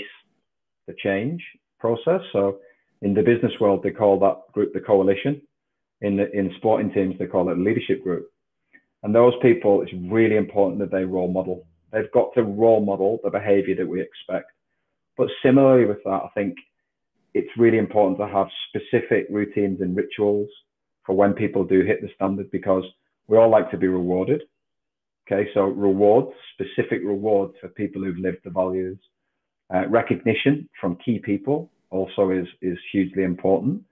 the 0.86 0.94
change 0.98 1.42
process. 1.78 2.20
So 2.32 2.58
in 3.02 3.14
the 3.14 3.22
business 3.22 3.52
world, 3.60 3.82
they 3.82 3.90
call 3.90 4.18
that 4.20 4.52
group 4.52 4.72
the 4.72 4.80
coalition. 4.80 5.42
In 6.00 6.16
the, 6.16 6.30
in 6.32 6.52
sporting 6.56 6.92
teams, 6.92 7.14
they 7.18 7.26
call 7.26 7.48
it 7.48 7.58
a 7.58 7.60
leadership 7.60 8.02
group. 8.02 8.28
And 9.02 9.14
those 9.14 9.34
people, 9.42 9.82
it's 9.82 9.92
really 10.10 10.36
important 10.36 10.80
that 10.80 10.90
they 10.90 11.04
role 11.04 11.30
model. 11.30 11.66
They've 11.92 12.10
got 12.12 12.32
to 12.34 12.42
role 12.42 12.84
model 12.84 13.20
the 13.22 13.30
behavior 13.30 13.76
that 13.76 13.88
we 13.88 14.00
expect. 14.00 14.50
But 15.16 15.28
similarly 15.42 15.84
with 15.84 16.02
that, 16.04 16.22
I 16.24 16.28
think 16.34 16.56
it's 17.34 17.50
really 17.56 17.78
important 17.78 18.18
to 18.18 18.26
have 18.26 18.48
specific 18.68 19.26
routines 19.30 19.80
and 19.80 19.96
rituals 19.96 20.48
for 21.04 21.14
when 21.14 21.34
people 21.34 21.64
do 21.64 21.82
hit 21.82 22.00
the 22.00 22.08
standard 22.14 22.50
because 22.50 22.84
we 23.26 23.36
all 23.36 23.50
like 23.50 23.70
to 23.70 23.76
be 23.76 23.88
rewarded. 23.88 24.42
Okay, 25.30 25.48
so 25.54 25.62
rewards, 25.62 26.32
specific 26.54 27.00
rewards 27.04 27.54
for 27.60 27.68
people 27.68 28.02
who've 28.02 28.18
lived 28.18 28.38
the 28.44 28.50
values. 28.50 28.98
Uh, 29.72 29.88
recognition 29.88 30.68
from 30.80 30.96
key 30.96 31.18
people 31.18 31.70
also 31.90 32.30
is, 32.30 32.46
is 32.60 32.76
hugely 32.90 33.22
important. 33.22 33.82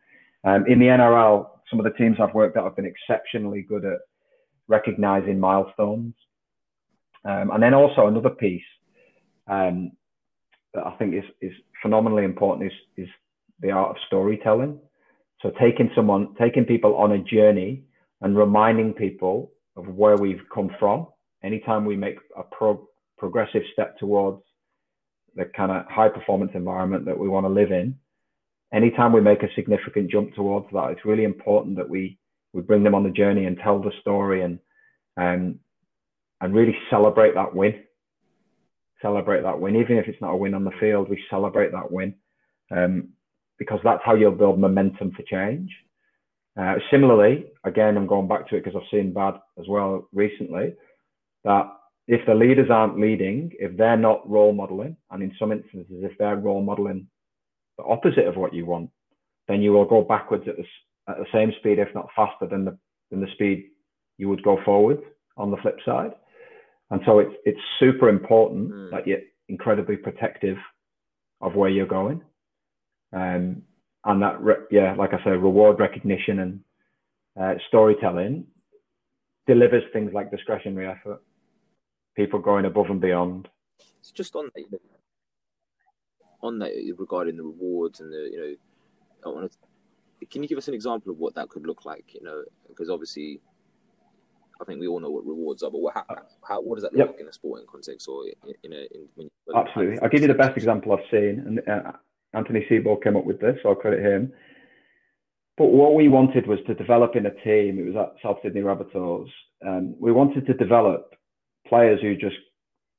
Um, 0.44 0.64
in 0.66 0.78
the 0.78 0.86
NRL, 0.86 1.48
some 1.68 1.78
of 1.78 1.84
the 1.84 1.96
teams 1.96 2.16
I've 2.20 2.34
worked 2.34 2.56
at 2.56 2.64
have 2.64 2.76
been 2.76 2.86
exceptionally 2.86 3.62
good 3.62 3.84
at 3.84 3.98
recognizing 4.66 5.38
milestones. 5.38 6.14
Um, 7.24 7.50
and 7.52 7.62
then 7.62 7.74
also 7.74 8.06
another 8.06 8.30
piece 8.30 8.62
um, 9.46 9.92
that 10.74 10.86
I 10.86 10.96
think 10.96 11.14
is, 11.14 11.24
is 11.40 11.52
phenomenally 11.80 12.24
important 12.24 12.72
is, 12.72 13.04
is 13.04 13.08
the 13.60 13.70
art 13.70 13.90
of 13.90 13.96
storytelling. 14.06 14.80
So 15.42 15.52
taking 15.60 15.90
someone, 15.94 16.34
taking 16.40 16.64
people 16.64 16.96
on 16.96 17.12
a 17.12 17.18
journey 17.18 17.84
and 18.20 18.36
reminding 18.36 18.94
people 18.94 19.52
of 19.76 19.86
where 19.88 20.16
we've 20.16 20.42
come 20.52 20.70
from 20.78 21.06
anytime 21.42 21.84
we 21.84 21.96
make 21.96 22.16
a 22.36 22.42
pro- 22.42 22.88
progressive 23.18 23.62
step 23.72 23.98
towards 23.98 24.42
the 25.36 25.44
kind 25.56 25.70
of 25.70 25.86
high 25.86 26.08
performance 26.08 26.52
environment 26.54 27.04
that 27.06 27.18
we 27.18 27.28
want 27.28 27.44
to 27.46 27.50
live 27.50 27.70
in, 27.70 27.96
anytime 28.72 29.12
we 29.12 29.20
make 29.20 29.42
a 29.42 29.54
significant 29.54 30.10
jump 30.10 30.34
towards 30.34 30.66
that, 30.72 30.90
it's 30.90 31.04
really 31.04 31.24
important 31.24 31.76
that 31.76 31.88
we 31.88 32.18
we 32.52 32.62
bring 32.62 32.82
them 32.82 32.96
on 32.96 33.04
the 33.04 33.10
journey 33.10 33.44
and 33.46 33.58
tell 33.58 33.80
the 33.80 33.92
story 34.00 34.42
and 34.42 34.58
um, 35.16 35.58
and 36.40 36.54
really 36.54 36.76
celebrate 36.90 37.34
that 37.34 37.54
win. 37.54 37.74
Celebrate 39.02 39.42
that 39.42 39.58
win, 39.58 39.76
even 39.76 39.96
if 39.96 40.08
it's 40.08 40.20
not 40.20 40.32
a 40.32 40.36
win 40.36 40.54
on 40.54 40.64
the 40.64 40.72
field, 40.80 41.08
we 41.08 41.22
celebrate 41.30 41.72
that 41.72 41.90
win 41.90 42.14
um, 42.70 43.08
because 43.58 43.78
that's 43.82 44.02
how 44.04 44.14
you'll 44.14 44.32
build 44.32 44.58
momentum 44.58 45.12
for 45.12 45.22
change. 45.22 45.70
Uh, 46.60 46.74
similarly, 46.90 47.46
again, 47.64 47.96
I'm 47.96 48.06
going 48.06 48.28
back 48.28 48.48
to 48.48 48.56
it 48.56 48.64
because 48.64 48.76
I've 48.76 48.90
seen 48.90 49.12
bad 49.12 49.34
as 49.58 49.66
well 49.68 50.08
recently, 50.12 50.74
that 51.44 51.70
if 52.06 52.24
the 52.26 52.34
leaders 52.34 52.70
aren't 52.70 52.98
leading, 52.98 53.52
if 53.58 53.76
they're 53.76 53.96
not 53.96 54.28
role 54.28 54.52
modeling, 54.52 54.96
and 55.10 55.22
in 55.22 55.32
some 55.38 55.52
instances, 55.52 56.02
if 56.02 56.16
they're 56.18 56.36
role 56.36 56.62
modeling 56.62 57.06
the 57.78 57.84
opposite 57.84 58.26
of 58.26 58.36
what 58.36 58.52
you 58.52 58.66
want, 58.66 58.90
then 59.48 59.62
you 59.62 59.72
will 59.72 59.84
go 59.84 60.02
backwards 60.02 60.44
at 60.48 60.56
the, 60.56 60.64
at 61.08 61.18
the 61.18 61.26
same 61.32 61.52
speed, 61.58 61.78
if 61.78 61.88
not 61.94 62.08
faster 62.14 62.46
than 62.46 62.64
the, 62.64 62.76
than 63.10 63.20
the 63.20 63.30
speed 63.34 63.66
you 64.18 64.28
would 64.28 64.42
go 64.42 64.58
forward 64.64 64.98
on 65.36 65.50
the 65.50 65.56
flip 65.58 65.78
side. 65.84 66.12
And 66.90 67.00
so 67.06 67.20
it's, 67.20 67.34
it's 67.44 67.60
super 67.78 68.08
important 68.08 68.70
mm. 68.70 68.90
that 68.90 69.06
you're 69.06 69.20
incredibly 69.48 69.96
protective 69.96 70.56
of 71.40 71.54
where 71.54 71.70
you're 71.70 71.86
going. 71.86 72.22
Um, 73.12 73.62
and 74.04 74.22
that, 74.22 74.40
re- 74.40 74.66
yeah, 74.70 74.94
like 74.94 75.12
I 75.12 75.22
say, 75.24 75.30
reward 75.30 75.78
recognition 75.78 76.38
and 76.40 76.60
uh, 77.40 77.54
storytelling 77.68 78.46
delivers 79.46 79.82
things 79.92 80.12
like 80.12 80.30
discretionary 80.30 80.88
effort, 80.88 81.22
people 82.20 82.38
going 82.38 82.66
above 82.66 82.90
and 82.90 83.00
beyond. 83.00 83.48
It's 84.00 84.12
just 84.12 84.36
on 84.36 84.50
that, 84.54 84.80
on 86.42 86.58
that 86.58 86.72
regarding 86.98 87.36
the 87.36 87.42
rewards 87.42 88.00
and 88.00 88.12
the, 88.12 88.28
you 88.30 88.38
know, 88.38 88.54
I 89.24 89.34
want 89.34 89.50
to, 89.50 90.26
can 90.26 90.42
you 90.42 90.48
give 90.48 90.58
us 90.58 90.68
an 90.68 90.74
example 90.74 91.12
of 91.12 91.18
what 91.18 91.34
that 91.36 91.48
could 91.48 91.66
look 91.66 91.86
like? 91.86 92.12
You 92.14 92.22
know, 92.22 92.44
because 92.68 92.90
obviously, 92.90 93.40
I 94.60 94.64
think 94.64 94.80
we 94.80 94.86
all 94.86 95.00
know 95.00 95.10
what 95.10 95.24
rewards 95.24 95.62
are, 95.62 95.70
but 95.70 95.80
what, 95.80 95.94
how, 95.94 96.04
how 96.46 96.60
what 96.60 96.74
does 96.74 96.82
that 96.82 96.92
look 96.92 96.98
yep. 96.98 97.08
like 97.12 97.20
in 97.20 97.28
a 97.28 97.32
sporting 97.32 97.66
context 97.70 98.06
or 98.06 98.24
in, 98.26 98.54
in 98.64 98.72
a 98.74 98.86
in, 99.16 99.30
Absolutely, 99.54 99.98
I'll 100.00 100.10
give 100.10 100.20
you 100.20 100.28
the 100.28 100.34
best 100.34 100.56
example 100.56 100.92
I've 100.92 101.10
seen, 101.10 101.42
and 101.46 101.60
uh, 101.68 101.92
Anthony 102.34 102.66
Seibold 102.70 103.02
came 103.02 103.16
up 103.16 103.24
with 103.24 103.40
this, 103.40 103.56
so 103.62 103.70
I'll 103.70 103.74
credit 103.74 104.00
him. 104.00 104.32
But 105.56 105.66
what 105.66 105.94
we 105.94 106.08
wanted 106.08 106.46
was 106.46 106.58
to 106.66 106.74
develop 106.74 107.16
in 107.16 107.26
a 107.26 107.34
team. 107.42 107.78
It 107.78 107.92
was 107.92 107.96
at 107.96 108.22
South 108.22 108.38
Sydney 108.42 108.60
Rabbitohs. 108.60 109.28
Um, 109.66 109.94
we 109.98 110.12
wanted 110.12 110.46
to 110.46 110.54
develop 110.54 111.14
players 111.70 112.00
who 112.02 112.14
just 112.16 112.36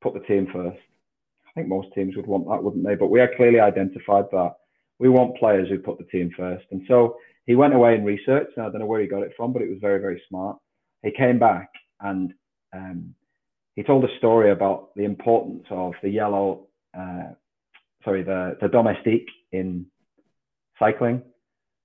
put 0.01 0.15
the 0.15 0.21
team 0.21 0.47
first. 0.51 0.79
I 1.45 1.51
think 1.53 1.67
most 1.67 1.89
teams 1.93 2.15
would 2.15 2.25
want 2.25 2.47
that, 2.47 2.63
wouldn't 2.63 2.83
they? 2.83 2.95
But 2.95 3.11
we 3.11 3.19
had 3.19 3.35
clearly 3.37 3.59
identified 3.59 4.25
that 4.31 4.53
we 4.97 5.09
want 5.09 5.37
players 5.37 5.69
who 5.69 5.77
put 5.77 5.99
the 5.99 6.05
team 6.05 6.31
first. 6.35 6.65
And 6.71 6.81
so 6.87 7.17
he 7.45 7.55
went 7.55 7.75
away 7.75 7.93
and 7.93 8.05
researched, 8.05 8.57
and 8.57 8.65
I 8.65 8.69
don't 8.69 8.79
know 8.79 8.87
where 8.87 9.01
he 9.01 9.07
got 9.07 9.23
it 9.23 9.33
from, 9.37 9.53
but 9.53 9.61
it 9.61 9.69
was 9.69 9.79
very, 9.79 9.99
very 9.99 10.19
smart. 10.27 10.57
He 11.03 11.11
came 11.11 11.37
back 11.37 11.69
and 11.99 12.33
um, 12.73 13.13
he 13.75 13.83
told 13.83 14.03
a 14.05 14.17
story 14.17 14.51
about 14.51 14.95
the 14.95 15.03
importance 15.03 15.65
of 15.69 15.93
the 16.01 16.09
yellow 16.09 16.67
uh, 16.97 17.33
sorry, 18.03 18.23
the, 18.23 18.57
the 18.61 18.67
domestique 18.67 19.27
in 19.51 19.85
cycling. 20.79 21.21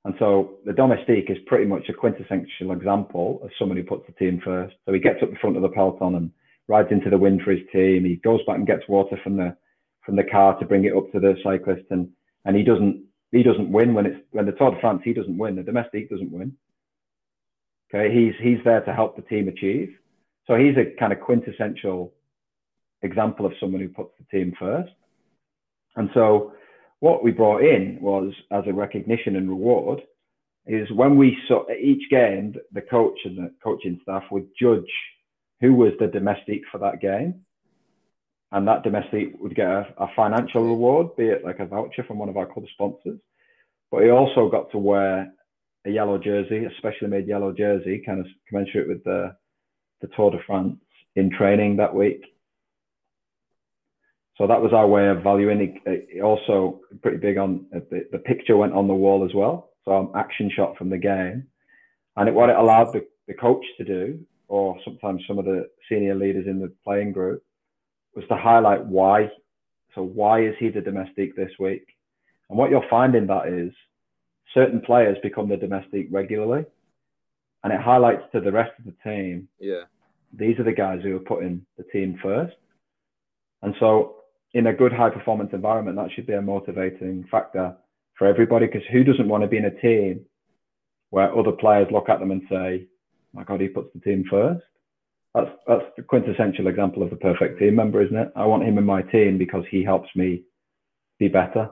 And 0.05 0.15
so 0.19 0.55
the 0.65 0.73
domestique 0.73 1.31
is 1.31 1.39
pretty 1.47 1.65
much 1.65 1.89
a 1.89 1.93
quintessential 1.93 2.73
example 2.73 3.41
of 3.43 3.51
someone 3.59 3.77
who 3.77 3.85
puts 3.85 4.07
the 4.07 4.13
team 4.13 4.41
first. 4.45 4.75
So 4.87 4.93
he 4.93 5.01
gets 5.01 5.23
up 5.23 5.31
the 5.31 5.37
front 5.41 5.57
of 5.57 5.63
the 5.63 5.69
peloton 5.69 6.15
and 6.15 6.31
rides 6.69 6.89
into 6.91 7.11
the 7.11 7.19
wind 7.19 7.43
for 7.43 7.53
his 7.53 7.67
team. 7.73 8.05
He 8.05 8.17
goes 8.17 8.41
back 8.47 8.57
and 8.57 8.67
gets 8.67 8.89
water 8.89 9.19
from 9.23 9.37
the 9.37 9.57
from 10.05 10.17
the 10.17 10.25
car 10.25 10.59
to 10.59 10.67
bring 10.67 10.85
it 10.85 10.97
up 10.97 11.11
to 11.13 11.21
the 11.21 11.35
cyclist, 11.43 11.85
and 11.91 12.09
and 12.45 12.57
he 12.57 12.63
doesn't 12.63 13.05
he 13.33 13.43
doesn't 13.43 13.73
win 13.73 13.95
when 13.95 14.07
it's 14.07 14.21
when 14.31 14.47
the 14.47 14.53
Tour 14.53 14.73
de 14.73 14.81
France 14.81 15.03
he 15.05 15.13
doesn't 15.13 15.39
win. 15.39 15.57
The 15.57 15.63
domestique 15.63 16.11
doesn't 16.11 16.33
win. 16.33 16.57
Okay, 17.95 18.13
he's 18.15 18.35
he's 18.41 18.59
there 18.65 18.81
to 18.83 18.93
help 18.93 19.17
the 19.17 19.23
team 19.23 19.49
achieve. 19.49 19.95
So 20.47 20.55
he's 20.55 20.77
a 20.77 20.97
kind 20.99 21.13
of 21.13 21.21
quintessential 21.21 22.13
example 23.03 23.47
of 23.47 23.53
someone 23.61 23.81
who 23.81 23.89
puts 23.89 24.13
the 24.19 24.39
team 24.39 24.55
first. 24.59 24.93
And 25.97 26.11
so 26.15 26.53
what 27.01 27.23
we 27.23 27.31
brought 27.31 27.63
in 27.63 27.99
was 28.01 28.33
as 28.51 28.65
a 28.67 28.73
recognition 28.73 29.37
and 29.37 29.49
reward 29.49 30.03
is 30.67 30.91
when 30.93 31.17
we 31.17 31.37
saw 31.47 31.65
each 31.71 32.11
game, 32.11 32.55
the 32.73 32.81
coach 32.81 33.19
and 33.25 33.39
the 33.39 33.53
coaching 33.63 34.01
staff 34.03 34.25
would 34.31 34.49
judge 34.61 34.91
who 35.61 35.75
was 35.75 35.93
the 35.99 36.07
domestique 36.07 36.65
for 36.71 36.79
that 36.79 37.01
game. 37.01 37.43
And 38.53 38.69
that 38.69 38.85
domestique 38.85 39.35
would 39.41 39.55
get 39.55 39.69
a, 39.69 39.87
a 39.99 40.09
financial 40.15 40.63
reward, 40.65 41.17
be 41.17 41.25
it 41.25 41.45
like 41.45 41.59
a 41.59 41.67
voucher 41.67 42.05
from 42.05 42.19
one 42.19 42.29
of 42.29 42.37
our 42.37 42.47
club 42.47 42.67
sponsors. 42.73 43.19
But 43.91 44.03
he 44.05 44.11
also 44.11 44.49
got 44.49 44.71
to 44.73 44.79
wear 44.79 45.33
a 45.85 45.91
yellow 45.91 46.19
jersey, 46.19 46.65
a 46.65 46.71
specially 46.79 47.09
made 47.09 47.27
yellow 47.27 47.53
jersey, 47.53 48.03
kind 48.05 48.21
of 48.21 48.27
commensurate 48.49 48.89
with 48.89 49.05
the, 49.05 49.35
the 50.01 50.09
Tour 50.17 50.31
de 50.31 50.39
France 50.47 50.79
in 51.15 51.31
training 51.31 51.77
that 51.77 51.95
week. 51.95 52.23
So 54.37 54.47
that 54.47 54.61
was 54.61 54.73
our 54.73 54.87
way 54.87 55.09
of 55.09 55.23
valuing. 55.23 55.81
It, 55.87 56.09
it 56.11 56.23
also 56.23 56.81
pretty 57.03 57.17
big 57.17 57.39
on 57.39 57.67
uh, 57.75 57.81
the, 57.91 58.07
the 58.13 58.19
picture 58.19 58.57
went 58.57 58.75
on 58.75 58.87
the 58.87 58.95
wall 58.95 59.25
as 59.25 59.35
well. 59.35 59.71
So 59.85 59.99
an 59.99 60.09
action 60.15 60.51
shot 60.55 60.77
from 60.77 60.91
the 60.91 60.99
game, 60.99 61.47
and 62.17 62.29
it, 62.29 62.35
what 62.35 62.51
it 62.51 62.57
allowed 62.57 62.93
the, 62.93 63.07
the 63.29 63.35
coach 63.35 63.65
to 63.79 63.85
do, 63.85 64.19
or 64.49 64.77
sometimes 64.85 65.23
some 65.27 65.39
of 65.39 65.45
the 65.45 65.69
senior 65.89 66.15
leaders 66.15 66.47
in 66.47 66.61
the 66.61 66.73
playing 66.85 67.13
group, 67.13 67.43
was 68.15 68.25
to 68.29 68.37
highlight 68.37 68.85
why. 68.85 69.31
So 69.95 70.03
why 70.03 70.45
is 70.45 70.55
he 70.59 70.69
the 70.69 70.81
domestique 70.81 71.37
this 71.37 71.53
week? 71.59 71.87
And 72.49 72.59
what 72.59 72.71
you're 72.71 72.89
finding 72.89 73.27
that 73.27 73.49
is 73.49 73.73
certain 74.55 74.81
players 74.81 75.19
become 75.23 75.49
the 75.49 75.57
domestique 75.57 76.09
regularly, 76.11 76.65
and 77.65 77.73
it 77.73 77.81
highlights 77.81 78.23
to 78.33 78.41
the 78.41 78.53
rest 78.53 78.73
of 78.79 78.85
the 78.85 78.95
team. 79.03 79.49
Yeah, 79.59 79.83
these 80.33 80.59
are 80.59 80.65
the 80.65 80.73
guys 80.73 81.01
who 81.03 81.17
are 81.17 81.21
putting 81.21 81.65
the 81.77 81.85
team 81.85 82.19
first. 82.23 82.57
And 83.63 83.75
so 83.81 84.17
in 84.55 84.67
a 84.69 84.73
good 84.73 84.93
high 84.93 85.11
performance 85.11 85.51
environment, 85.53 85.97
that 85.97 86.11
should 86.13 86.27
be 86.27 86.35
a 86.35 86.43
motivating 86.43 87.27
factor 87.31 87.77
for 88.15 88.27
everybody 88.27 88.67
because 88.67 88.83
who 88.91 89.05
doesn't 89.05 89.29
want 89.29 89.43
to 89.43 89.49
be 89.49 89.59
in 89.59 89.67
a 89.67 89.81
team 89.81 90.25
where 91.11 91.37
other 91.37 91.53
players 91.53 91.89
look 91.91 92.09
at 92.09 92.21
them 92.21 92.31
and 92.31 92.43
say, 92.49 92.87
my 93.37 93.45
God, 93.45 93.61
he 93.61 93.69
puts 93.69 93.93
the 93.95 94.01
team 94.01 94.25
first? 94.31 94.65
That's, 95.35 95.51
that's 95.67 95.85
the 95.97 96.03
quintessential 96.03 96.67
example 96.67 97.03
of 97.03 97.11
the 97.11 97.17
perfect 97.17 97.59
team 97.59 97.77
member, 97.77 98.03
isn't 98.03 98.17
it? 98.17 98.33
I 98.35 98.47
want 98.47 98.65
him 98.65 98.79
in 98.79 98.85
my 98.85 99.03
team 99.03 99.39
because 99.39 99.65
he 99.71 99.85
helps 99.85 100.09
me 100.17 100.43
be 101.19 101.29
better. 101.29 101.71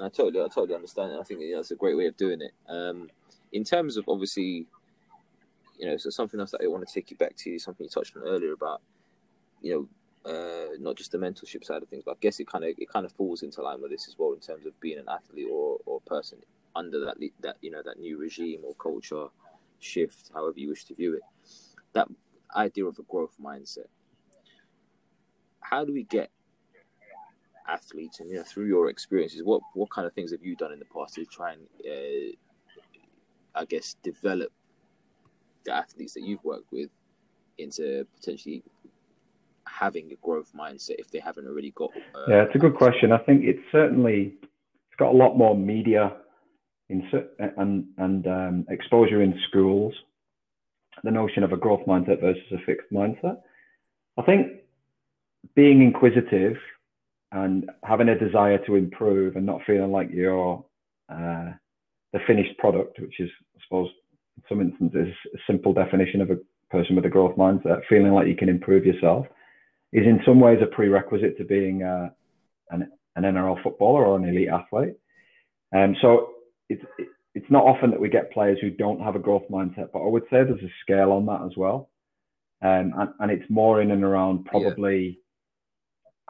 I 0.00 0.08
totally, 0.08 0.44
I 0.44 0.48
totally 0.48 0.74
understand 0.74 1.12
it. 1.12 1.20
I 1.20 1.22
think 1.22 1.40
that's 1.54 1.70
a 1.70 1.76
great 1.76 1.96
way 1.96 2.06
of 2.06 2.16
doing 2.16 2.40
it. 2.42 2.52
Um, 2.68 3.08
in 3.52 3.64
terms 3.64 3.96
of 3.96 4.04
obviously 4.08 4.66
you 5.78 5.86
know, 5.86 5.96
so 5.96 6.10
something 6.10 6.40
else 6.40 6.52
that 6.52 6.62
I 6.62 6.66
want 6.68 6.86
to 6.86 6.92
take 6.92 7.10
you 7.10 7.16
back 7.16 7.36
to, 7.36 7.58
something 7.58 7.84
you 7.84 7.90
touched 7.90 8.16
on 8.16 8.22
earlier 8.22 8.52
about, 8.52 8.80
you 9.60 9.88
know, 10.24 10.30
uh, 10.30 10.76
not 10.80 10.96
just 10.96 11.12
the 11.12 11.18
mentorship 11.18 11.64
side 11.64 11.82
of 11.82 11.88
things, 11.88 12.02
but 12.04 12.12
I 12.12 12.16
guess 12.20 12.40
it 12.40 12.48
kind 12.48 12.64
of 12.64 12.74
it 12.76 12.88
kind 12.88 13.06
of 13.06 13.12
falls 13.12 13.42
into 13.42 13.62
line 13.62 13.80
with 13.80 13.92
this 13.92 14.08
as 14.08 14.16
well 14.18 14.32
in 14.32 14.40
terms 14.40 14.66
of 14.66 14.78
being 14.80 14.98
an 14.98 15.06
athlete 15.08 15.48
or 15.50 15.78
or 15.86 16.00
person 16.00 16.38
under 16.76 17.00
that 17.00 17.16
that 17.40 17.56
you 17.62 17.70
know 17.70 17.82
that 17.84 17.98
new 17.98 18.18
regime 18.18 18.60
or 18.62 18.74
culture 18.74 19.28
shift, 19.80 20.30
however 20.32 20.54
you 20.56 20.68
wish 20.68 20.84
to 20.84 20.94
view 20.94 21.14
it. 21.14 21.22
That 21.94 22.08
idea 22.54 22.84
of 22.84 22.98
a 22.98 23.02
growth 23.02 23.34
mindset. 23.42 23.88
How 25.60 25.84
do 25.84 25.92
we 25.92 26.04
get 26.04 26.30
athletes, 27.66 28.20
and 28.20 28.30
you 28.30 28.36
know, 28.36 28.44
through 28.44 28.66
your 28.66 28.88
experiences, 28.88 29.42
what 29.42 29.62
what 29.74 29.90
kind 29.90 30.06
of 30.06 30.12
things 30.12 30.30
have 30.30 30.42
you 30.42 30.54
done 30.54 30.72
in 30.72 30.78
the 30.78 30.84
past 30.84 31.14
to 31.14 31.24
try 31.24 31.54
and, 31.54 31.62
uh, 31.84 32.32
I 33.54 33.64
guess, 33.64 33.96
develop 34.02 34.52
the 35.64 35.74
athletes 35.74 36.14
that 36.14 36.22
you've 36.22 36.44
worked 36.44 36.70
with 36.70 36.90
into 37.58 38.06
potentially 38.14 38.62
having 39.66 40.12
a 40.12 40.16
growth 40.24 40.52
mindset 40.54 40.96
if 40.98 41.10
they 41.10 41.18
haven't 41.18 41.46
already 41.46 41.72
got? 41.72 41.90
Uh, 42.14 42.26
yeah, 42.28 42.42
it's 42.42 42.54
a 42.54 42.58
good 42.58 42.76
question. 42.76 43.10
I 43.12 43.18
think 43.18 43.44
it's 43.44 43.62
certainly 43.72 44.34
it's 44.42 44.98
got 44.98 45.12
a 45.12 45.16
lot 45.16 45.36
more 45.36 45.56
media 45.56 46.16
in 46.88 47.08
and 47.38 47.84
and 47.98 48.26
um, 48.26 48.66
exposure 48.68 49.22
in 49.22 49.38
schools. 49.48 49.94
The 51.04 51.10
notion 51.10 51.42
of 51.42 51.52
a 51.52 51.56
growth 51.56 51.86
mindset 51.86 52.20
versus 52.20 52.42
a 52.52 52.64
fixed 52.64 52.90
mindset. 52.92 53.40
I 54.18 54.22
think 54.22 54.60
being 55.54 55.82
inquisitive 55.82 56.56
and 57.32 57.70
having 57.84 58.08
a 58.08 58.18
desire 58.18 58.58
to 58.66 58.76
improve 58.76 59.36
and 59.36 59.44
not 59.44 59.60
feeling 59.66 59.92
like 59.92 60.08
you're 60.12 60.64
uh, 61.10 61.52
the 62.12 62.18
finished 62.26 62.56
product, 62.58 62.98
which 62.98 63.20
is, 63.20 63.30
I 63.56 63.60
suppose, 63.64 63.90
in 64.36 64.42
some 64.48 64.60
instances, 64.60 65.14
a 65.34 65.38
simple 65.46 65.72
definition 65.72 66.20
of 66.22 66.30
a 66.30 66.38
person 66.70 66.96
with 66.96 67.04
a 67.04 67.10
growth 67.10 67.36
mindset, 67.36 67.80
feeling 67.88 68.12
like 68.12 68.26
you 68.26 68.36
can 68.36 68.48
improve 68.48 68.86
yourself, 68.86 69.26
is 69.92 70.06
in 70.06 70.20
some 70.24 70.40
ways 70.40 70.58
a 70.62 70.66
prerequisite 70.66 71.36
to 71.38 71.44
being 71.44 71.82
uh, 71.82 72.08
an, 72.70 72.90
an 73.16 73.24
NRL 73.24 73.62
footballer 73.62 74.04
or 74.06 74.16
an 74.16 74.24
elite 74.24 74.48
athlete. 74.48 74.94
Um, 75.74 75.96
so 76.00 76.35
it's, 76.68 76.84
it's 77.34 77.50
not 77.50 77.64
often 77.64 77.90
that 77.90 78.00
we 78.00 78.08
get 78.08 78.32
players 78.32 78.58
who 78.60 78.70
don't 78.70 79.00
have 79.00 79.16
a 79.16 79.20
growth 79.20 79.44
mindset, 79.50 79.90
but 79.92 80.00
I 80.00 80.08
would 80.08 80.24
say 80.24 80.42
there's 80.42 80.62
a 80.62 80.72
scale 80.82 81.12
on 81.12 81.26
that 81.26 81.42
as 81.44 81.56
well. 81.56 81.90
Um, 82.62 82.92
and, 82.96 83.10
and 83.20 83.30
it's 83.30 83.50
more 83.50 83.82
in 83.82 83.90
and 83.90 84.02
around 84.02 84.46
probably 84.46 85.18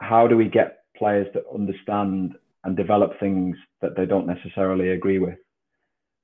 yeah. 0.01 0.07
how 0.07 0.27
do 0.27 0.35
we 0.35 0.49
get 0.49 0.79
players 0.97 1.27
to 1.33 1.41
understand 1.53 2.33
and 2.63 2.75
develop 2.75 3.17
things 3.19 3.55
that 3.81 3.95
they 3.95 4.05
don't 4.05 4.27
necessarily 4.27 4.89
agree 4.89 5.19
with. 5.19 5.37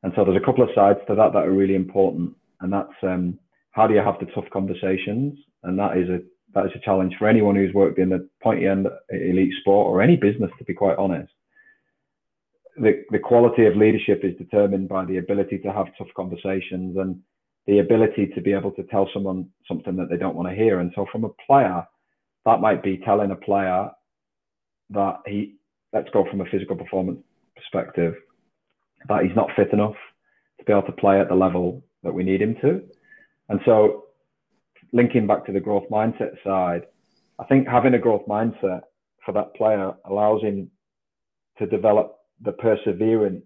And 0.04 0.12
so 0.16 0.26
there's 0.26 0.42
a 0.42 0.46
couple 0.46 0.64
of 0.64 0.70
sides 0.76 1.00
to 1.08 1.16
that 1.16 1.32
that 1.34 1.46
are 1.46 1.52
really 1.52 1.76
important, 1.76 2.36
and 2.60 2.74
that's 2.74 2.94
um, 3.04 3.40
how 3.72 3.88
do 3.88 3.94
you 3.94 4.02
have 4.02 4.20
the 4.20 4.26
tough 4.36 4.50
conversations, 4.52 5.40
and 5.64 5.80
that 5.80 5.98
is 5.98 6.10
a 6.10 6.20
that 6.54 6.66
is 6.66 6.72
a 6.76 6.86
challenge 6.86 7.16
for 7.18 7.28
anyone 7.28 7.56
who's 7.56 7.74
worked 7.74 7.98
in 7.98 8.10
the 8.10 8.28
pointy 8.44 8.68
end 8.68 8.88
elite 9.10 9.54
sport 9.62 9.88
or 9.88 10.02
any 10.02 10.18
business, 10.18 10.52
to 10.60 10.66
be 10.66 10.74
quite 10.74 10.98
honest. 10.98 11.32
The, 12.78 13.04
the 13.12 13.20
quality 13.20 13.66
of 13.66 13.76
leadership 13.76 14.22
is 14.24 14.36
determined 14.38 14.90
by 14.90 15.06
the 15.06 15.18
ability 15.18 15.60
to 15.60 15.72
have 15.72 15.88
tough 15.98 16.08
conversations 16.16 16.98
and 16.98 17.20
the 17.68 17.80
ability 17.80 18.28
to 18.36 18.42
be 18.42 18.54
able 18.54 18.72
to 18.72 18.84
tell 18.84 19.10
someone 19.14 19.48
something 19.68 19.96
that 19.96 20.10
they 20.10 20.18
don't 20.18 20.36
want 20.36 20.50
to 20.50 20.56
hear. 20.56 20.80
And 20.80 20.92
so 20.96 21.06
from 21.12 21.24
a 21.24 21.30
player, 21.48 21.86
that 22.46 22.60
might 22.60 22.84
be 22.84 22.98
telling 22.98 23.32
a 23.32 23.36
player 23.36 23.90
that 24.90 25.20
he, 25.26 25.56
let's 25.94 26.10
go 26.12 26.26
from 26.30 26.42
a 26.42 26.46
physical 26.46 26.76
performance 26.76 27.20
perspective, 27.56 28.16
that 29.08 29.24
he's 29.24 29.36
not 29.36 29.50
fit 29.56 29.72
enough 29.72 29.96
to 30.60 30.66
be 30.66 30.74
able 30.74 30.84
to 30.84 30.92
play 30.94 31.20
at 31.20 31.30
the 31.30 31.36
level 31.36 31.84
that 32.04 32.14
we 32.14 32.24
need 32.24 32.42
him 32.42 32.56
to. 32.62 32.82
And 33.50 33.60
so 33.66 34.06
linking 34.92 35.28
back 35.28 35.46
to 35.46 35.52
the 35.52 35.60
growth 35.60 35.86
mindset 35.90 36.36
side, 36.44 36.84
I 37.40 37.46
think 37.46 37.68
having 37.68 37.94
a 37.94 38.00
growth 38.00 38.26
mindset 38.28 38.82
for 39.26 39.32
that 39.34 39.56
player 39.56 39.94
allows 40.06 40.42
him 40.42 40.70
to 41.60 41.66
develop 41.66 42.18
the 42.44 42.52
perseverance 42.54 43.46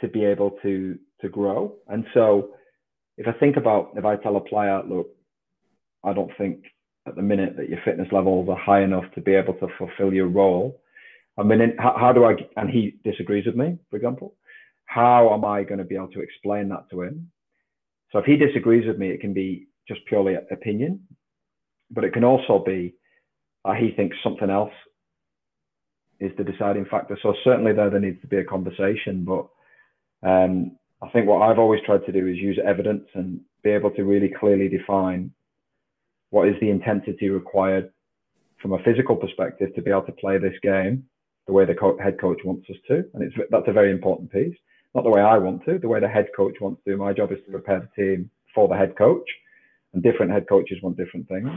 to 0.00 0.08
be 0.08 0.24
able 0.24 0.52
to 0.62 0.98
to 1.20 1.28
grow. 1.28 1.74
And 1.88 2.04
so 2.14 2.50
if 3.16 3.26
I 3.26 3.32
think 3.38 3.56
about 3.56 3.92
if 3.96 4.04
I 4.04 4.16
tell 4.16 4.36
a 4.36 4.40
player, 4.40 4.82
look, 4.88 5.08
I 6.04 6.12
don't 6.12 6.30
think 6.38 6.64
at 7.06 7.16
the 7.16 7.22
minute 7.22 7.56
that 7.56 7.68
your 7.68 7.80
fitness 7.84 8.08
levels 8.12 8.48
are 8.48 8.56
high 8.56 8.82
enough 8.82 9.04
to 9.14 9.20
be 9.20 9.34
able 9.34 9.54
to 9.54 9.66
fulfill 9.78 10.12
your 10.12 10.28
role. 10.28 10.80
I 11.38 11.42
mean, 11.42 11.74
how, 11.78 11.96
how 11.98 12.12
do 12.12 12.24
I, 12.24 12.34
and 12.56 12.68
he 12.68 12.98
disagrees 13.04 13.46
with 13.46 13.54
me, 13.54 13.78
for 13.90 13.96
example, 13.96 14.34
how 14.86 15.32
am 15.32 15.44
I 15.44 15.62
going 15.62 15.78
to 15.78 15.84
be 15.84 15.94
able 15.94 16.08
to 16.08 16.20
explain 16.20 16.68
that 16.68 16.90
to 16.90 17.02
him? 17.02 17.30
So 18.12 18.18
if 18.18 18.24
he 18.24 18.36
disagrees 18.36 18.86
with 18.86 18.98
me, 18.98 19.10
it 19.10 19.20
can 19.20 19.32
be 19.32 19.68
just 19.86 20.00
purely 20.06 20.34
opinion, 20.50 21.00
but 21.90 22.04
it 22.04 22.12
can 22.12 22.24
also 22.24 22.62
be 22.64 22.94
uh, 23.64 23.74
he 23.74 23.90
thinks 23.92 24.16
something 24.22 24.50
else 24.50 24.72
is 26.20 26.32
the 26.36 26.44
deciding 26.44 26.84
factor. 26.86 27.18
So 27.22 27.34
certainly 27.44 27.72
there, 27.72 27.90
there 27.90 28.00
needs 28.00 28.20
to 28.22 28.26
be 28.26 28.38
a 28.38 28.44
conversation, 28.44 29.24
but 29.24 29.48
um, 30.22 30.76
I 31.02 31.08
think 31.10 31.26
what 31.26 31.42
I've 31.42 31.58
always 31.58 31.80
tried 31.86 32.04
to 32.06 32.12
do 32.12 32.26
is 32.26 32.36
use 32.36 32.58
evidence 32.64 33.06
and 33.14 33.40
be 33.62 33.70
able 33.70 33.90
to 33.92 34.02
really 34.02 34.32
clearly 34.38 34.68
define 34.68 35.32
what 36.30 36.48
is 36.48 36.54
the 36.60 36.70
intensity 36.70 37.28
required 37.28 37.90
from 38.60 38.72
a 38.72 38.82
physical 38.82 39.16
perspective 39.16 39.74
to 39.74 39.82
be 39.82 39.90
able 39.90 40.02
to 40.02 40.12
play 40.12 40.38
this 40.38 40.58
game 40.62 41.04
the 41.46 41.52
way 41.52 41.64
the 41.64 41.74
co- 41.74 41.98
head 41.98 42.20
coach 42.20 42.40
wants 42.44 42.68
us 42.68 42.76
to. 42.88 43.04
And 43.14 43.22
it's, 43.22 43.34
that's 43.50 43.68
a 43.68 43.72
very 43.72 43.90
important 43.90 44.30
piece. 44.30 44.56
Not 44.94 45.04
the 45.04 45.10
way 45.10 45.20
I 45.20 45.38
want 45.38 45.64
to, 45.66 45.78
the 45.78 45.88
way 45.88 46.00
the 46.00 46.08
head 46.08 46.26
coach 46.36 46.54
wants 46.60 46.82
to. 46.84 46.96
My 46.96 47.12
job 47.12 47.30
is 47.32 47.38
to 47.46 47.52
prepare 47.52 47.80
the 47.80 48.02
team 48.02 48.30
for 48.54 48.68
the 48.68 48.76
head 48.76 48.96
coach, 48.96 49.28
and 49.92 50.02
different 50.02 50.32
head 50.32 50.46
coaches 50.48 50.78
want 50.82 50.96
different 50.96 51.28
things. 51.28 51.48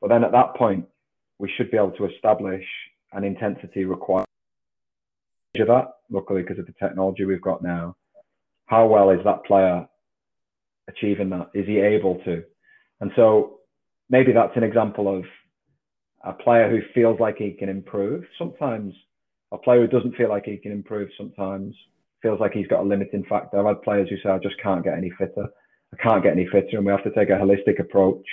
But 0.00 0.08
then 0.08 0.24
at 0.24 0.32
that 0.32 0.54
point, 0.56 0.86
we 1.38 1.50
should 1.56 1.70
be 1.70 1.76
able 1.76 1.92
to 1.92 2.06
establish 2.06 2.64
an 3.12 3.24
intensity 3.24 3.84
required. 3.84 4.26
Measure 5.54 5.66
that, 5.66 5.88
luckily, 6.10 6.42
because 6.42 6.58
of 6.58 6.66
the 6.66 6.74
technology 6.80 7.24
we've 7.24 7.42
got 7.42 7.62
now. 7.62 7.96
How 8.66 8.86
well 8.86 9.10
is 9.10 9.20
that 9.24 9.44
player 9.44 9.88
achieving 10.88 11.30
that? 11.30 11.50
Is 11.54 11.66
he 11.66 11.78
able 11.78 12.16
to? 12.24 12.44
And 13.00 13.10
so 13.16 13.60
maybe 14.10 14.32
that's 14.32 14.56
an 14.56 14.62
example 14.62 15.16
of 15.16 15.24
a 16.24 16.32
player 16.32 16.68
who 16.68 16.80
feels 16.94 17.18
like 17.20 17.36
he 17.36 17.52
can 17.52 17.68
improve. 17.68 18.24
Sometimes 18.38 18.94
a 19.52 19.58
player 19.58 19.80
who 19.80 19.86
doesn't 19.86 20.16
feel 20.16 20.28
like 20.28 20.44
he 20.44 20.56
can 20.56 20.72
improve 20.72 21.08
sometimes 21.16 21.74
feels 22.22 22.40
like 22.40 22.52
he's 22.52 22.66
got 22.66 22.80
a 22.80 22.86
limiting 22.86 23.24
factor. 23.28 23.58
I've 23.58 23.76
had 23.76 23.82
players 23.82 24.08
who 24.10 24.16
say, 24.16 24.30
I 24.30 24.38
just 24.38 24.60
can't 24.62 24.84
get 24.84 24.98
any 24.98 25.10
fitter. 25.18 25.46
I 25.92 26.02
can't 26.02 26.22
get 26.22 26.32
any 26.32 26.46
fitter. 26.46 26.76
And 26.76 26.84
we 26.84 26.92
have 26.92 27.04
to 27.04 27.12
take 27.12 27.30
a 27.30 27.32
holistic 27.32 27.80
approach. 27.80 28.24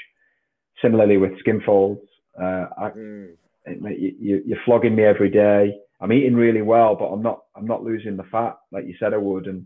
Similarly 0.81 1.17
with 1.17 1.39
skin 1.39 1.61
folds, 1.65 2.01
uh, 2.37 2.65
I, 2.77 2.89
mm. 2.89 3.29
You, 3.67 4.43
you're 4.45 4.59
flogging 4.65 4.95
me 4.95 5.03
every 5.03 5.29
day. 5.29 5.77
I'm 6.01 6.13
eating 6.13 6.35
really 6.35 6.61
well, 6.61 6.95
but 6.95 7.05
I'm 7.05 7.21
not, 7.21 7.43
I'm 7.55 7.65
not 7.65 7.83
losing 7.83 8.17
the 8.17 8.23
fat 8.23 8.57
like 8.71 8.85
you 8.85 8.95
said 8.99 9.13
I 9.13 9.17
would. 9.17 9.47
And 9.47 9.65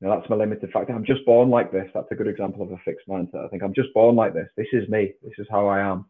you 0.00 0.08
know, 0.08 0.16
that's 0.16 0.30
my 0.30 0.36
limited 0.36 0.70
factor. 0.72 0.94
I'm 0.94 1.04
just 1.04 1.24
born 1.26 1.50
like 1.50 1.70
this. 1.70 1.88
That's 1.92 2.10
a 2.10 2.14
good 2.14 2.28
example 2.28 2.62
of 2.62 2.72
a 2.72 2.78
fixed 2.84 3.06
mindset. 3.08 3.44
I 3.44 3.48
think 3.48 3.62
I'm 3.62 3.74
just 3.74 3.92
born 3.92 4.16
like 4.16 4.32
this. 4.32 4.48
This 4.56 4.68
is 4.72 4.88
me. 4.88 5.12
This 5.22 5.34
is 5.38 5.46
how 5.50 5.66
I 5.66 5.80
am. 5.80 6.06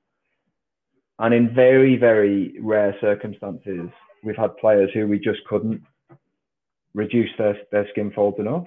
And 1.18 1.34
in 1.34 1.54
very, 1.54 1.96
very 1.96 2.54
rare 2.60 2.94
circumstances, 3.00 3.90
we've 4.24 4.36
had 4.36 4.56
players 4.56 4.90
who 4.94 5.06
we 5.06 5.18
just 5.18 5.40
couldn't 5.48 5.82
reduce 6.94 7.30
their, 7.36 7.56
their 7.72 7.86
skin 7.90 8.12
folds 8.14 8.38
enough. 8.38 8.64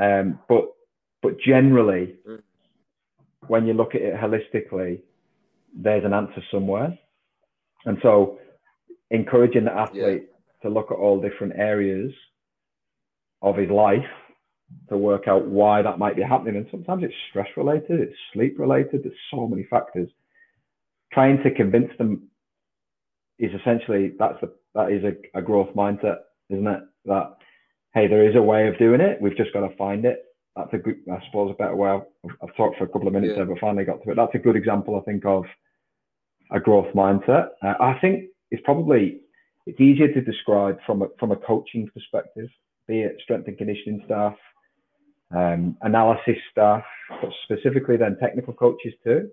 Um, 0.00 0.38
but 0.48 0.66
but 1.22 1.38
generally, 1.38 2.16
mm. 2.28 2.42
when 3.46 3.66
you 3.66 3.74
look 3.74 3.94
at 3.94 4.02
it 4.02 4.14
holistically, 4.14 5.00
there's 5.74 6.04
an 6.04 6.12
answer 6.12 6.42
somewhere. 6.50 6.98
And 7.84 7.98
so 8.02 8.38
encouraging 9.10 9.64
the 9.64 9.72
athlete 9.72 10.28
yeah. 10.28 10.68
to 10.68 10.68
look 10.68 10.90
at 10.90 10.96
all 10.96 11.20
different 11.20 11.54
areas 11.56 12.12
of 13.42 13.56
his 13.56 13.70
life 13.70 14.04
to 14.88 14.96
work 14.96 15.28
out 15.28 15.46
why 15.46 15.82
that 15.82 15.98
might 15.98 16.16
be 16.16 16.22
happening. 16.22 16.56
And 16.56 16.66
sometimes 16.70 17.04
it's 17.04 17.14
stress 17.30 17.48
related, 17.56 18.00
it's 18.00 18.16
sleep 18.32 18.58
related, 18.58 19.02
there's 19.04 19.14
so 19.30 19.46
many 19.46 19.64
factors. 19.68 20.08
Trying 21.12 21.42
to 21.42 21.50
convince 21.50 21.90
them 21.98 22.28
is 23.38 23.50
essentially 23.60 24.12
that's 24.18 24.40
the 24.40 24.52
that 24.74 24.90
is 24.90 25.04
a, 25.04 25.38
a 25.38 25.42
growth 25.42 25.74
mindset, 25.76 26.18
isn't 26.48 26.66
it? 26.66 26.80
That 27.04 27.36
hey, 27.92 28.06
there 28.06 28.28
is 28.28 28.36
a 28.36 28.42
way 28.42 28.68
of 28.68 28.78
doing 28.78 29.00
it. 29.00 29.20
We've 29.20 29.36
just 29.36 29.52
got 29.52 29.68
to 29.68 29.76
find 29.76 30.04
it. 30.04 30.24
That's 30.56 30.72
a 30.72 30.78
good, 30.78 30.96
I 31.10 31.18
suppose, 31.26 31.50
a 31.50 31.62
better 31.62 31.76
way. 31.76 31.90
I've, 31.90 32.30
I've 32.42 32.56
talked 32.56 32.78
for 32.78 32.84
a 32.84 32.88
couple 32.88 33.08
of 33.08 33.14
minutes 33.14 33.32
yeah. 33.32 33.44
there, 33.44 33.46
but 33.46 33.60
finally 33.60 33.84
got 33.84 34.02
to 34.02 34.10
it. 34.10 34.16
That's 34.16 34.34
a 34.34 34.38
good 34.38 34.56
example, 34.56 34.96
I 34.96 35.00
think, 35.00 35.24
of 35.26 35.44
a 36.52 36.60
growth 36.60 36.92
mindset. 36.94 37.48
Uh, 37.62 37.74
I 37.80 37.98
think 38.00 38.24
it's 38.50 38.62
probably 38.64 39.20
it's 39.66 39.80
easier 39.80 40.12
to 40.12 40.20
describe 40.20 40.78
from 40.86 41.02
a 41.02 41.06
from 41.18 41.32
a 41.32 41.36
coaching 41.36 41.88
perspective, 41.92 42.48
be 42.86 43.00
it 43.00 43.16
strength 43.22 43.48
and 43.48 43.58
conditioning 43.58 44.02
staff, 44.06 44.34
um, 45.34 45.76
analysis 45.82 46.36
staff, 46.50 46.84
but 47.20 47.30
specifically 47.44 47.96
then 47.96 48.16
technical 48.20 48.52
coaches 48.52 48.92
too. 49.04 49.28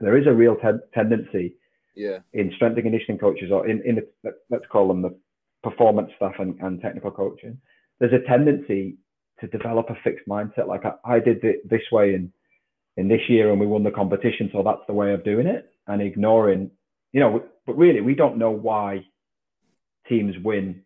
There 0.00 0.16
is 0.16 0.26
a 0.26 0.32
real 0.32 0.54
te- 0.56 0.86
tendency 0.94 1.56
yeah. 1.96 2.18
in 2.32 2.52
strength 2.54 2.76
and 2.76 2.84
conditioning 2.84 3.18
coaches, 3.18 3.50
or 3.52 3.66
in, 3.66 3.82
in 3.84 3.96
the, 3.96 4.32
let's 4.48 4.66
call 4.70 4.86
them 4.88 5.02
the 5.02 5.18
performance 5.64 6.10
staff 6.16 6.34
and, 6.38 6.58
and 6.60 6.80
technical 6.80 7.10
coaching. 7.10 7.58
There's 7.98 8.12
a 8.12 8.26
tendency 8.28 8.96
to 9.40 9.48
develop 9.48 9.90
a 9.90 9.96
fixed 10.04 10.28
mindset. 10.28 10.68
Like 10.68 10.84
I, 10.84 11.16
I 11.16 11.18
did 11.18 11.42
it 11.42 11.68
this 11.68 11.82
way 11.90 12.14
in 12.14 12.32
in 12.96 13.08
this 13.08 13.20
year, 13.28 13.50
and 13.50 13.60
we 13.60 13.66
won 13.66 13.84
the 13.84 13.92
competition, 13.92 14.50
so 14.52 14.62
that's 14.64 14.82
the 14.88 14.92
way 14.92 15.12
of 15.12 15.24
doing 15.24 15.46
it, 15.46 15.70
and 15.88 16.00
ignoring, 16.00 16.70
you 17.12 17.20
know. 17.20 17.42
But 17.66 17.76
really, 17.76 18.00
we 18.00 18.14
don't 18.14 18.38
know 18.38 18.50
why 18.50 19.04
teams 20.08 20.34
win. 20.42 20.82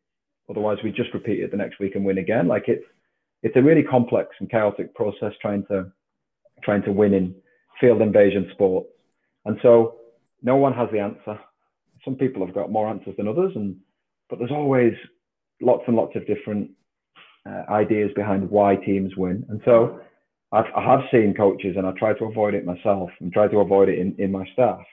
Otherwise, 0.50 0.78
we 0.82 0.90
just 0.90 1.14
repeat 1.14 1.40
it 1.40 1.50
the 1.50 1.56
next 1.56 1.78
week 1.78 1.94
and 1.94 2.04
win 2.04 2.18
again. 2.18 2.48
Like 2.48 2.64
it's 2.68 2.84
it's 3.42 3.56
a 3.56 3.62
really 3.62 3.82
complex 3.82 4.30
and 4.40 4.50
chaotic 4.50 4.94
process 4.94 5.32
trying 5.40 5.64
to 5.66 5.92
trying 6.62 6.82
to 6.82 6.92
win 6.92 7.14
in 7.14 7.34
field 7.80 8.00
invasion 8.00 8.48
sports. 8.52 8.88
And 9.44 9.58
so 9.62 9.96
no 10.42 10.56
one 10.56 10.72
has 10.72 10.88
the 10.92 11.00
answer. 11.00 11.38
Some 12.04 12.16
people 12.16 12.44
have 12.44 12.54
got 12.54 12.70
more 12.70 12.88
answers 12.88 13.14
than 13.16 13.28
others, 13.28 13.52
and 13.54 13.76
but 14.28 14.38
there's 14.38 14.50
always 14.50 14.94
lots 15.60 15.84
and 15.86 15.96
lots 15.96 16.16
of 16.16 16.26
different 16.26 16.70
uh, 17.48 17.64
ideas 17.70 18.10
behind 18.14 18.48
why 18.50 18.76
teams 18.76 19.16
win. 19.16 19.44
And 19.48 19.60
so 19.64 20.00
I've, 20.52 20.66
I 20.76 20.82
have 20.84 21.00
seen 21.10 21.34
coaches, 21.34 21.76
and 21.76 21.86
I 21.86 21.92
try 21.92 22.12
to 22.14 22.24
avoid 22.24 22.54
it 22.54 22.64
myself, 22.64 23.10
and 23.20 23.32
try 23.32 23.48
to 23.48 23.58
avoid 23.58 23.88
it 23.88 23.98
in, 23.98 24.14
in 24.18 24.30
my 24.30 24.44
staff. 24.52 24.84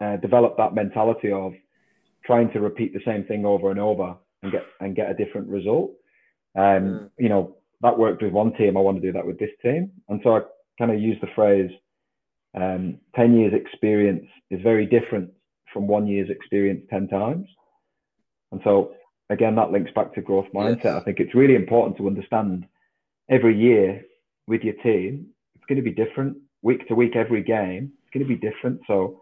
Uh, 0.00 0.16
develop 0.16 0.56
that 0.56 0.74
mentality 0.74 1.32
of 1.32 1.52
trying 2.24 2.50
to 2.52 2.60
repeat 2.60 2.94
the 2.94 3.00
same 3.04 3.24
thing 3.24 3.44
over 3.44 3.70
and 3.70 3.80
over 3.80 4.14
and 4.42 4.52
get 4.52 4.64
and 4.80 4.94
get 4.94 5.10
a 5.10 5.14
different 5.14 5.48
result. 5.48 5.90
Um, 6.56 6.62
mm. 6.62 7.10
You 7.18 7.28
know, 7.28 7.56
that 7.80 7.98
worked 7.98 8.22
with 8.22 8.32
one 8.32 8.52
team. 8.54 8.76
I 8.76 8.80
want 8.80 9.00
to 9.00 9.06
do 9.06 9.12
that 9.12 9.26
with 9.26 9.38
this 9.38 9.50
team. 9.62 9.90
And 10.08 10.20
so 10.22 10.36
I 10.36 10.40
kind 10.78 10.90
of 10.90 11.00
use 11.00 11.16
the 11.20 11.28
phrase 11.34 11.70
um, 12.54 12.98
10 13.16 13.36
years 13.36 13.52
experience 13.54 14.26
is 14.50 14.60
very 14.62 14.86
different 14.86 15.30
from 15.72 15.86
one 15.86 16.06
year's 16.06 16.30
experience 16.30 16.84
10 16.90 17.08
times. 17.08 17.46
And 18.52 18.60
so, 18.64 18.92
again, 19.30 19.54
that 19.56 19.70
links 19.70 19.90
back 19.94 20.14
to 20.14 20.22
growth 20.22 20.46
mindset. 20.54 20.84
Yes. 20.84 20.94
I 20.94 21.00
think 21.00 21.20
it's 21.20 21.34
really 21.34 21.54
important 21.54 21.96
to 21.98 22.06
understand 22.06 22.66
every 23.28 23.58
year 23.58 24.02
with 24.48 24.62
your 24.62 24.74
team, 24.82 25.26
it's 25.54 25.64
going 25.66 25.76
to 25.76 25.82
be 25.82 25.92
different 25.92 26.36
week 26.62 26.88
to 26.88 26.94
week, 26.94 27.14
every 27.14 27.42
game. 27.42 27.92
It's 28.02 28.10
going 28.12 28.26
to 28.26 28.28
be 28.28 28.40
different. 28.50 28.80
So, 28.88 29.20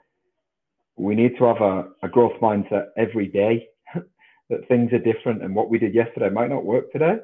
we 0.97 1.15
need 1.15 1.37
to 1.39 1.45
have 1.45 1.61
a, 1.61 1.89
a 2.03 2.09
growth 2.09 2.41
mindset 2.41 2.87
every 2.97 3.27
day 3.27 3.69
that 4.51 4.67
things 4.69 4.93
are 4.93 4.99
different 4.99 5.43
and 5.43 5.55
what 5.55 5.69
we 5.69 5.79
did 5.79 5.95
yesterday 5.95 6.31
might 6.31 6.49
not 6.49 6.65
work 6.65 6.91
today. 6.91 7.17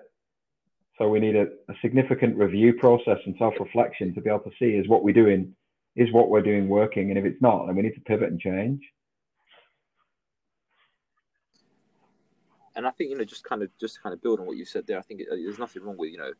So 0.98 1.08
we 1.08 1.20
need 1.20 1.36
a, 1.36 1.44
a 1.68 1.74
significant 1.80 2.36
review 2.36 2.74
process 2.74 3.18
and 3.24 3.34
self-reflection 3.38 4.14
to 4.14 4.20
be 4.20 4.28
able 4.28 4.40
to 4.40 4.50
see 4.58 4.76
is 4.76 4.88
what 4.88 5.02
we're 5.02 5.14
doing, 5.14 5.54
is 5.96 6.12
what 6.12 6.28
we're 6.28 6.42
doing 6.42 6.68
working, 6.68 7.08
and 7.08 7.18
if 7.18 7.24
it's 7.24 7.40
not, 7.40 7.66
then 7.66 7.74
we 7.74 7.82
need 7.82 7.94
to 7.94 8.00
pivot 8.02 8.30
and 8.30 8.38
change. 8.38 8.80
And 12.76 12.86
I 12.86 12.90
think 12.90 13.10
you 13.10 13.16
know, 13.16 13.24
just 13.24 13.44
kind 13.44 13.62
of 13.62 13.70
just 13.78 14.02
kind 14.02 14.12
of 14.12 14.22
build 14.22 14.40
on 14.40 14.46
what 14.46 14.56
you 14.56 14.64
said 14.64 14.86
there. 14.86 14.98
I 14.98 15.02
think 15.02 15.20
it, 15.20 15.28
there's 15.30 15.58
nothing 15.58 15.82
wrong 15.82 15.96
with 15.96 16.10
you 16.10 16.18
know 16.18 16.32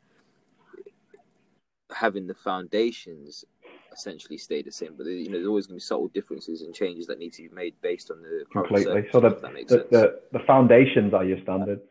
having 1.95 2.27
the 2.27 2.35
foundations 2.35 3.45
essentially 3.93 4.39
stay 4.39 4.63
the 4.63 4.73
same. 4.73 4.95
But 4.97 5.07
you 5.07 5.29
know, 5.29 5.39
there's 5.39 5.47
always 5.47 5.67
going 5.67 5.79
to 5.79 5.83
be 5.83 5.87
subtle 5.87 6.09
differences 6.09 6.63
and 6.63 6.75
changes 6.75 7.07
that 7.07 7.19
need 7.19 7.33
to 7.35 7.43
be 7.43 7.55
made 7.55 7.75
based 7.83 8.11
on 8.11 8.23
the 8.23 8.45
completely. 8.53 9.07
So 9.13 9.21
the 9.21 9.31
the, 9.31 9.87
the, 9.91 10.21
the 10.33 10.45
foundations 10.47 11.15
are 11.15 11.25
your 11.25 11.41
standards. 11.43 11.83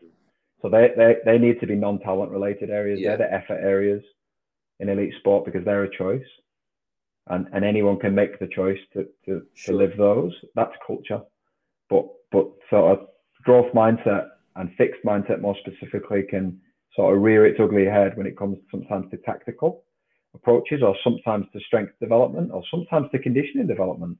So 0.61 0.69
they, 0.69 0.89
they, 0.95 1.15
they 1.25 1.37
need 1.39 1.59
to 1.59 1.65
be 1.65 1.75
non-talent 1.75 2.31
related 2.31 2.69
areas. 2.69 2.99
Yeah. 2.99 3.15
They're 3.15 3.29
the 3.29 3.33
effort 3.33 3.59
areas 3.63 4.03
in 4.79 4.89
elite 4.89 5.13
sport 5.19 5.43
because 5.45 5.65
they're 5.65 5.83
a 5.83 5.97
choice, 5.97 6.25
and 7.27 7.47
and 7.53 7.65
anyone 7.65 7.99
can 7.99 8.13
make 8.13 8.39
the 8.39 8.47
choice 8.47 8.79
to 8.93 9.05
to, 9.25 9.41
sure. 9.53 9.73
to 9.73 9.77
live 9.77 9.97
those. 9.97 10.33
That's 10.55 10.73
culture, 10.85 11.21
but 11.89 12.05
but 12.31 12.47
sort 12.69 12.99
of 12.99 13.07
growth 13.43 13.73
mindset 13.73 14.27
and 14.55 14.69
fixed 14.77 15.03
mindset 15.05 15.41
more 15.41 15.55
specifically 15.65 16.23
can 16.29 16.59
sort 16.95 17.15
of 17.15 17.23
rear 17.23 17.45
its 17.45 17.59
ugly 17.59 17.85
head 17.85 18.17
when 18.17 18.27
it 18.27 18.37
comes 18.37 18.57
sometimes 18.69 19.09
to 19.11 19.17
tactical 19.17 19.83
approaches 20.33 20.81
or 20.83 20.95
sometimes 21.03 21.45
to 21.53 21.59
strength 21.61 21.93
development 21.99 22.51
or 22.53 22.63
sometimes 22.71 23.07
to 23.11 23.19
conditioning 23.19 23.67
development 23.67 24.17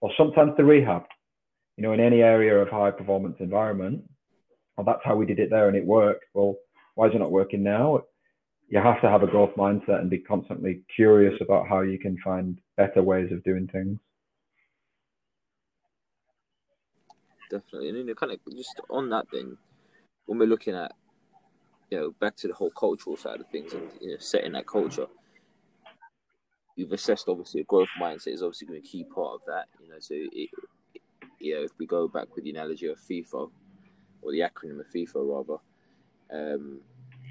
or 0.00 0.10
sometimes 0.16 0.52
to 0.56 0.64
rehab. 0.64 1.04
You 1.76 1.82
know, 1.82 1.92
in 1.92 2.00
any 2.00 2.20
area 2.20 2.56
of 2.60 2.68
high 2.68 2.90
performance 2.90 3.36
environment, 3.40 4.04
well, 4.76 4.84
that's 4.84 5.04
how 5.04 5.16
we 5.16 5.26
did 5.26 5.38
it 5.38 5.50
there 5.50 5.68
and 5.68 5.76
it 5.76 5.84
worked. 5.84 6.24
Well, 6.34 6.56
why 6.94 7.08
is 7.08 7.14
it 7.14 7.18
not 7.18 7.32
working 7.32 7.62
now? 7.62 8.02
You 8.68 8.80
have 8.80 9.00
to 9.02 9.10
have 9.10 9.22
a 9.22 9.26
growth 9.26 9.54
mindset 9.56 10.00
and 10.00 10.08
be 10.08 10.18
constantly 10.18 10.82
curious 10.94 11.34
about 11.40 11.68
how 11.68 11.80
you 11.80 11.98
can 11.98 12.16
find 12.24 12.58
better 12.76 13.02
ways 13.02 13.30
of 13.32 13.44
doing 13.44 13.68
things. 13.70 13.98
Definitely. 17.50 17.90
And 17.90 18.08
then 18.08 18.14
kind 18.14 18.32
of 18.32 18.38
just 18.56 18.80
on 18.88 19.10
that 19.10 19.28
thing, 19.30 19.58
when 20.24 20.38
we're 20.38 20.46
looking 20.46 20.74
at 20.74 20.92
you 21.92 21.98
know, 21.98 22.10
back 22.18 22.34
to 22.36 22.48
the 22.48 22.54
whole 22.54 22.70
cultural 22.70 23.18
side 23.18 23.38
of 23.40 23.46
things 23.48 23.74
and 23.74 23.90
you 24.00 24.10
know, 24.12 24.16
setting 24.18 24.52
that 24.52 24.66
culture. 24.66 25.06
You've 26.76 26.92
assessed 26.92 27.28
obviously 27.28 27.60
a 27.60 27.64
growth 27.64 27.88
mindset 28.00 28.28
is 28.28 28.42
obviously 28.42 28.66
going 28.66 28.80
to 28.80 28.82
be 28.82 28.88
a 28.88 28.90
key 28.90 29.04
part 29.04 29.34
of 29.34 29.40
that. 29.46 29.66
You 29.80 29.88
know, 29.90 29.98
so 29.98 30.14
it, 30.14 30.50
you 31.38 31.54
know, 31.54 31.62
if 31.62 31.72
we 31.78 31.86
go 31.86 32.08
back 32.08 32.34
with 32.34 32.44
the 32.44 32.50
analogy 32.50 32.86
of 32.86 32.98
FIFA 32.98 33.50
or 34.22 34.32
the 34.32 34.40
acronym 34.40 34.80
of 34.80 34.86
FIFA 34.86 35.16
rather, 35.16 36.54
um, 36.54 36.80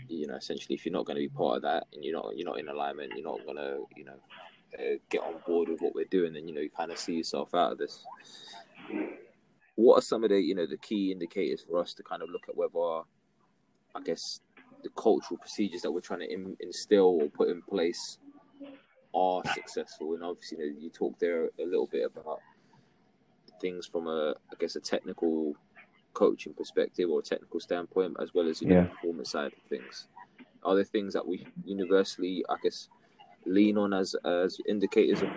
you 0.07 0.27
know, 0.27 0.35
essentially 0.35 0.75
if 0.75 0.85
you're 0.85 0.93
not 0.93 1.05
going 1.05 1.15
to 1.15 1.21
be 1.21 1.29
part 1.29 1.57
of 1.57 1.61
that 1.63 1.87
and 1.93 2.03
you're 2.03 2.13
not 2.13 2.35
you're 2.35 2.47
not 2.47 2.59
in 2.59 2.67
alignment, 2.67 3.13
you're 3.15 3.25
not 3.25 3.43
going 3.45 3.57
to 3.57 3.79
you 3.95 4.05
know 4.05 4.19
uh, 4.77 4.97
get 5.09 5.21
on 5.21 5.35
board 5.45 5.69
with 5.69 5.81
what 5.81 5.95
we're 5.95 6.05
doing, 6.05 6.33
then 6.33 6.47
you 6.47 6.53
know 6.53 6.61
you 6.61 6.69
kind 6.69 6.91
of 6.91 6.99
see 6.99 7.13
yourself 7.13 7.53
out 7.55 7.71
of 7.71 7.77
this. 7.77 8.03
What 9.75 9.99
are 9.99 10.01
some 10.01 10.23
of 10.23 10.29
the 10.29 10.39
you 10.39 10.53
know 10.53 10.67
the 10.67 10.77
key 10.77 11.11
indicators 11.11 11.65
for 11.67 11.79
us 11.79 11.93
to 11.95 12.03
kind 12.03 12.21
of 12.21 12.29
look 12.29 12.43
at 12.47 12.55
whether 12.55 13.03
I 13.95 14.01
guess 14.03 14.41
the 14.83 14.89
cultural 14.89 15.37
procedures 15.37 15.81
that 15.81 15.91
we're 15.91 16.01
trying 16.01 16.21
to 16.21 16.31
in, 16.31 16.55
instill 16.59 17.19
or 17.21 17.29
put 17.29 17.49
in 17.49 17.61
place 17.61 18.17
are 19.13 19.41
successful. 19.53 20.13
And 20.13 20.23
obviously, 20.23 20.59
you, 20.59 20.71
know, 20.71 20.79
you 20.79 20.89
talked 20.89 21.19
there 21.19 21.45
a 21.45 21.65
little 21.65 21.87
bit 21.87 22.05
about 22.05 22.39
things 23.59 23.85
from 23.85 24.07
a, 24.07 24.31
I 24.51 24.55
guess, 24.59 24.75
a 24.75 24.79
technical 24.79 25.55
coaching 26.13 26.53
perspective 26.53 27.09
or 27.09 27.21
technical 27.21 27.59
standpoint, 27.59 28.17
as 28.21 28.33
well 28.33 28.47
as 28.47 28.61
you 28.61 28.69
know, 28.69 28.75
yeah. 28.75 28.85
performance 28.85 29.31
side 29.31 29.53
of 29.53 29.69
things. 29.69 30.07
Are 30.63 30.75
there 30.75 30.83
things 30.83 31.13
that 31.13 31.25
we 31.25 31.45
universally, 31.65 32.43
I 32.49 32.55
guess, 32.61 32.89
lean 33.45 33.77
on 33.77 33.93
as 33.93 34.15
as 34.25 34.59
indicators 34.67 35.21
of 35.21 35.29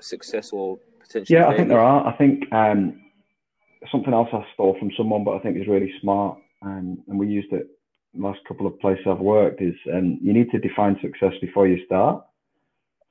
success 0.00 0.52
or 0.52 0.78
potential? 1.00 1.36
Yeah, 1.36 1.42
failure? 1.42 1.54
I 1.54 1.56
think 1.56 1.68
there 1.68 1.80
are. 1.80 2.06
I 2.06 2.16
think 2.16 2.52
um, 2.52 3.00
something 3.92 4.12
else 4.12 4.28
I 4.32 4.44
stole 4.54 4.76
from 4.78 4.90
someone, 4.96 5.24
but 5.24 5.36
I 5.36 5.38
think 5.40 5.56
is 5.56 5.68
really 5.68 5.92
smart, 6.00 6.38
and 6.62 6.98
and 7.06 7.18
we 7.18 7.28
used 7.28 7.52
it 7.52 7.68
last 8.14 8.40
couple 8.46 8.66
of 8.66 8.78
places 8.80 9.04
I've 9.06 9.18
worked 9.18 9.60
is 9.62 9.74
um, 9.92 10.18
you 10.22 10.32
need 10.32 10.50
to 10.50 10.58
define 10.58 10.98
success 11.00 11.32
before 11.40 11.68
you 11.68 11.84
start. 11.86 12.24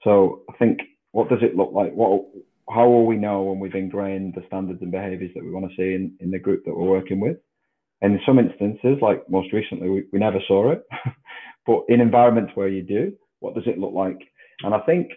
So 0.03 0.41
I 0.49 0.57
think 0.57 0.79
what 1.11 1.29
does 1.29 1.39
it 1.41 1.55
look 1.55 1.71
like? 1.73 1.93
What 1.93 2.25
how 2.69 2.87
will 2.89 3.05
we 3.05 3.15
know 3.15 3.43
when 3.43 3.59
we've 3.59 3.75
ingrained 3.75 4.33
the 4.35 4.43
standards 4.47 4.81
and 4.81 4.91
behaviours 4.91 5.31
that 5.35 5.43
we 5.43 5.51
want 5.51 5.69
to 5.69 5.75
see 5.75 5.95
in, 5.95 6.15
in 6.19 6.31
the 6.31 6.39
group 6.39 6.65
that 6.65 6.75
we're 6.75 6.89
working 6.89 7.19
with? 7.19 7.37
And 8.01 8.13
in 8.13 8.19
some 8.25 8.39
instances, 8.39 8.97
like 9.01 9.27
most 9.29 9.53
recently, 9.53 9.89
we, 9.89 10.03
we 10.11 10.19
never 10.19 10.39
saw 10.47 10.71
it. 10.71 10.85
but 11.65 11.83
in 11.87 12.01
environments 12.01 12.51
where 12.55 12.67
you 12.67 12.83
do, 12.83 13.13
what 13.39 13.55
does 13.55 13.63
it 13.67 13.79
look 13.79 13.93
like? 13.93 14.19
And 14.63 14.73
I 14.73 14.79
think 14.79 15.11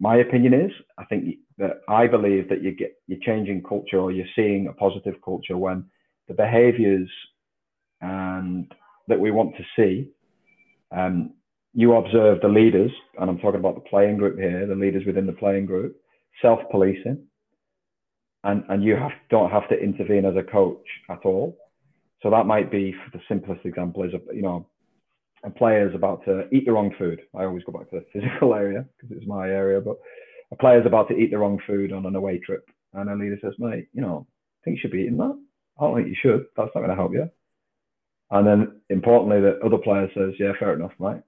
my 0.00 0.16
opinion 0.16 0.54
is, 0.54 0.72
I 0.98 1.04
think 1.04 1.36
that 1.58 1.80
I 1.88 2.06
believe 2.06 2.48
that 2.48 2.62
you 2.62 2.72
get 2.72 2.94
you're 3.06 3.20
changing 3.20 3.62
culture 3.62 3.98
or 3.98 4.10
you're 4.10 4.26
seeing 4.34 4.66
a 4.66 4.72
positive 4.72 5.14
culture 5.24 5.56
when 5.56 5.84
the 6.28 6.34
behaviours 6.34 7.08
and 8.00 8.72
that 9.08 9.20
we 9.20 9.30
want 9.30 9.54
to 9.56 9.64
see, 9.76 10.10
um, 10.90 11.34
you 11.74 11.94
observe 11.94 12.40
the 12.40 12.48
leaders, 12.48 12.90
and 13.18 13.30
I'm 13.30 13.38
talking 13.38 13.60
about 13.60 13.76
the 13.76 13.88
playing 13.88 14.18
group 14.18 14.38
here, 14.38 14.66
the 14.66 14.74
leaders 14.74 15.04
within 15.06 15.26
the 15.26 15.32
playing 15.32 15.66
group, 15.66 15.96
self-policing, 16.40 17.24
and 18.44 18.64
and 18.68 18.82
you 18.84 18.96
have 18.96 19.12
don't 19.30 19.50
have 19.50 19.68
to 19.68 19.78
intervene 19.78 20.24
as 20.24 20.36
a 20.36 20.42
coach 20.42 20.84
at 21.10 21.20
all. 21.24 21.56
So 22.22 22.30
that 22.30 22.46
might 22.46 22.70
be 22.70 22.94
the 23.12 23.20
simplest 23.28 23.64
example 23.64 24.04
is 24.04 24.12
you 24.34 24.42
know 24.42 24.66
a 25.44 25.50
player's 25.50 25.94
about 25.94 26.24
to 26.26 26.48
eat 26.54 26.66
the 26.66 26.72
wrong 26.72 26.94
food. 26.98 27.20
I 27.34 27.44
always 27.44 27.64
go 27.64 27.72
back 27.72 27.90
to 27.90 28.00
the 28.00 28.06
physical 28.12 28.54
area 28.54 28.84
because 29.00 29.16
it's 29.16 29.26
my 29.26 29.48
area, 29.48 29.80
but 29.80 29.96
a 30.52 30.56
player 30.56 30.80
is 30.80 30.86
about 30.86 31.08
to 31.08 31.16
eat 31.16 31.30
the 31.30 31.38
wrong 31.38 31.58
food 31.66 31.92
on 31.92 32.06
an 32.06 32.16
away 32.16 32.38
trip, 32.38 32.68
and 32.94 33.08
a 33.08 33.14
leader 33.14 33.38
says, 33.42 33.54
"Mate, 33.58 33.88
you 33.92 34.02
know, 34.02 34.26
I 34.28 34.64
think 34.64 34.76
you 34.76 34.80
should 34.82 34.92
be 34.92 35.02
eating 35.02 35.16
that. 35.18 35.38
I 35.78 35.84
don't 35.84 35.96
think 35.96 36.08
you 36.08 36.16
should. 36.20 36.46
That's 36.56 36.70
not 36.74 36.82
going 36.82 36.90
to 36.90 36.96
help 36.96 37.12
you." 37.12 37.30
And 38.32 38.46
then 38.46 38.80
importantly, 38.88 39.42
the 39.42 39.60
other 39.64 39.76
player 39.76 40.08
says, 40.14 40.32
yeah, 40.38 40.52
fair 40.58 40.72
enough, 40.72 40.92
mate. 40.98 41.20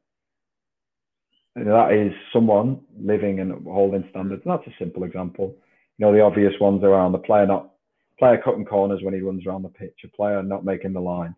That 1.56 1.92
is 1.92 2.12
someone 2.32 2.80
living 2.98 3.40
and 3.40 3.64
holding 3.66 4.04
standards. 4.10 4.42
And 4.44 4.52
that's 4.52 4.66
a 4.66 4.78
simple 4.78 5.04
example. 5.04 5.54
You 5.98 6.06
know, 6.06 6.12
the 6.12 6.20
obvious 6.20 6.54
ones 6.60 6.82
around 6.82 7.12
the 7.12 7.18
player 7.18 7.46
not 7.46 7.70
player 8.18 8.40
cutting 8.44 8.64
corners 8.64 9.00
when 9.02 9.14
he 9.14 9.20
runs 9.20 9.46
around 9.46 9.62
the 9.62 9.68
pitch, 9.68 9.94
a 10.04 10.08
player 10.08 10.42
not 10.42 10.64
making 10.64 10.92
the 10.92 11.00
line. 11.00 11.34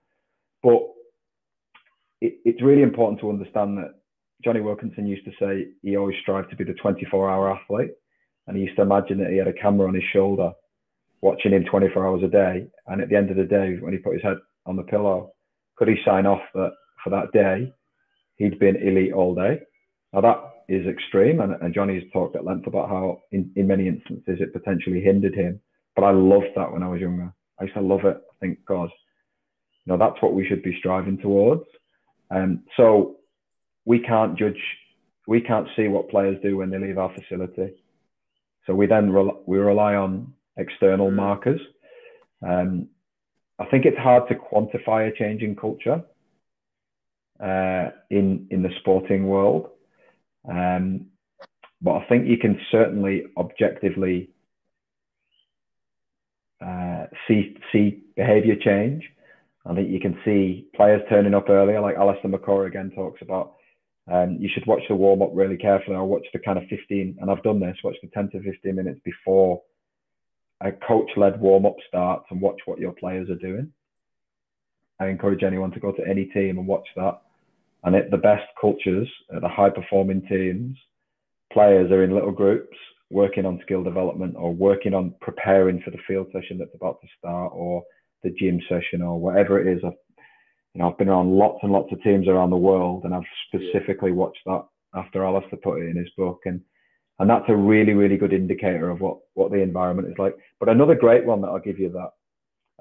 But 0.62 0.80
it, 2.20 2.34
it's 2.44 2.62
really 2.62 2.82
important 2.82 3.20
to 3.20 3.30
understand 3.30 3.78
that 3.78 3.94
Jonny 4.44 4.60
Wilkinson 4.60 5.06
used 5.06 5.24
to 5.24 5.32
say 5.40 5.68
he 5.82 5.96
always 5.96 6.16
strived 6.22 6.50
to 6.50 6.56
be 6.56 6.64
the 6.64 6.74
24 6.74 7.30
hour 7.30 7.54
athlete. 7.54 7.92
And 8.46 8.56
he 8.56 8.64
used 8.64 8.76
to 8.76 8.82
imagine 8.82 9.18
that 9.18 9.30
he 9.30 9.38
had 9.38 9.48
a 9.48 9.52
camera 9.52 9.88
on 9.88 9.94
his 9.94 10.04
shoulder 10.12 10.52
watching 11.20 11.52
him 11.52 11.64
24 11.64 12.06
hours 12.06 12.22
a 12.22 12.28
day. 12.28 12.68
And 12.86 13.00
at 13.00 13.08
the 13.08 13.16
end 13.16 13.30
of 13.30 13.36
the 13.36 13.44
day, 13.44 13.76
when 13.80 13.92
he 13.92 13.98
put 13.98 14.14
his 14.14 14.22
head 14.22 14.36
on 14.66 14.76
the 14.76 14.82
pillow, 14.82 15.32
could 15.76 15.88
he 15.88 15.96
sign 16.04 16.26
off 16.26 16.42
that 16.54 16.72
for 17.02 17.10
that 17.10 17.32
day 17.32 17.72
he'd 18.36 18.58
been 18.58 18.76
elite 18.76 19.12
all 19.12 19.34
day? 19.34 19.60
Now 20.12 20.20
that 20.20 20.38
is 20.68 20.86
extreme, 20.86 21.40
and, 21.40 21.54
and 21.60 21.74
Jonny's 21.74 22.10
talked 22.12 22.36
at 22.36 22.44
length 22.44 22.66
about 22.66 22.88
how 22.88 23.22
in, 23.32 23.50
in 23.56 23.66
many 23.66 23.88
instances 23.88 24.38
it 24.40 24.52
potentially 24.52 25.00
hindered 25.00 25.34
him. 25.34 25.60
But 25.94 26.04
I 26.04 26.10
loved 26.10 26.52
that 26.56 26.72
when 26.72 26.82
I 26.82 26.88
was 26.88 27.00
younger. 27.00 27.32
I 27.60 27.64
used 27.64 27.74
to 27.74 27.80
love 27.80 28.04
it. 28.04 28.16
I 28.16 28.34
think 28.40 28.58
God, 28.66 28.90
you 29.84 29.92
know, 29.92 29.98
that's 29.98 30.20
what 30.22 30.34
we 30.34 30.46
should 30.46 30.62
be 30.62 30.76
striving 30.78 31.18
towards. 31.18 31.64
Um, 32.30 32.64
so 32.76 33.16
we 33.84 34.00
can't 34.00 34.38
judge, 34.38 34.60
we 35.26 35.40
can't 35.40 35.68
see 35.76 35.88
what 35.88 36.10
players 36.10 36.36
do 36.42 36.56
when 36.56 36.70
they 36.70 36.78
leave 36.78 36.98
our 36.98 37.14
facility. 37.14 37.74
So 38.66 38.74
we 38.74 38.86
then 38.86 39.12
we 39.46 39.58
rely 39.58 39.94
on 39.94 40.32
external 40.56 41.10
markers. 41.10 41.60
Um, 42.46 42.88
I 43.58 43.64
think 43.66 43.86
it's 43.86 43.96
hard 43.98 44.28
to 44.28 44.34
quantify 44.34 45.08
a 45.08 45.16
change 45.16 45.42
in 45.42 45.56
culture 45.56 46.02
uh, 47.40 47.90
in 48.10 48.46
in 48.50 48.62
the 48.62 48.70
sporting 48.80 49.28
world, 49.28 49.70
um, 50.48 51.06
but 51.80 51.92
I 51.92 52.06
think 52.08 52.26
you 52.26 52.38
can 52.38 52.58
certainly 52.70 53.24
objectively 53.36 54.30
uh, 56.64 57.06
see 57.28 57.56
see 57.72 58.02
behaviour 58.16 58.56
change. 58.56 59.04
I 59.66 59.74
think 59.74 59.90
you 59.90 60.00
can 60.00 60.18
see 60.24 60.68
players 60.74 61.02
turning 61.08 61.34
up 61.34 61.50
earlier, 61.50 61.80
like 61.80 61.96
Allistair 61.96 62.32
McCaw 62.32 62.66
again 62.66 62.92
talks 62.94 63.20
about. 63.20 63.54
Um, 64.10 64.36
you 64.38 64.48
should 64.52 64.66
watch 64.66 64.82
the 64.88 64.94
warm 64.94 65.20
up 65.20 65.30
really 65.34 65.56
carefully, 65.56 65.96
or 65.96 66.06
watch 66.06 66.24
the 66.32 66.38
kind 66.38 66.58
of 66.58 66.64
15, 66.68 67.18
and 67.20 67.30
I've 67.30 67.42
done 67.42 67.58
this. 67.58 67.76
Watch 67.82 67.96
the 68.02 68.08
10 68.08 68.30
to 68.30 68.42
15 68.42 68.74
minutes 68.74 69.00
before 69.04 69.60
a 70.60 70.72
coach 70.72 71.10
led 71.16 71.40
warm 71.40 71.66
up 71.66 71.76
starts 71.88 72.26
and 72.30 72.40
watch 72.40 72.60
what 72.64 72.78
your 72.78 72.92
players 72.92 73.28
are 73.28 73.34
doing. 73.34 73.72
I 74.98 75.08
encourage 75.08 75.42
anyone 75.42 75.72
to 75.72 75.80
go 75.80 75.92
to 75.92 76.06
any 76.08 76.26
team 76.26 76.58
and 76.58 76.66
watch 76.66 76.86
that. 76.96 77.20
And 77.86 77.94
at 77.94 78.10
the 78.10 78.18
best 78.18 78.44
cultures, 78.60 79.08
at 79.34 79.42
the 79.42 79.48
high 79.48 79.70
performing 79.70 80.22
teams, 80.28 80.76
players 81.52 81.90
are 81.90 82.04
in 82.04 82.12
little 82.12 82.32
groups 82.32 82.76
working 83.10 83.46
on 83.46 83.60
skill 83.62 83.84
development 83.84 84.34
or 84.36 84.52
working 84.52 84.92
on 84.92 85.14
preparing 85.20 85.80
for 85.80 85.92
the 85.92 85.98
field 86.06 86.26
session 86.32 86.58
that's 86.58 86.74
about 86.74 87.00
to 87.00 87.08
start 87.16 87.52
or 87.54 87.82
the 88.24 88.34
gym 88.38 88.60
session 88.68 89.00
or 89.00 89.18
whatever 89.20 89.60
it 89.60 89.72
is. 89.72 89.82
I've, 89.84 89.92
you 90.74 90.82
know, 90.82 90.90
I've 90.90 90.98
been 90.98 91.08
around 91.08 91.32
lots 91.32 91.60
and 91.62 91.72
lots 91.72 91.92
of 91.92 92.02
teams 92.02 92.28
around 92.28 92.50
the 92.50 92.56
world 92.56 93.04
and 93.04 93.14
I've 93.14 93.22
specifically 93.46 94.10
watched 94.12 94.40
that 94.46 94.66
after 94.94 95.20
Allistair 95.20 95.62
put 95.62 95.80
it 95.80 95.88
in 95.88 95.96
his 95.96 96.10
book. 96.16 96.40
And 96.44 96.60
and 97.18 97.30
that's 97.30 97.48
a 97.48 97.56
really 97.56 97.94
really 97.94 98.16
good 98.16 98.32
indicator 98.32 98.90
of 98.90 99.00
what 99.00 99.18
what 99.34 99.50
the 99.50 99.58
environment 99.62 100.08
is 100.08 100.18
like 100.18 100.36
but 100.60 100.68
another 100.68 100.94
great 100.94 101.24
one 101.24 101.40
that 101.40 101.48
i'll 101.48 101.58
give 101.58 101.78
you 101.78 101.90
that 101.90 102.10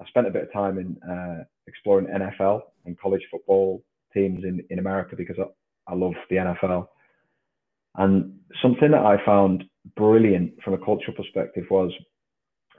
i 0.00 0.06
spent 0.06 0.26
a 0.26 0.30
bit 0.30 0.44
of 0.44 0.52
time 0.52 0.78
in 0.78 0.96
uh, 1.10 1.42
exploring 1.66 2.06
nfl 2.06 2.60
and 2.84 2.98
college 2.98 3.22
football 3.30 3.82
teams 4.16 4.44
in 4.44 4.62
in 4.70 4.80
america 4.80 5.16
because 5.16 5.36
i, 5.40 5.92
I 5.92 5.96
love 5.96 6.14
the 6.30 6.38
nfl 6.38 6.86
And 7.98 8.40
something 8.62 8.92
that 8.92 9.04
I 9.04 9.24
found 9.26 9.64
brilliant 9.96 10.54
from 10.64 10.74
a 10.74 10.78
cultural 10.78 11.16
perspective 11.16 11.66
was 11.70 11.92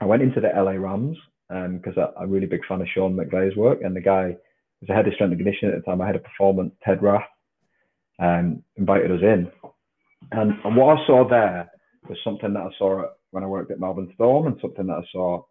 I 0.00 0.06
went 0.06 0.22
into 0.22 0.40
the 0.40 0.48
LA 0.48 0.72
Rams 0.72 1.18
because 1.48 1.98
um, 1.98 2.08
I'm 2.18 2.24
a 2.24 2.28
really 2.32 2.46
big 2.46 2.62
fan 2.68 2.82
of 2.82 2.88
Sean 2.94 3.16
McVay's 3.16 3.56
work, 3.56 3.80
and 3.82 3.96
the 3.96 4.02
guy 4.02 4.36
was 4.80 4.88
the 4.88 4.94
head 4.94 5.08
of 5.08 5.14
strength 5.14 5.32
and 5.32 5.40
conditioning 5.40 5.74
at 5.74 5.80
the 5.84 5.90
time. 5.90 6.02
I 6.02 6.08
had 6.08 6.16
a 6.16 6.20
performance, 6.20 6.72
Ted 6.84 7.02
Rath, 7.02 7.24
um, 8.20 8.62
invited 8.76 9.12
us 9.12 9.22
in, 9.22 9.50
and, 10.32 10.52
and 10.64 10.76
what 10.76 10.98
I 10.98 11.06
saw 11.06 11.28
there 11.28 11.70
was 12.08 12.18
something 12.24 12.54
that 12.54 12.60
I 12.62 12.70
saw 12.78 13.04
when 13.32 13.44
I 13.44 13.48
worked 13.48 13.70
at 13.72 13.80
Melbourne 13.80 14.12
Storm, 14.14 14.46
and 14.48 14.58
something 14.62 14.86
that 14.88 14.94
I 14.98 15.04
saw 15.12 15.42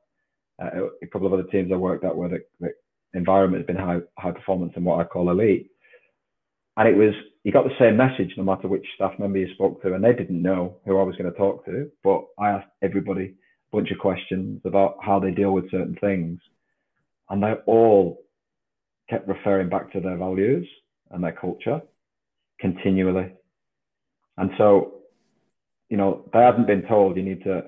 at 0.62 0.74
a 1.04 1.08
couple 1.08 1.28
of 1.28 1.34
other 1.34 1.44
teams 1.52 1.72
I 1.74 1.78
worked 1.78 2.06
at 2.06 2.16
where 2.18 2.30
the, 2.30 2.40
the 2.62 2.70
environment 3.14 3.62
has 3.64 3.68
been 3.68 3.84
high 3.84 4.00
high 4.20 4.32
performance 4.32 4.74
and 4.76 4.86
what 4.86 5.00
I 5.02 5.06
call 5.06 5.30
elite. 5.32 5.70
And 6.78 6.88
it 6.88 6.96
was 6.96 7.14
you 7.44 7.54
got 7.54 7.64
the 7.64 7.72
same 7.80 7.96
message 7.96 8.34
no 8.38 8.44
matter 8.44 8.68
which 8.68 8.86
staff 8.96 9.14
member 9.20 9.40
you 9.40 9.54
spoke 9.54 9.82
to, 9.82 9.94
and 9.94 10.04
they 10.04 10.14
didn't 10.14 10.42
know 10.42 10.78
who 10.86 11.00
I 11.00 11.04
was 11.04 11.16
going 11.16 11.32
to 11.32 11.38
talk 11.38 11.64
to, 11.66 11.90
but 12.04 12.26
I 12.38 12.50
asked 12.50 12.68
everybody 12.82 13.36
a 13.72 13.76
bunch 13.76 13.90
of 13.90 14.00
questions 14.00 14.62
about 14.66 14.98
how 15.02 15.18
they 15.18 15.32
deal 15.32 15.52
with 15.52 15.72
certain 15.72 15.98
things. 16.02 16.40
And 17.30 17.42
they 17.42 17.54
all 17.66 18.20
kept 19.10 19.28
referring 19.28 19.70
back 19.70 19.92
to 19.94 20.02
their 20.02 20.18
values 20.18 20.68
and 21.12 21.24
their 21.24 21.32
culture 21.32 21.82
continually. 22.60 23.32
And 24.38 24.52
so, 24.58 24.96
you 25.90 25.98
know, 25.98 26.30
they 26.34 26.40
hadn't 26.40 26.68
been 26.68 26.84
told 26.84 27.16
you 27.16 27.24
need 27.24 27.44
to 27.46 27.64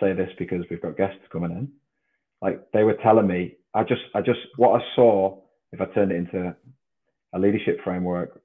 say 0.00 0.12
this 0.12 0.30
because 0.38 0.64
we've 0.68 0.82
got 0.82 0.96
guests 0.96 1.20
coming 1.32 1.52
in. 1.52 1.68
Like 2.42 2.70
they 2.72 2.82
were 2.82 2.96
telling 3.02 3.26
me, 3.28 3.58
I 3.74 3.84
just, 3.84 4.02
I 4.14 4.22
just, 4.22 4.40
what 4.56 4.80
I 4.80 4.84
saw, 4.96 5.38
if 5.72 5.80
I 5.80 5.84
turned 5.86 6.10
it 6.10 6.16
into 6.16 6.54
a 7.32 7.38
leadership 7.38 7.78
framework, 7.84 8.40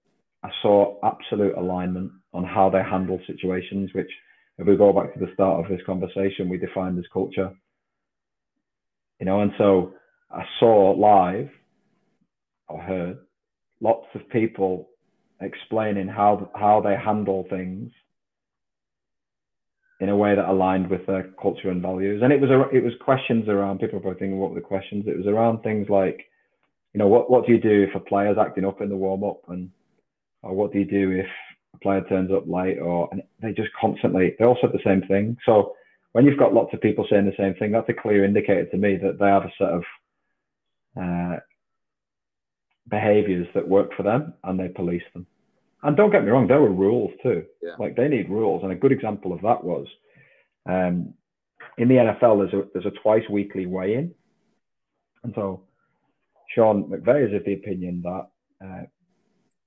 I 0.46 0.52
saw 0.62 1.00
absolute 1.04 1.58
alignment 1.58 2.12
on 2.32 2.44
how 2.44 2.70
they 2.70 2.84
handle 2.84 3.20
situations, 3.26 3.90
which 3.94 4.12
if 4.60 4.68
we 4.68 4.78
go 4.78 4.94
back 4.94 5.12
to 5.14 5.20
the 5.20 5.34
start 5.34 5.64
of 5.64 5.72
this 5.72 5.84
conversation, 5.88 6.50
we 6.50 6.58
defined 6.58 7.00
as 7.00 7.06
culture. 7.12 7.52
You 9.20 9.26
know, 9.26 9.42
and 9.42 9.52
so 9.58 9.94
I 10.30 10.44
saw 10.60 10.92
live 10.92 11.50
or 12.68 12.80
heard 12.80 13.18
lots 13.82 14.06
of 14.14 14.30
people 14.30 14.90
explaining 15.42 16.08
how 16.08 16.52
how 16.54 16.80
they 16.80 16.96
handle 16.96 17.48
things 17.50 17.92
in 20.00 20.10
a 20.10 20.16
way 20.16 20.36
that 20.36 20.48
aligned 20.48 20.90
with 20.90 21.08
their 21.08 21.32
culture 21.42 21.72
and 21.72 21.82
values. 21.82 22.22
And 22.22 22.32
it 22.32 22.40
was 22.40 22.52
a, 22.52 22.70
it 22.76 22.84
was 22.84 22.94
questions 23.04 23.48
around 23.48 23.80
people 23.80 24.00
were 24.00 24.14
thinking 24.14 24.38
what 24.38 24.52
were 24.52 24.60
the 24.60 24.66
questions? 24.74 25.06
It 25.08 25.18
was 25.18 25.26
around 25.26 25.64
things 25.64 25.88
like, 25.90 26.20
you 26.94 27.00
know, 27.00 27.08
what 27.08 27.32
what 27.32 27.48
do 27.48 27.54
you 27.54 27.60
do 27.60 27.88
if 27.90 27.96
a 27.96 28.00
player's 28.00 28.38
acting 28.38 28.66
up 28.66 28.82
in 28.82 28.90
the 28.90 28.96
warm 28.96 29.24
up 29.24 29.42
and 29.48 29.72
or 30.46 30.54
what 30.54 30.72
do 30.72 30.80
you 30.80 30.86
do 30.86 31.12
if 31.12 31.28
a 31.74 31.78
player 31.80 32.04
turns 32.08 32.32
up 32.32 32.48
late 32.48 32.78
or 32.78 33.10
and 33.12 33.22
they 33.42 33.52
just 33.52 33.70
constantly 33.80 34.36
they 34.38 34.46
all 34.46 34.58
said 34.62 34.72
the 34.72 34.80
same 34.86 35.02
thing. 35.02 35.38
So 35.46 35.76
when 36.14 36.26
you've 36.26 36.40
got 36.40 36.54
lots 36.54 36.74
of 36.74 36.80
people 36.80 37.06
saying 37.10 37.26
the 37.26 37.34
same 37.38 37.56
thing, 37.56 37.72
that's 37.72 37.90
a 37.90 37.94
clear 37.94 38.24
indicator 38.24 38.66
to 38.66 38.78
me 38.78 38.96
that 38.98 39.20
they 39.20 39.26
have 39.26 39.44
a 39.44 39.52
set 39.58 39.70
of 39.70 39.84
uh, 41.02 41.40
behaviors 42.90 43.48
that 43.54 43.68
work 43.68 43.90
for 43.98 44.04
them 44.04 44.34
and 44.44 44.60
they 44.60 44.70
police 44.70 45.04
them. 45.14 45.26
And 45.84 45.98
don't 45.98 46.12
get 46.12 46.24
me 46.24 46.32
wrong, 46.32 46.48
there 46.48 46.62
were 46.62 46.72
rules 46.72 47.12
too. 47.22 47.44
Yeah. 47.62 47.74
Like 47.78 47.96
they 47.96 48.08
need 48.08 48.30
rules. 48.30 48.64
And 48.64 48.72
a 48.72 48.76
good 48.76 48.92
example 48.92 49.34
of 49.34 49.42
that 49.42 49.64
was 49.64 49.88
um, 50.68 51.14
in 51.78 51.90
the 51.90 51.96
NFL, 51.96 52.50
there's 52.50 52.54
a, 52.54 52.68
there's 52.74 52.86
a 52.86 53.02
twice 53.02 53.28
weekly 53.30 53.66
weigh 53.66 53.96
in. 53.96 54.14
And 55.24 55.34
so 55.36 55.64
Sean 56.54 56.86
McVay 56.86 57.28
is 57.28 57.36
of 57.36 57.46
the 57.46 57.54
opinion 57.54 58.02
that 58.04 58.28
uh, 58.66 58.84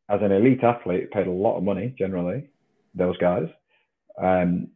as 0.08 0.20
an 0.22 0.32
elite 0.32 0.64
athlete, 0.64 1.10
paid 1.10 1.26
a 1.26 1.30
lot 1.30 1.56
of 1.56 1.64
money 1.64 1.94
generally, 1.98 2.48
those 2.94 3.16
guys. 3.18 3.48
Um, 4.20 4.68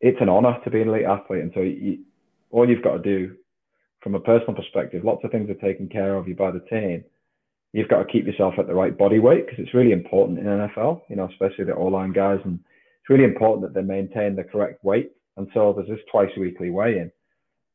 it's 0.00 0.20
an 0.20 0.28
honor 0.28 0.58
to 0.64 0.70
be 0.70 0.82
an 0.82 0.88
elite 0.88 1.06
athlete. 1.06 1.42
And 1.42 1.52
so 1.54 1.60
you, 1.60 1.98
all 2.50 2.68
you've 2.68 2.82
got 2.84 3.02
to 3.02 3.02
do 3.02 3.36
from 4.02 4.14
a 4.14 4.20
personal 4.20 4.54
perspective, 4.54 5.04
lots 5.04 5.24
of 5.24 5.30
things 5.30 5.48
are 5.48 5.54
taken 5.54 5.88
care 5.88 6.14
of 6.14 6.28
you 6.28 6.34
by 6.34 6.50
the 6.50 6.60
team. 6.60 7.04
You've 7.72 7.88
got 7.88 8.02
to 8.02 8.12
keep 8.12 8.26
yourself 8.26 8.54
at 8.58 8.66
the 8.66 8.74
right 8.74 8.96
body 8.96 9.18
weight 9.18 9.46
because 9.46 9.58
it's 9.58 9.74
really 9.74 9.92
important 9.92 10.38
in 10.38 10.44
NFL, 10.44 11.02
you 11.08 11.16
know, 11.16 11.28
especially 11.30 11.64
the 11.64 11.74
O-line 11.74 12.12
guys. 12.12 12.38
And 12.44 12.60
it's 13.00 13.10
really 13.10 13.24
important 13.24 13.62
that 13.62 13.74
they 13.74 13.84
maintain 13.84 14.36
the 14.36 14.44
correct 14.44 14.84
weight. 14.84 15.10
And 15.36 15.48
so 15.54 15.72
there's 15.72 15.88
this 15.88 16.04
twice 16.12 16.30
weekly 16.38 16.70
weigh 16.70 16.98
in. 16.98 17.10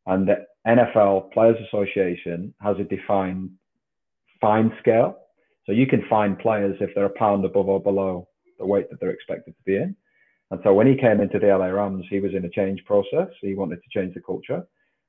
And 0.05 0.27
the 0.27 0.45
NFL 0.65 1.33
Players 1.33 1.57
Association 1.67 2.53
has 2.61 2.77
a 2.79 2.83
defined 2.83 3.49
fine 4.39 4.71
scale 4.79 5.17
so 5.69 5.73
you 5.73 5.85
can 5.85 6.03
find 6.09 6.39
players 6.39 6.75
if 6.81 6.89
they're 6.95 7.05
a 7.05 7.09
pound 7.11 7.45
above 7.45 7.69
or 7.69 7.79
below 7.79 8.27
the 8.57 8.65
weight 8.65 8.89
that 8.89 8.99
they're 8.99 9.11
expected 9.11 9.51
to 9.55 9.63
be 9.67 9.75
in. 9.75 9.95
And 10.49 10.59
so 10.63 10.73
when 10.73 10.87
he 10.87 10.95
came 10.95 11.21
into 11.21 11.37
the 11.37 11.55
LA 11.55 11.67
Rams, 11.67 12.05
he 12.09 12.19
was 12.19 12.33
in 12.33 12.43
a 12.43 12.49
change 12.49 12.83
process. 12.85 13.27
He 13.39 13.53
wanted 13.53 13.75
to 13.75 13.89
change 13.99 14.15
the 14.15 14.21
culture. 14.21 14.63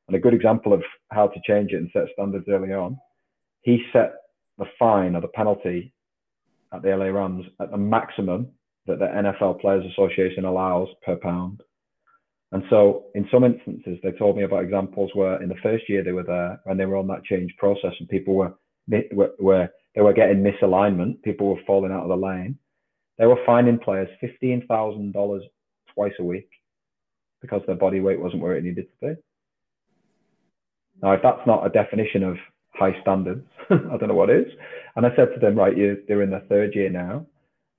And 0.06 0.14
a 0.14 0.20
good 0.20 0.34
example 0.34 0.74
of 0.74 0.82
how 1.12 1.28
to 1.28 1.40
change 1.46 1.72
it 1.72 1.76
and 1.76 1.88
set 1.94 2.08
standards 2.12 2.44
early 2.46 2.74
on, 2.74 2.98
he 3.62 3.82
set 3.90 4.12
the 4.58 4.66
fine 4.78 5.16
or 5.16 5.22
the 5.22 5.28
penalty 5.28 5.94
at 6.74 6.82
the 6.82 6.94
LA 6.94 7.06
Rams 7.06 7.46
at 7.58 7.70
the 7.70 7.78
maximum 7.78 8.48
that 8.86 8.98
the 8.98 9.06
NFL 9.06 9.62
Players 9.62 9.90
Association 9.92 10.44
allows 10.44 10.88
per 11.06 11.16
pound. 11.16 11.62
And 12.52 12.64
so 12.68 13.04
in 13.14 13.26
some 13.32 13.44
instances, 13.44 13.98
they 14.02 14.12
told 14.12 14.36
me 14.36 14.42
about 14.42 14.64
examples 14.64 15.10
where 15.14 15.42
in 15.42 15.48
the 15.48 15.54
first 15.62 15.88
year 15.88 16.04
they 16.04 16.12
were 16.12 16.22
there, 16.22 16.60
when 16.64 16.76
they 16.76 16.84
were 16.84 16.96
on 16.98 17.06
that 17.06 17.24
change 17.24 17.54
process 17.56 17.94
and 17.98 18.10
people 18.10 18.34
were, 18.34 18.52
were, 19.12 19.30
were 19.38 19.70
they 19.94 20.00
were 20.02 20.12
getting 20.12 20.42
misalignment. 20.42 21.22
People 21.22 21.48
were 21.48 21.62
falling 21.66 21.92
out 21.92 22.02
of 22.02 22.08
the 22.08 22.16
lane. 22.16 22.58
They 23.18 23.26
were 23.26 23.44
finding 23.44 23.78
players 23.78 24.08
fifteen 24.20 24.66
thousand 24.66 25.12
dollars 25.12 25.42
twice 25.94 26.12
a 26.18 26.24
week 26.24 26.48
because 27.40 27.62
their 27.66 27.76
body 27.76 28.00
weight 28.00 28.20
wasn't 28.20 28.42
where 28.42 28.56
it 28.56 28.64
needed 28.64 28.86
to 28.88 29.08
be. 29.08 29.20
Now, 31.02 31.12
if 31.12 31.22
that's 31.22 31.46
not 31.46 31.66
a 31.66 31.70
definition 31.70 32.22
of 32.22 32.36
high 32.74 33.00
standards, 33.00 33.46
I 33.70 33.96
don't 33.96 34.08
know 34.08 34.14
what 34.14 34.30
is. 34.30 34.46
And 34.96 35.06
I 35.06 35.10
said 35.16 35.28
to 35.34 35.40
them, 35.40 35.56
right, 35.56 35.76
you, 35.76 36.02
they're 36.06 36.22
in 36.22 36.30
their 36.30 36.44
third 36.48 36.74
year 36.74 36.90
now. 36.90 37.26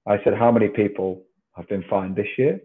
I 0.07 0.17
said, 0.23 0.33
how 0.33 0.51
many 0.51 0.67
people 0.67 1.23
have 1.55 1.67
been 1.69 1.83
fined 1.89 2.15
this 2.15 2.27
year? 2.37 2.59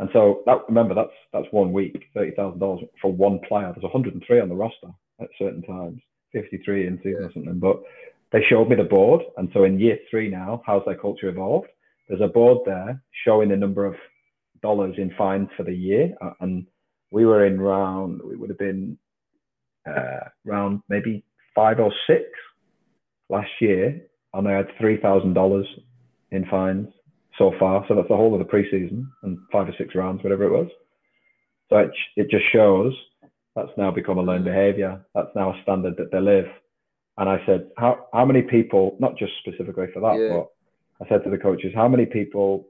And 0.00 0.08
so 0.12 0.42
that 0.46 0.58
remember 0.68 0.94
that's 0.94 1.12
that's 1.32 1.46
one 1.52 1.72
week, 1.72 2.04
thirty 2.14 2.32
thousand 2.34 2.58
dollars 2.58 2.84
for 3.00 3.12
one 3.12 3.38
player. 3.46 3.72
There's 3.72 3.82
103 3.84 4.40
on 4.40 4.48
the 4.48 4.54
roster 4.54 4.88
at 5.20 5.28
certain 5.38 5.62
times. 5.62 6.00
53 6.34 6.86
in 6.86 6.98
season 6.98 7.16
yeah. 7.20 7.26
or 7.26 7.32
something. 7.32 7.58
But 7.58 7.82
they 8.32 8.40
showed 8.50 8.68
me 8.68 8.76
the 8.76 8.84
board. 8.84 9.22
And 9.36 9.48
so 9.54 9.64
in 9.64 9.78
year 9.78 9.96
three 10.10 10.28
now, 10.28 10.62
how's 10.66 10.84
their 10.84 10.98
culture 10.98 11.28
evolved? 11.28 11.68
There's 12.08 12.20
a 12.20 12.28
board 12.28 12.58
there 12.66 13.00
showing 13.24 13.48
the 13.48 13.56
number 13.56 13.86
of 13.86 13.94
dollars 14.60 14.96
in 14.98 15.12
fines 15.16 15.48
for 15.56 15.62
the 15.62 15.72
year. 15.72 16.14
And 16.40 16.66
we 17.10 17.24
were 17.24 17.46
in 17.46 17.60
round, 17.60 18.20
we 18.22 18.36
would 18.36 18.50
have 18.50 18.58
been 18.58 18.98
uh, 19.88 20.28
round 20.44 20.80
maybe 20.88 21.24
five 21.54 21.78
or 21.78 21.92
six 22.06 22.24
last 23.30 23.50
year. 23.60 24.00
And 24.34 24.46
they 24.46 24.52
had 24.52 24.66
$3,000 24.82 25.64
in 26.32 26.44
fines 26.46 26.88
so 27.38 27.52
far. 27.58 27.84
So 27.86 27.94
that's 27.94 28.08
the 28.08 28.16
whole 28.16 28.34
of 28.34 28.40
the 28.40 28.52
preseason 28.52 29.06
and 29.22 29.38
five 29.52 29.68
or 29.68 29.74
six 29.78 29.94
rounds, 29.94 30.24
whatever 30.24 30.44
it 30.44 30.50
was. 30.50 30.68
So 31.70 31.78
it, 31.78 31.90
it 32.16 32.30
just 32.30 32.44
shows 32.52 32.92
that's 33.56 33.70
now 33.76 33.90
become 33.90 34.18
a 34.18 34.22
learned 34.22 34.44
behavior. 34.44 35.00
That's 35.14 35.34
now 35.34 35.50
a 35.50 35.62
standard 35.62 35.96
that 35.98 36.10
they 36.10 36.20
live. 36.20 36.46
And 37.16 37.28
I 37.28 37.38
said, 37.46 37.68
how, 37.78 38.06
how 38.12 38.24
many 38.24 38.42
people, 38.42 38.96
not 38.98 39.16
just 39.16 39.32
specifically 39.40 39.86
for 39.94 40.00
that, 40.00 40.18
yeah. 40.18 40.36
but 40.36 41.04
I 41.04 41.08
said 41.08 41.24
to 41.24 41.30
the 41.30 41.38
coaches, 41.38 41.72
how 41.74 41.86
many 41.86 42.06
people 42.06 42.66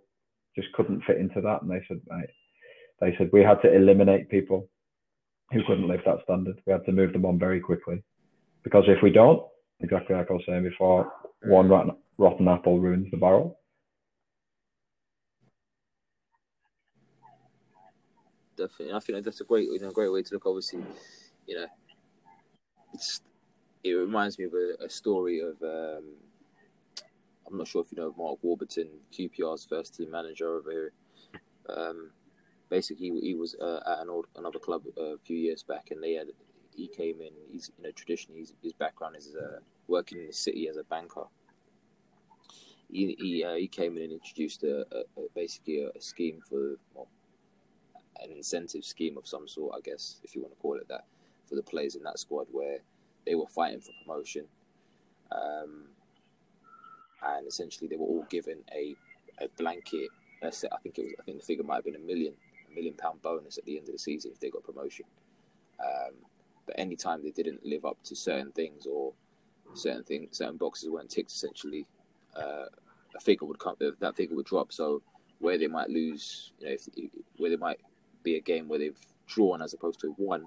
just 0.55 0.73
couldn't 0.73 1.03
fit 1.07 1.17
into 1.17 1.41
that? 1.41 1.63
And 1.63 1.71
they 1.71 1.83
said, 1.89 2.01
right. 2.11 2.29
they 3.01 3.15
said, 3.17 3.31
we 3.33 3.43
had 3.43 3.63
to 3.63 3.75
eliminate 3.75 4.29
people 4.29 4.69
who 5.53 5.63
couldn't 5.67 5.89
live 5.89 6.01
that 6.05 6.19
standard. 6.25 6.61
We 6.67 6.73
had 6.73 6.85
to 6.87 6.93
move 6.93 7.13
them 7.13 7.25
on 7.25 7.39
very 7.39 7.61
quickly. 7.61 8.03
Because 8.63 8.85
if 8.87 9.03
we 9.03 9.11
don't, 9.11 9.43
exactly 9.81 10.17
like 10.17 10.31
I 10.31 10.35
was 10.35 10.43
saying 10.47 10.63
before, 10.65 11.11
one 11.45 11.69
mm. 11.69 11.71
rotten, 11.71 11.97
rotten 12.19 12.49
apple 12.49 12.81
ruins 12.81 13.09
the 13.11 13.17
barrel. 13.17 13.59
Definitely. 18.57 18.95
I 18.95 19.01
think 19.01 19.25
that's 19.25 19.41
a 19.41 19.45
great, 19.45 19.69
you 19.69 19.81
know, 19.81 19.91
great 19.91 20.13
way 20.13 20.23
to 20.23 20.35
look. 20.35 20.47
Obviously, 20.47 20.85
you 21.47 21.57
know, 21.57 21.67
it's 22.93 23.21
it 23.83 23.93
reminds 23.93 24.39
me 24.39 24.47
of 24.47 24.55
a, 24.55 24.85
a 24.85 24.91
story 24.91 25.41
of. 25.41 25.63
Um, 25.63 26.05
I'm 27.47 27.59
not 27.59 27.69
sure 27.69 27.83
if 27.83 27.93
you 27.93 28.03
know 28.03 28.15
Mark 28.17 28.39
Warburton, 28.43 28.89
QPR's 29.13 29.67
first 29.67 29.95
team 29.95 30.11
manager 30.11 30.57
over 30.57 30.71
here. 30.71 30.93
Um, 31.69 32.11
basically, 32.71 33.11
he 33.21 33.35
was 33.35 33.55
uh, 33.57 33.81
at 33.87 34.01
an 34.01 34.09
old 34.09 34.27
another 34.37 34.59
club 34.59 34.83
a 34.97 35.19
few 35.25 35.37
years 35.37 35.63
back, 35.63 35.91
and 35.91 36.03
they 36.03 36.15
had 36.15 36.29
he 36.75 36.89
came 36.89 37.21
in. 37.21 37.33
He's 37.51 37.71
you 37.77 37.85
know 37.85 37.91
traditionally 37.93 38.41
his, 38.41 38.55
his 38.63 38.73
background 38.73 39.17
is 39.17 39.35
uh, 39.35 39.59
working 39.89 40.19
in 40.19 40.27
the 40.27 40.33
city 40.33 40.69
as 40.69 40.77
a 40.77 40.85
banker. 40.85 41.25
He 42.91 43.17
he, 43.19 43.45
uh, 43.45 43.55
he 43.55 43.69
came 43.69 43.97
in 43.97 44.05
and 44.05 44.13
introduced 44.13 44.63
a, 44.63 44.87
a, 44.93 45.01
a 45.21 45.27
basically 45.35 45.83
a, 45.83 45.89
a, 45.89 46.01
scheme 46.01 46.41
for 46.49 46.77
well, 46.95 47.09
an 48.23 48.31
incentive 48.31 48.85
scheme 48.85 49.17
of 49.17 49.27
some 49.27 49.49
sort, 49.49 49.75
I 49.77 49.81
guess, 49.81 50.21
if 50.23 50.35
you 50.35 50.43
want 50.43 50.55
to 50.55 50.61
call 50.61 50.77
it 50.77 50.89
that, 50.89 51.05
for 51.49 51.57
the 51.57 51.63
players 51.63 51.95
in 51.95 52.03
that 52.05 52.19
squad 52.19 52.47
where 52.51 52.79
they 53.27 53.35
were 53.35 53.47
fighting 53.49 53.81
for 53.81 53.93
promotion. 54.05 54.47
Um, 55.33 55.85
and 57.23 57.47
essentially, 57.47 57.89
they 57.89 57.97
were 57.97 58.07
all 58.07 58.27
given 58.29 58.59
a, 58.73 58.95
a 59.43 59.49
blanket. 59.57 60.11
I 60.43 60.51
think 60.83 60.99
it 60.99 61.03
was. 61.03 61.15
I 61.19 61.23
think 61.23 61.41
the 61.41 61.45
figure 61.45 61.65
might 61.65 61.77
have 61.77 61.85
been 61.85 61.97
a 61.97 61.99
million, 61.99 62.35
a 62.71 62.75
million 62.75 62.95
pound 62.95 63.23
bonus 63.23 63.57
at 63.57 63.65
the 63.65 63.79
end 63.79 63.89
of 63.89 63.93
the 63.93 63.99
season 63.99 64.31
if 64.33 64.41
they 64.41 64.51
got 64.51 64.63
promotion. 64.63 65.07
Um, 65.81 66.15
but 66.67 66.79
anytime 66.79 67.23
they 67.23 67.31
didn't 67.31 67.65
live 67.65 67.85
up 67.85 67.97
to 68.05 68.15
certain 68.15 68.53
things 68.53 68.87
or 68.87 69.13
certain 69.75 70.05
things, 70.05 70.37
certain 70.37 70.57
boxes 70.57 70.91
weren't 70.91 71.11
ticked, 71.11 71.31
essentially, 71.31 71.87
uh, 72.37 72.67
a 73.17 73.21
figure 73.21 73.47
would 73.47 73.59
come. 73.59 73.77
That 73.79 74.17
figure 74.17 74.37
would 74.37 74.47
drop. 74.47 74.73
So 74.73 75.03
where 75.39 75.59
they 75.59 75.67
might 75.67 75.89
lose, 75.89 76.53
you 76.59 76.67
know, 76.67 76.73
if, 76.73 76.89
where 77.39 77.51
they 77.51 77.57
might 77.57 77.81
be 78.25 78.37
a 78.37 78.41
game 78.41 78.69
where 78.69 78.79
they've 78.79 78.99
drawn 79.27 79.63
as 79.63 79.75
opposed 79.75 80.01
to 80.01 80.15
won, 80.19 80.47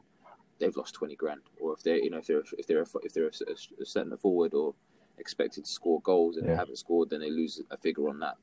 they've 0.60 0.76
lost 0.76 0.94
twenty 0.94 1.16
grand. 1.16 1.42
Or 1.62 1.74
if 1.74 1.84
they're, 1.84 1.98
you 1.98 2.10
know, 2.10 2.18
if 2.18 2.28
they're 2.28 2.44
if 2.58 2.68
they're 2.68 2.86
if 3.04 3.14
they're 3.14 3.28
a, 3.28 3.82
a 3.82 3.86
centre 3.86 4.18
forward 4.18 4.54
or 4.54 4.74
expected 5.18 5.66
to 5.66 5.72
score 5.72 6.02
goals 6.02 6.38
and 6.38 6.46
yeah. 6.46 6.52
they 6.52 6.58
haven't 6.58 6.78
scored, 6.78 7.10
then 7.10 7.22
they 7.22 7.32
lose 7.32 7.62
a 7.72 7.78
figure 7.78 8.10
on 8.10 8.20
that. 8.20 8.36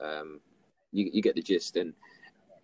Um, 0.00 0.40
you, 0.92 1.10
you 1.12 1.22
get 1.22 1.34
the 1.34 1.42
gist. 1.42 1.76
And 1.76 1.92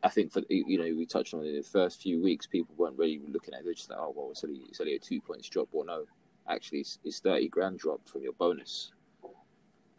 I 0.02 0.08
think 0.08 0.32
for 0.32 0.42
you 0.48 0.78
know 0.78 0.84
we 0.96 1.06
touched 1.06 1.34
on 1.34 1.44
it 1.44 1.48
in 1.48 1.56
the 1.56 1.62
first 1.62 2.00
few 2.00 2.22
weeks, 2.22 2.46
people 2.46 2.74
weren't 2.78 2.98
really 2.98 3.20
looking 3.28 3.54
at 3.54 3.60
it. 3.60 3.64
They're 3.64 3.74
just 3.74 3.90
like, 3.90 3.98
oh 3.98 4.14
well, 4.16 4.30
it's 4.30 4.44
only 4.44 4.60
it's 4.68 4.80
only 4.80 4.94
a 4.94 4.98
two 4.98 5.20
points 5.20 5.48
drop. 5.48 5.68
Or 5.72 5.84
no, 5.84 6.04
actually, 6.48 6.80
it's, 6.80 6.98
it's 7.04 7.20
thirty 7.20 7.48
grand 7.48 7.78
drop 7.78 8.08
from 8.08 8.22
your 8.22 8.32
bonus. 8.34 8.92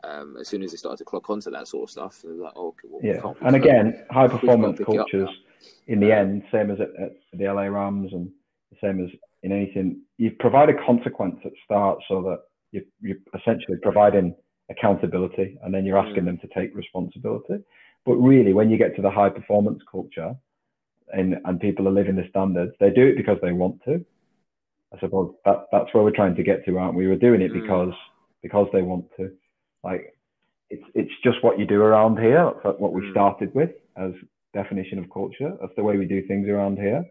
Um, 0.04 0.36
as 0.40 0.48
soon 0.48 0.64
as 0.64 0.72
they 0.72 0.78
started 0.78 0.98
to 0.98 1.06
clock 1.06 1.30
onto 1.30 1.52
that 1.52 1.68
sort 1.68 1.84
of 1.84 1.92
stuff, 1.92 2.22
they're 2.24 2.34
like, 2.34 2.54
oh, 2.56 2.70
okay, 2.70 2.88
well, 2.90 3.02
yeah. 3.04 3.48
And 3.48 3.56
again, 3.56 4.04
high 4.10 4.28
performance 4.28 4.80
cultures. 4.84 5.30
In 5.88 6.00
the 6.00 6.12
end, 6.12 6.44
same 6.52 6.72
as 6.72 6.80
at, 6.80 6.90
at 7.02 7.12
the 7.34 7.46
LA 7.46 7.64
Rams 7.64 8.14
and 8.14 8.30
the 8.72 8.78
same 8.82 9.04
as 9.04 9.12
in 9.44 9.52
anything, 9.52 10.02
you 10.18 10.32
provide 10.40 10.70
a 10.70 10.86
consequence 10.86 11.38
at 11.46 11.52
start 11.66 12.00
so 12.08 12.22
that 12.22 12.40
you, 12.72 12.86
you're 13.02 13.18
essentially 13.38 13.78
providing 13.82 14.36
accountability 14.70 15.58
and 15.64 15.74
then 15.74 15.86
you're 15.86 15.98
asking 15.98 16.26
them 16.26 16.38
to 16.40 16.48
take 16.56 16.76
responsibility. 16.76 17.64
But 18.06 18.16
really, 18.16 18.54
when 18.54 18.70
you 18.70 18.78
get 18.78 18.96
to 18.96 19.02
the 19.02 19.12
high 19.12 19.30
performance 19.30 19.82
culture 19.90 20.36
and, 21.14 21.36
and 21.46 21.60
people 21.60 21.88
are 21.88 21.92
living 21.92 22.16
the 22.16 22.28
standards, 22.30 22.74
they 22.80 22.90
do 22.90 23.06
it 23.08 23.18
because 23.18 23.38
they 23.42 23.52
want 23.52 23.84
to. 23.86 24.04
I 24.94 25.00
suppose 25.00 25.34
that 25.46 25.68
that's 25.72 25.94
where 25.94 26.04
we're 26.04 26.12
trying 26.16 26.36
to 26.36 26.44
get 26.44 26.66
to, 26.66 26.78
aren't 26.78 26.96
we? 26.96 27.08
We're 27.08 27.16
doing 27.16 27.42
it 27.42 27.52
mm. 27.52 27.62
because 27.62 27.94
because 28.42 28.68
they 28.74 28.82
want 28.82 29.06
to. 29.18 29.32
Like 29.84 30.16
it's 30.70 30.84
it's 30.96 31.12
just 31.24 31.44
what 31.44 31.58
you 31.60 31.66
do 31.66 31.82
around 31.82 32.20
here. 32.20 32.52
That's 32.64 32.80
what 32.80 32.94
we 32.94 33.02
mm. 33.02 33.12
started 33.12 33.54
with 33.56 33.72
as 33.96 34.12
definition 34.54 35.00
of 35.00 35.10
culture. 35.12 35.54
That's 35.60 35.74
the 35.76 35.84
way 35.84 35.98
we 35.98 36.06
do 36.06 36.26
things 36.28 36.48
around 36.48 36.78
here. 36.78 37.04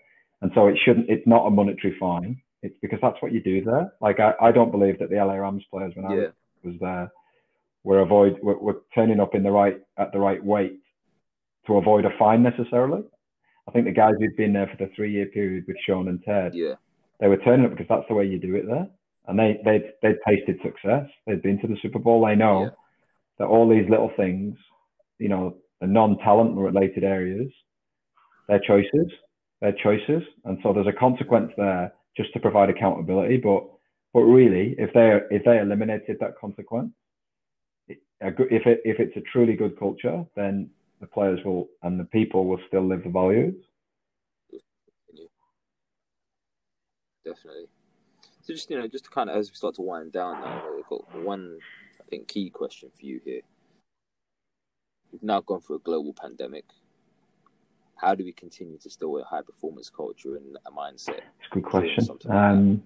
And 0.43 0.51
so 0.55 0.69
it 0.69 0.79
shouldn't. 0.85 1.09
It's 1.09 1.27
not 1.27 1.47
a 1.47 1.51
monetary 1.51 1.97
fine. 1.99 2.41
It's 2.63 2.77
because 2.83 2.99
that's 3.03 3.21
what 3.21 3.33
you 3.33 3.43
do 3.43 3.65
there. 3.65 3.93
Like 4.01 4.21
I, 4.21 4.33
I 4.41 4.53
don't 4.53 4.71
believe 4.71 4.99
that 4.99 5.11
the 5.11 5.17
LA 5.17 5.35
Rams 5.35 5.65
players 5.71 5.93
when 5.95 6.11
yeah. 6.11 6.27
I 6.27 6.67
was 6.67 6.77
there 6.81 7.11
were 7.85 8.01
avoid 8.01 8.37
were, 8.43 8.59
were 8.59 8.83
turning 8.95 9.21
up 9.21 9.35
in 9.35 9.43
the 9.43 9.51
right 9.51 9.81
at 9.99 10.13
the 10.13 10.19
right 10.19 10.43
weight 10.45 10.81
to 11.67 11.77
avoid 11.77 12.05
a 12.05 12.11
fine 12.19 12.43
necessarily. 12.43 13.03
I 13.69 13.73
think 13.73 13.87
the 13.87 13.93
guys 13.93 14.15
who'd 14.19 14.37
been 14.37 14.53
there 14.53 14.67
for 14.67 14.85
the 14.85 14.91
three 14.95 15.13
year 15.13 15.27
period 15.27 15.65
with 15.67 15.77
Sean 15.87 16.09
and 16.09 16.23
Ted, 16.23 16.53
yeah, 16.55 16.75
they 17.21 17.29
were 17.29 17.39
turning 17.39 17.67
up 17.67 17.73
because 17.73 17.87
that's 17.89 18.09
the 18.09 18.15
way 18.15 18.27
you 18.27 18.39
do 18.39 18.57
it 18.57 18.67
there. 18.67 18.89
And 19.27 19.39
they 19.39 19.61
they 19.65 19.91
they'd 20.03 20.17
tasted 20.27 20.59
success. 20.63 21.09
They'd 21.27 21.43
been 21.43 21.61
to 21.61 21.69
the 21.69 21.77
Super 21.81 21.99
Bowl. 21.99 22.25
They 22.27 22.35
know 22.35 22.65
yeah. 22.65 22.71
that 23.39 23.47
all 23.47 23.69
these 23.69 23.89
little 23.89 24.11
things, 24.17 24.57
you 25.19 25.29
know, 25.29 25.57
the 25.81 25.87
non 25.87 26.19
talent 26.19 26.57
related 26.57 27.05
areas, 27.05 27.51
their 28.49 28.61
choices, 28.61 29.11
their 29.61 29.75
choices, 29.83 30.23
and 30.45 30.59
so 30.63 30.73
there's 30.73 30.87
a 30.87 30.93
consequence 30.93 31.53
there 31.57 31.93
just 32.17 32.33
to 32.33 32.41
provide 32.41 32.71
accountability. 32.71 33.39
But 33.39 33.65
but 34.13 34.21
really, 34.23 34.75
if 34.79 34.93
they 34.93 35.21
if 35.35 35.45
they 35.45 35.59
eliminated 35.59 36.19
that 36.21 36.39
consequence, 36.41 36.93
if 37.89 38.67
it 38.67 38.81
if 38.85 39.01
it's 39.01 39.17
a 39.17 39.21
truly 39.33 39.55
good 39.55 39.79
culture, 39.79 40.25
then 40.37 40.71
the 41.01 41.07
players 41.07 41.41
will 41.45 41.69
and 41.83 41.99
the 41.99 42.05
people 42.05 42.47
will 42.47 42.61
still 42.69 42.87
live 42.87 43.05
the 43.05 43.11
values. 43.11 43.55
Definitely. 47.25 47.67
So 48.43 48.53
just 48.53 48.71
you 48.71 48.79
know, 48.79 48.89
just 48.89 49.05
to 49.05 49.11
kind 49.11 49.31
of 49.31 49.37
as 49.37 49.51
we 49.51 49.55
start 49.55 49.75
to 49.77 49.83
wind 49.83 50.13
down 50.13 50.41
now, 50.41 50.63
we've 50.75 50.87
got 50.87 51.15
one 51.23 51.59
I 52.01 52.05
think 52.11 52.29
key 52.29 52.51
question 52.51 52.91
for 52.99 53.07
you 53.07 53.21
here. 53.25 53.43
We've 55.13 55.23
now 55.23 55.41
gone 55.41 55.61
through 55.61 55.77
a 55.77 55.81
global 55.81 56.13
pandemic. 56.13 56.65
How 57.97 58.15
do 58.15 58.25
we 58.25 58.33
continue 58.33 58.79
to 58.79 58.91
still 58.91 59.19
a 59.19 59.25
high 59.25 59.43
performance 59.43 59.91
culture 59.91 60.37
and 60.37 60.57
a 60.67 60.71
mindset? 60.71 61.21
It's 61.39 61.49
a 61.51 61.55
good 61.55 61.65
question. 61.65 62.09
Um, 62.31 62.83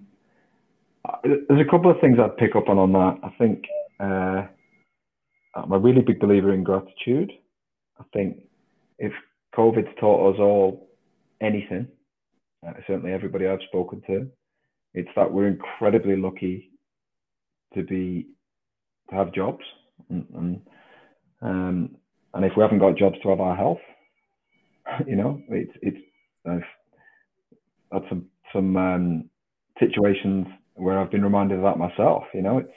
there's 1.23 1.61
a 1.65 1.69
couple 1.69 1.89
of 1.89 1.99
things 2.01 2.17
I'd 2.19 2.35
pick 2.37 2.55
up 2.55 2.67
on 2.67 2.77
on 2.77 2.91
that. 2.93 3.19
I 3.23 3.29
think 3.37 3.63
uh, 3.99 4.47
I'm 5.55 5.71
a 5.71 5.79
really 5.79 6.01
big 6.01 6.19
believer 6.19 6.53
in 6.53 6.63
gratitude. 6.63 7.31
I 7.99 8.03
think 8.11 8.39
if 8.99 9.13
COVID's 9.55 9.95
taught 9.99 10.33
us 10.33 10.39
all 10.39 10.89
anything, 11.41 11.87
uh, 12.67 12.73
certainly 12.87 13.13
everybody 13.13 13.47
I've 13.47 13.59
spoken 13.67 14.01
to, 14.07 14.29
it's 14.93 15.09
that 15.15 15.31
we're 15.31 15.47
incredibly 15.47 16.17
lucky 16.17 16.71
to 17.73 17.83
be 17.83 18.27
to 19.09 19.15
have 19.15 19.33
jobs, 19.33 19.63
and 20.09 20.25
and, 20.35 20.61
um, 21.41 21.95
and 22.35 22.43
if 22.43 22.51
we 22.55 22.61
haven't 22.61 22.79
got 22.79 22.97
jobs, 22.97 23.17
to 23.23 23.29
have 23.29 23.39
our 23.39 23.55
health. 23.55 23.79
you 25.07 25.15
know, 25.15 25.41
it's 25.49 25.71
it's 25.81 25.97
I've 26.45 26.61
had 27.91 28.03
some 28.09 28.25
some 28.53 28.77
um, 28.77 29.29
situations 29.79 30.45
where 30.75 30.99
I've 30.99 31.11
been 31.11 31.23
reminded 31.23 31.57
of 31.57 31.63
that 31.63 31.77
myself. 31.77 32.23
You 32.33 32.41
know, 32.41 32.57
it's 32.59 32.73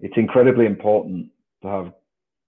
it's 0.00 0.16
incredibly 0.16 0.66
important 0.66 1.30
to 1.62 1.68
have 1.68 1.92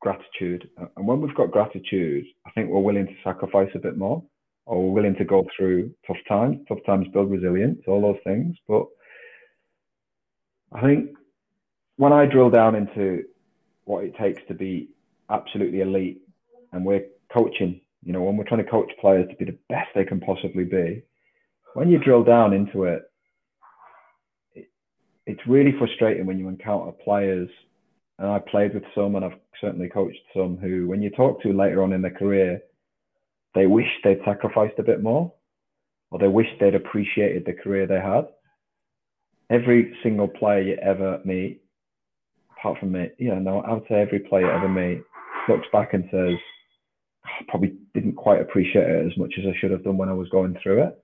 gratitude. 0.00 0.68
And 0.96 1.06
when 1.06 1.20
we've 1.20 1.34
got 1.34 1.50
gratitude, 1.50 2.26
I 2.46 2.50
think 2.50 2.68
we're 2.68 2.80
willing 2.80 3.06
to 3.06 3.14
sacrifice 3.24 3.70
a 3.74 3.78
bit 3.78 3.96
more, 3.96 4.22
or 4.66 4.82
we're 4.82 5.02
willing 5.02 5.16
to 5.16 5.24
go 5.24 5.46
through 5.56 5.92
tough 6.06 6.18
times. 6.28 6.58
Tough 6.68 6.84
times 6.84 7.06
build 7.12 7.30
resilience, 7.30 7.80
all 7.86 8.02
those 8.02 8.20
things. 8.22 8.54
But 8.68 8.84
I 10.72 10.82
think 10.82 11.10
when 11.96 12.12
I 12.12 12.26
drill 12.26 12.50
down 12.50 12.74
into 12.74 13.24
what 13.84 14.04
it 14.04 14.14
takes 14.16 14.42
to 14.48 14.54
be 14.54 14.88
absolutely 15.30 15.80
elite, 15.80 16.22
and 16.72 16.84
we're 16.84 17.06
coaching, 17.32 17.80
you 18.02 18.12
know, 18.12 18.22
when 18.22 18.36
we're 18.36 18.44
trying 18.44 18.64
to 18.64 18.70
coach 18.70 18.90
players 19.00 19.28
to 19.30 19.36
be 19.36 19.44
the 19.44 19.58
best 19.68 19.88
they 19.94 20.04
can 20.04 20.20
possibly 20.20 20.64
be, 20.64 21.02
when 21.74 21.90
you 21.90 21.98
drill 21.98 22.24
down 22.24 22.52
into 22.52 22.84
it, 22.84 23.02
it 24.54 24.68
it's 25.26 25.40
really 25.46 25.72
frustrating 25.78 26.26
when 26.26 26.38
you 26.38 26.48
encounter 26.48 26.92
players 26.92 27.48
and 28.18 28.30
I 28.30 28.38
played 28.38 28.74
with 28.74 28.84
some, 28.94 29.16
and 29.16 29.24
I've 29.24 29.38
certainly 29.60 29.88
coached 29.88 30.20
some 30.34 30.56
who, 30.56 30.86
when 30.86 31.02
you 31.02 31.10
talk 31.10 31.42
to 31.42 31.52
later 31.52 31.82
on 31.82 31.92
in 31.92 32.02
their 32.02 32.12
career, 32.12 32.60
they 33.54 33.66
wish 33.66 33.88
they'd 34.04 34.20
sacrificed 34.24 34.78
a 34.78 34.84
bit 34.84 35.02
more, 35.02 35.32
or 36.10 36.18
they 36.18 36.28
wish 36.28 36.46
they'd 36.60 36.74
appreciated 36.74 37.44
the 37.44 37.52
career 37.52 37.86
they 37.86 38.00
had. 38.00 38.28
Every 39.50 39.96
single 40.02 40.28
player 40.28 40.62
you 40.62 40.74
ever 40.76 41.20
meet, 41.24 41.62
apart 42.56 42.78
from 42.78 42.92
me, 42.92 43.10
yeah, 43.18 43.38
no, 43.38 43.60
I 43.60 43.72
would 43.72 43.84
say 43.88 44.00
every 44.00 44.20
player 44.20 44.46
you 44.46 44.52
ever 44.52 44.68
meet 44.68 45.02
looks 45.48 45.66
back 45.72 45.94
and 45.94 46.04
says, 46.10 46.36
I 47.24 47.44
probably 47.48 47.74
didn't 47.94 48.14
quite 48.14 48.40
appreciate 48.40 48.88
it 48.88 49.06
as 49.06 49.16
much 49.16 49.34
as 49.38 49.44
I 49.46 49.56
should 49.58 49.70
have 49.70 49.84
done 49.84 49.96
when 49.96 50.08
I 50.08 50.14
was 50.14 50.28
going 50.30 50.56
through 50.62 50.84
it. 50.84 50.98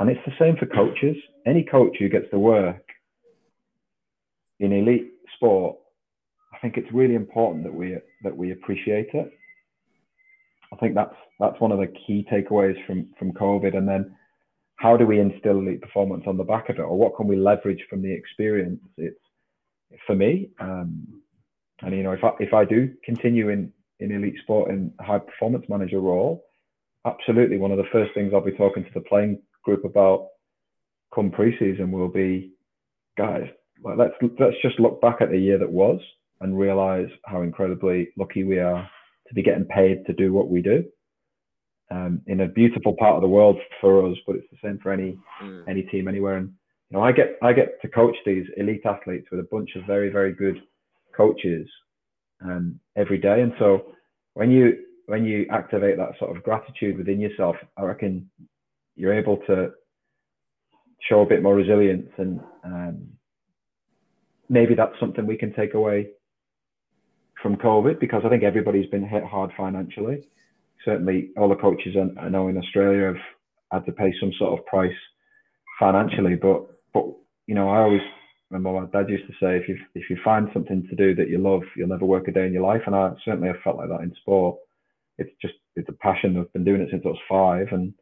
And 0.00 0.10
it's 0.10 0.20
the 0.26 0.32
same 0.38 0.56
for 0.56 0.66
coaches. 0.66 1.16
Any 1.46 1.64
coach 1.64 1.96
who 1.98 2.08
gets 2.08 2.30
to 2.30 2.38
work 2.38 2.82
in 4.60 4.72
elite 4.72 5.12
sport 5.36 5.76
I 6.56 6.58
think 6.60 6.76
it's 6.76 6.92
really 6.92 7.14
important 7.14 7.64
that 7.64 7.74
we 7.74 7.98
that 8.22 8.36
we 8.36 8.52
appreciate 8.52 9.08
it. 9.12 9.30
I 10.72 10.76
think 10.76 10.94
that's 10.94 11.14
that's 11.38 11.60
one 11.60 11.72
of 11.72 11.78
the 11.78 11.92
key 12.06 12.26
takeaways 12.32 12.74
from 12.86 13.08
from 13.18 13.32
COVID. 13.32 13.76
And 13.76 13.86
then, 13.86 14.14
how 14.76 14.96
do 14.96 15.06
we 15.06 15.20
instill 15.20 15.58
elite 15.58 15.82
performance 15.82 16.24
on 16.26 16.38
the 16.38 16.44
back 16.44 16.68
of 16.70 16.76
it, 16.76 16.82
or 16.82 16.96
what 16.96 17.14
can 17.16 17.26
we 17.26 17.36
leverage 17.36 17.84
from 17.90 18.00
the 18.00 18.12
experience? 18.12 18.80
It's 18.96 19.18
for 20.06 20.14
me, 20.14 20.48
um, 20.58 21.22
and 21.82 21.94
you 21.94 22.02
know, 22.02 22.12
if 22.12 22.24
I 22.24 22.30
if 22.40 22.54
I 22.54 22.64
do 22.64 22.92
continue 23.04 23.48
in 23.50 23.72
in 24.00 24.12
elite 24.12 24.36
sport 24.42 24.70
in 24.70 24.92
high 25.00 25.18
performance 25.18 25.66
manager 25.68 26.00
role, 26.00 26.44
absolutely 27.06 27.58
one 27.58 27.70
of 27.70 27.78
the 27.78 27.90
first 27.92 28.12
things 28.14 28.32
I'll 28.34 28.40
be 28.40 28.52
talking 28.52 28.84
to 28.84 28.90
the 28.94 29.00
playing 29.00 29.40
group 29.64 29.84
about 29.84 30.28
come 31.14 31.30
preseason 31.30 31.90
will 31.90 32.08
be, 32.08 32.52
guys, 33.16 33.48
like 33.82 33.98
let's 33.98 34.14
let's 34.38 34.56
just 34.62 34.80
look 34.80 35.00
back 35.00 35.16
at 35.20 35.30
the 35.30 35.38
year 35.38 35.58
that 35.58 35.70
was 35.70 36.00
and 36.40 36.58
realize 36.58 37.08
how 37.24 37.42
incredibly 37.42 38.08
lucky 38.18 38.44
we 38.44 38.58
are 38.58 38.88
to 39.28 39.34
be 39.34 39.42
getting 39.42 39.64
paid 39.64 40.04
to 40.06 40.12
do 40.12 40.32
what 40.32 40.48
we 40.48 40.62
do 40.62 40.84
um, 41.90 42.20
in 42.26 42.40
a 42.40 42.48
beautiful 42.48 42.94
part 42.98 43.16
of 43.16 43.22
the 43.22 43.28
world 43.28 43.58
for 43.80 44.06
us, 44.06 44.16
but 44.26 44.36
it's 44.36 44.46
the 44.50 44.58
same 44.62 44.78
for 44.82 44.92
any 44.92 45.18
mm. 45.42 45.64
any 45.68 45.82
team 45.82 46.08
anywhere. 46.08 46.36
And 46.36 46.52
you 46.90 46.96
know, 46.96 47.04
I 47.04 47.12
get 47.12 47.36
I 47.42 47.52
get 47.52 47.80
to 47.82 47.88
coach 47.88 48.16
these 48.24 48.46
elite 48.56 48.84
athletes 48.84 49.28
with 49.30 49.40
a 49.40 49.48
bunch 49.50 49.70
of 49.76 49.84
very 49.84 50.10
very 50.10 50.32
good 50.34 50.60
coaches 51.16 51.68
um, 52.44 52.78
every 52.96 53.18
day, 53.18 53.40
and 53.42 53.52
so 53.58 53.92
when 54.34 54.50
you 54.50 54.84
when 55.06 55.24
you 55.24 55.46
activate 55.50 55.96
that 55.96 56.18
sort 56.18 56.36
of 56.36 56.42
gratitude 56.42 56.98
within 56.98 57.20
yourself, 57.20 57.56
I 57.76 57.82
reckon 57.82 58.28
you're 58.96 59.14
able 59.14 59.38
to 59.46 59.70
show 61.08 61.20
a 61.20 61.26
bit 61.26 61.42
more 61.42 61.54
resilience 61.54 62.10
and 62.18 62.40
um, 62.64 63.06
maybe 64.48 64.74
that's 64.74 64.98
something 64.98 65.26
we 65.26 65.36
can 65.36 65.52
take 65.52 65.74
away 65.74 66.08
from 67.42 67.56
COVID 67.56 68.00
because 68.00 68.22
I 68.24 68.28
think 68.28 68.42
everybody's 68.42 68.90
been 68.90 69.06
hit 69.06 69.24
hard 69.24 69.50
financially. 69.56 70.26
Certainly, 70.84 71.30
all 71.36 71.48
the 71.48 71.56
coaches 71.56 71.96
I 72.20 72.28
know 72.28 72.48
in 72.48 72.56
Australia 72.56 73.06
have 73.06 73.22
had 73.72 73.86
to 73.86 73.92
pay 73.92 74.12
some 74.20 74.32
sort 74.38 74.58
of 74.58 74.66
price 74.66 74.94
financially. 75.78 76.36
But 76.36 76.66
but 76.94 77.04
you 77.46 77.54
know, 77.54 77.68
I 77.68 77.78
always 77.78 78.00
remember 78.50 78.80
my 78.80 78.86
dad 78.86 79.10
used 79.10 79.26
to 79.26 79.32
say, 79.34 79.56
if 79.56 79.68
you 79.68 79.78
if 79.94 80.08
you 80.08 80.16
find 80.24 80.48
something 80.52 80.86
to 80.88 80.96
do 80.96 81.14
that 81.14 81.28
you 81.28 81.38
love, 81.38 81.62
you'll 81.76 81.88
never 81.88 82.04
work 82.04 82.28
a 82.28 82.32
day 82.32 82.46
in 82.46 82.52
your 82.52 82.62
life. 82.62 82.82
And 82.86 82.94
I 82.94 83.12
certainly 83.24 83.48
have 83.48 83.60
felt 83.64 83.76
like 83.76 83.88
that 83.88 84.02
in 84.02 84.14
sport. 84.20 84.58
It's 85.18 85.30
just 85.40 85.54
it's 85.74 85.88
a 85.88 85.92
passion. 85.92 86.38
I've 86.38 86.52
been 86.52 86.64
doing 86.64 86.80
it 86.80 86.88
since 86.90 87.02
I 87.04 87.08
was 87.08 87.18
five, 87.28 87.68
and 87.72 87.92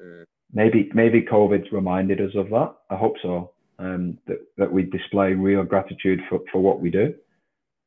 mm. 0.00 0.24
maybe 0.52 0.90
maybe 0.94 1.22
COVID's 1.22 1.72
reminded 1.72 2.20
us 2.20 2.34
of 2.36 2.50
that. 2.50 2.74
I 2.90 2.96
hope 2.96 3.14
so. 3.22 3.52
Um, 3.78 4.18
that 4.26 4.38
that 4.56 4.72
we 4.72 4.82
display 4.82 5.32
real 5.32 5.64
gratitude 5.64 6.20
for 6.28 6.40
for 6.52 6.60
what 6.60 6.80
we 6.80 6.90
do, 6.90 7.14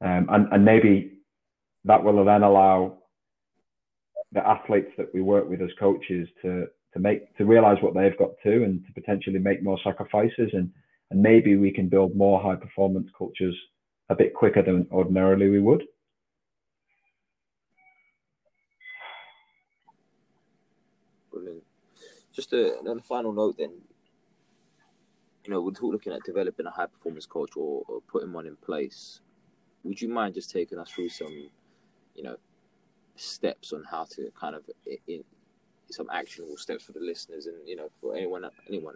um, 0.01 0.28
and 0.30 0.51
and 0.51 0.66
maybe 0.66 1.20
that 1.86 2.03
will 2.03 2.24
then 2.26 2.43
allow 2.43 2.97
the 4.34 4.47
athletes 4.47 4.91
that 4.97 5.14
we 5.14 5.22
work 5.22 5.49
with 5.49 5.62
as 5.62 5.70
coaches 5.80 6.28
to 6.41 6.68
to 6.93 6.99
make 6.99 7.36
to 7.38 7.45
realize 7.45 7.78
what 7.82 7.93
they've 7.93 8.18
got 8.18 8.32
to 8.43 8.64
and 8.64 8.86
to 8.86 8.93
potentially 8.93 9.39
make 9.39 9.64
more 9.64 9.80
sacrifices 9.84 10.49
and 10.53 10.72
and 11.12 11.22
maybe 11.22 11.57
we 11.57 11.72
can 11.72 11.89
build 11.89 12.16
more 12.16 12.41
high 12.41 12.55
performance 12.55 13.09
cultures 13.18 13.55
a 14.09 14.16
bit 14.16 14.34
quicker 14.34 14.62
than 14.62 14.88
ordinarily 14.91 15.49
we 15.49 15.59
would. 15.59 15.84
Brilliant. 21.32 21.64
Just 22.34 22.53
uh, 22.53 22.57
a, 22.57 22.91
a 22.91 23.01
final 23.01 23.34
note, 23.34 23.57
then, 23.57 23.72
you 25.43 25.51
know, 25.51 25.62
we're 25.62 25.91
looking 25.91 26.14
at 26.14 26.24
developing 26.24 26.66
a 26.66 26.72
high 26.72 26.88
performance 26.88 27.26
culture 27.26 27.59
or, 27.59 27.84
or 27.88 28.01
putting 28.09 28.32
one 28.32 28.47
in 28.47 28.55
place. 28.55 29.22
Would 29.84 30.01
you 30.01 30.09
mind 30.09 30.36
just 30.36 30.51
taking 30.51 30.80
us 30.80 30.89
through 30.91 31.09
some, 31.09 31.49
you 32.16 32.24
know, 32.24 32.38
steps 33.16 33.74
on 33.74 33.84
how 33.89 34.05
to 34.16 34.32
kind 34.39 34.55
of 34.55 34.70
in, 35.07 35.24
some 35.89 36.09
actionable 36.12 36.57
steps 36.57 36.86
for 36.86 36.93
the 36.93 36.99
listeners 36.99 37.47
and 37.47 37.55
you 37.68 37.76
know 37.76 37.89
for 37.99 38.16
anyone 38.16 38.45
anyone 38.70 38.95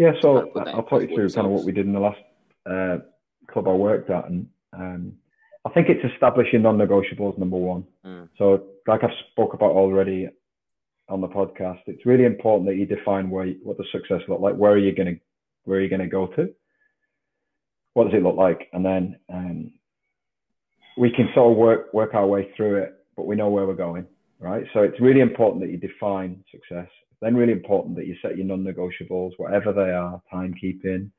yeah, 0.00 0.12
so 0.22 0.50
I'll 0.56 0.84
talk 0.84 1.02
you 1.02 1.14
through 1.14 1.28
kind 1.28 1.46
of 1.46 1.52
what 1.52 1.64
we 1.64 1.72
did 1.72 1.84
in 1.84 1.92
the 1.92 2.00
last 2.00 2.20
uh, 2.64 3.04
club 3.52 3.68
I 3.68 3.72
worked 3.72 4.08
at, 4.08 4.30
and 4.30 4.46
um, 4.72 5.12
I 5.66 5.68
think 5.68 5.88
it's 5.90 6.14
establishing 6.14 6.62
non-negotiables 6.62 7.36
number 7.36 7.58
one. 7.58 7.84
Mm. 8.06 8.30
So, 8.38 8.64
like 8.86 9.04
I've 9.04 9.10
spoke 9.30 9.52
about 9.52 9.72
already 9.72 10.30
on 11.10 11.20
the 11.20 11.28
podcast, 11.28 11.80
it's 11.86 12.06
really 12.06 12.24
important 12.24 12.66
that 12.70 12.76
you 12.76 12.86
define 12.86 13.28
where 13.28 13.48
what 13.62 13.76
the 13.76 13.84
success 13.92 14.22
look 14.26 14.40
like. 14.40 14.54
Where 14.54 14.72
are 14.72 14.78
you 14.78 14.94
gonna 14.94 15.16
where 15.64 15.78
are 15.78 15.82
you 15.82 15.90
gonna 15.90 16.08
go 16.08 16.28
to? 16.28 16.48
What 17.92 18.04
does 18.04 18.14
it 18.14 18.22
look 18.22 18.36
like? 18.36 18.68
And 18.72 18.82
then 18.82 19.18
um, 19.30 19.72
we 20.96 21.10
can 21.10 21.28
sort 21.34 21.52
of 21.52 21.58
work 21.58 21.92
work 21.92 22.14
our 22.14 22.26
way 22.26 22.50
through 22.56 22.84
it, 22.84 22.94
but 23.18 23.26
we 23.26 23.36
know 23.36 23.50
where 23.50 23.66
we're 23.66 23.74
going, 23.74 24.06
right? 24.38 24.64
So 24.72 24.80
it's 24.80 24.98
really 24.98 25.20
important 25.20 25.60
that 25.60 25.70
you 25.70 25.76
define 25.76 26.42
success 26.50 26.88
then 27.20 27.36
really 27.36 27.52
important 27.52 27.96
that 27.96 28.06
you 28.06 28.16
set 28.22 28.36
your 28.36 28.46
non-negotiables, 28.46 29.32
whatever 29.36 29.72
they 29.72 29.90
are, 29.90 30.20
timekeeping, 30.32 31.10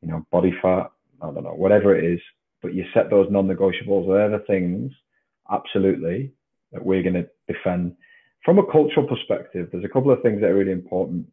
you 0.00 0.08
know, 0.08 0.24
body 0.30 0.54
fat, 0.62 0.90
I 1.22 1.26
don't 1.26 1.44
know, 1.44 1.54
whatever 1.54 1.96
it 1.96 2.04
is, 2.04 2.20
but 2.62 2.74
you 2.74 2.84
set 2.94 3.10
those 3.10 3.26
non-negotiables, 3.30 4.06
whatever 4.06 4.38
things, 4.40 4.92
absolutely, 5.50 6.32
that 6.72 6.84
we're 6.84 7.02
going 7.02 7.14
to 7.14 7.28
defend. 7.52 7.96
From 8.44 8.58
a 8.58 8.66
cultural 8.70 9.06
perspective, 9.06 9.68
there's 9.72 9.84
a 9.84 9.88
couple 9.88 10.10
of 10.10 10.22
things 10.22 10.40
that 10.40 10.50
are 10.50 10.54
really 10.54 10.72
important. 10.72 11.26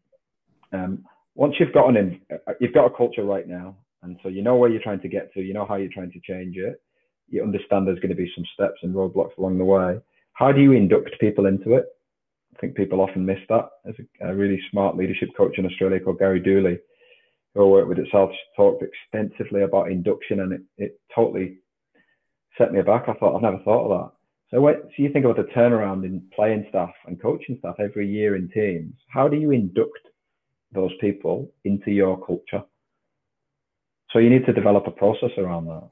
Um, 0.72 1.04
once 1.36 1.56
you've 1.60 1.74
got 1.74 1.96
an, 1.96 2.22
you've 2.60 2.74
got 2.74 2.86
a 2.86 2.96
culture 2.96 3.24
right 3.24 3.48
now, 3.48 3.76
and 4.04 4.18
so 4.24 4.30
you 4.30 4.42
know 4.42 4.56
where 4.56 4.70
you're 4.70 4.82
trying 4.82 5.02
to 5.02 5.08
get 5.08 5.34
to, 5.34 5.42
you 5.42 5.54
know 5.54 5.66
how 5.66 5.76
you're 5.76 5.92
trying 5.94 6.12
to 6.12 6.20
change 6.24 6.58
it. 6.58 6.82
You 7.30 7.44
understand 7.44 7.88
there's 7.88 8.00
going 8.00 8.10
to 8.10 8.16
be 8.16 8.32
some 8.36 8.46
steps 8.54 8.80
and 8.82 8.94
roadblocks 8.94 9.38
along 9.38 9.58
the 9.58 9.66
way. 9.66 10.00
How 10.34 10.52
do 10.52 10.62
you 10.62 10.72
induct 10.72 11.20
people 11.20 11.46
into 11.46 11.76
it? 11.76 11.86
I 12.56 12.60
think 12.60 12.76
people 12.76 13.02
often 13.02 13.26
miss 13.26 13.40
that. 13.50 13.70
There's 13.84 13.98
a, 14.22 14.30
a 14.30 14.36
really 14.36 14.62
smart 14.72 14.98
leadership 14.98 15.30
coach 15.36 15.58
in 15.58 15.66
Australia 15.66 16.00
called 16.00 16.20
Gary 16.20 16.40
Dooley, 16.40 16.80
who 17.54 17.64
I 17.64 17.68
work 17.68 17.88
with 17.88 18.00
at 18.00 18.12
South, 18.12 18.32
talked 18.56 18.84
extensively 18.84 19.64
about 19.64 19.92
induction, 19.92 20.42
and 20.42 20.54
it, 20.54 20.62
it 20.78 21.00
totally 21.14 21.60
set 22.58 22.72
me 22.72 22.80
aback. 22.80 23.08
I 23.08 23.14
thought 23.14 23.36
I've 23.36 23.42
never 23.42 23.60
thought 23.60 23.92
of 23.92 24.00
that. 24.00 24.12
So, 24.52 24.62
what, 24.62 24.82
so 24.84 25.04
you 25.04 25.12
think 25.12 25.26
about 25.26 25.38
the 25.38 25.52
turnaround 25.56 26.04
in 26.04 26.22
playing 26.36 26.66
staff 26.70 26.92
and 27.08 27.22
coaching 27.22 27.58
staff 27.60 27.76
every 27.80 28.08
year 28.08 28.36
in 28.36 28.50
teams. 28.50 28.94
How 29.08 29.28
do 29.28 29.38
you 29.38 29.52
induct 29.52 30.00
those 30.74 30.92
people 31.00 31.50
into 31.64 31.92
your 31.92 32.24
culture? 32.26 32.64
So 34.12 34.20
you 34.20 34.30
need 34.30 34.46
to 34.46 34.54
develop 34.54 34.88
a 34.88 34.92
process 34.92 35.32
around 35.38 35.68
that. 35.68 35.90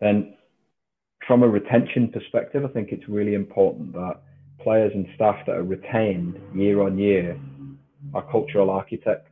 Then, 0.00 0.34
from 1.26 1.42
a 1.42 1.48
retention 1.48 2.08
perspective, 2.08 2.64
I 2.64 2.68
think 2.68 2.88
it's 2.90 3.06
really 3.06 3.34
important 3.34 3.92
that 3.92 4.22
players 4.62 4.92
and 4.94 5.06
staff 5.14 5.36
that 5.46 5.56
are 5.56 5.62
retained 5.62 6.38
year 6.54 6.82
on 6.82 6.98
year 6.98 7.38
are 8.14 8.22
cultural 8.30 8.70
architects 8.70 9.30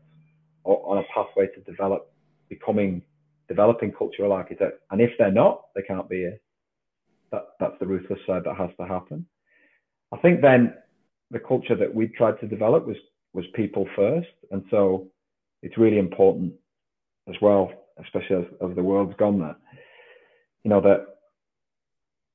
on 0.65 0.99
a 0.99 1.03
pathway 1.15 1.47
to 1.55 1.61
develop 1.61 2.13
becoming 2.49 3.03
developing 3.49 3.91
cultural 3.91 4.33
architects. 4.33 4.81
And 4.91 5.01
if 5.01 5.11
they're 5.19 5.33
not, 5.33 5.69
they 5.75 5.83
can't 5.83 6.09
be 6.09 6.19
here. 6.19 6.41
That 7.33 7.47
that's 7.61 7.79
the 7.81 7.87
ruthless 7.87 8.19
side 8.27 8.43
that 8.45 8.57
has 8.57 8.71
to 8.79 8.87
happen. 8.87 9.27
I 10.13 10.19
think 10.19 10.41
then 10.41 10.75
the 11.31 11.39
culture 11.39 11.77
that 11.77 11.95
we 11.95 12.09
tried 12.09 12.41
to 12.41 12.47
develop 12.47 12.87
was 12.87 12.97
was 13.35 13.45
people 13.55 13.87
first, 13.95 14.29
and 14.51 14.65
so 14.71 15.09
it's 15.63 15.79
really 15.79 15.99
important 15.99 16.53
as 17.29 17.35
well, 17.43 17.71
especially 18.03 18.37
as, 18.37 18.45
as 18.69 18.77
the 18.77 18.83
world's 18.83 19.17
gone 19.19 19.39
that 19.41 19.57
you 20.65 20.71
know 20.71 20.81
that 20.81 21.18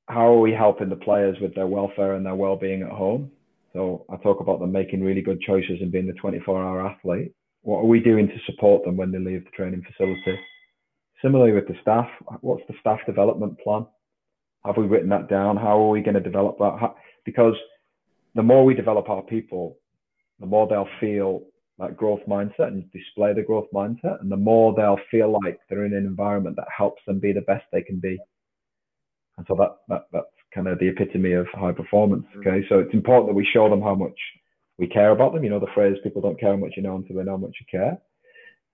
how 0.08 0.32
are 0.32 0.40
we 0.40 0.52
helping 0.52 0.88
the 0.88 0.96
players 0.96 1.36
with 1.40 1.54
their 1.54 1.66
welfare 1.66 2.14
and 2.14 2.24
their 2.24 2.34
well-being 2.34 2.82
at 2.82 2.90
home? 2.90 3.30
So 3.72 4.04
I 4.10 4.16
talk 4.16 4.40
about 4.40 4.60
them 4.60 4.72
making 4.72 5.02
really 5.02 5.22
good 5.22 5.40
choices 5.40 5.78
and 5.80 5.90
being 5.90 6.06
the 6.06 6.12
24-hour 6.12 6.86
athlete. 6.86 7.32
What 7.62 7.78
are 7.78 7.86
we 7.86 8.00
doing 8.00 8.28
to 8.28 8.52
support 8.52 8.84
them 8.84 8.96
when 8.96 9.10
they 9.10 9.18
leave 9.18 9.44
the 9.44 9.50
training 9.50 9.82
facility? 9.90 10.38
Similarly 11.22 11.52
with 11.52 11.66
the 11.66 11.74
staff, 11.80 12.08
what's 12.40 12.62
the 12.68 12.74
staff 12.80 13.00
development 13.06 13.58
plan? 13.58 13.86
Have 14.64 14.76
we 14.76 14.86
written 14.86 15.08
that 15.08 15.28
down? 15.28 15.56
How 15.56 15.80
are 15.80 15.88
we 15.88 16.02
going 16.02 16.14
to 16.14 16.20
develop 16.20 16.58
that? 16.58 16.76
How, 16.78 16.96
because 17.24 17.54
the 18.34 18.42
more 18.42 18.64
we 18.64 18.74
develop 18.74 19.08
our 19.08 19.22
people, 19.22 19.78
the 20.38 20.46
more 20.46 20.68
they'll 20.68 20.88
feel 21.00 21.44
that 21.78 21.96
growth 21.96 22.20
mindset 22.28 22.68
and 22.68 22.90
display 22.92 23.32
the 23.32 23.42
growth 23.42 23.68
mindset, 23.74 24.20
and 24.20 24.30
the 24.30 24.36
more 24.36 24.74
they'll 24.74 25.00
feel 25.10 25.32
like 25.44 25.58
they're 25.68 25.86
in 25.86 25.94
an 25.94 26.06
environment 26.06 26.56
that 26.56 26.68
helps 26.76 27.02
them 27.06 27.18
be 27.18 27.32
the 27.32 27.40
best 27.42 27.64
they 27.72 27.82
can 27.82 27.98
be. 27.98 28.18
And 29.36 29.46
so 29.48 29.54
that, 29.56 29.76
that 29.88 30.02
that's 30.12 30.26
kind 30.54 30.68
of 30.68 30.78
the 30.78 30.88
epitome 30.88 31.32
of 31.32 31.46
high 31.52 31.72
performance. 31.72 32.24
Mm. 32.36 32.40
Okay, 32.40 32.66
so 32.68 32.78
it's 32.78 32.94
important 32.94 33.28
that 33.28 33.34
we 33.34 33.48
show 33.52 33.68
them 33.68 33.82
how 33.82 33.94
much 33.94 34.18
we 34.78 34.86
care 34.86 35.10
about 35.10 35.32
them. 35.32 35.44
You 35.44 35.50
know 35.50 35.60
the 35.60 35.66
phrase 35.74 35.96
"people 36.02 36.22
don't 36.22 36.38
care 36.38 36.50
how 36.50 36.56
much 36.56 36.72
you 36.76 36.82
know 36.82 36.96
until 36.96 37.16
they 37.16 37.24
know 37.24 37.32
how 37.32 37.36
much 37.38 37.56
you 37.60 37.66
care," 37.70 37.98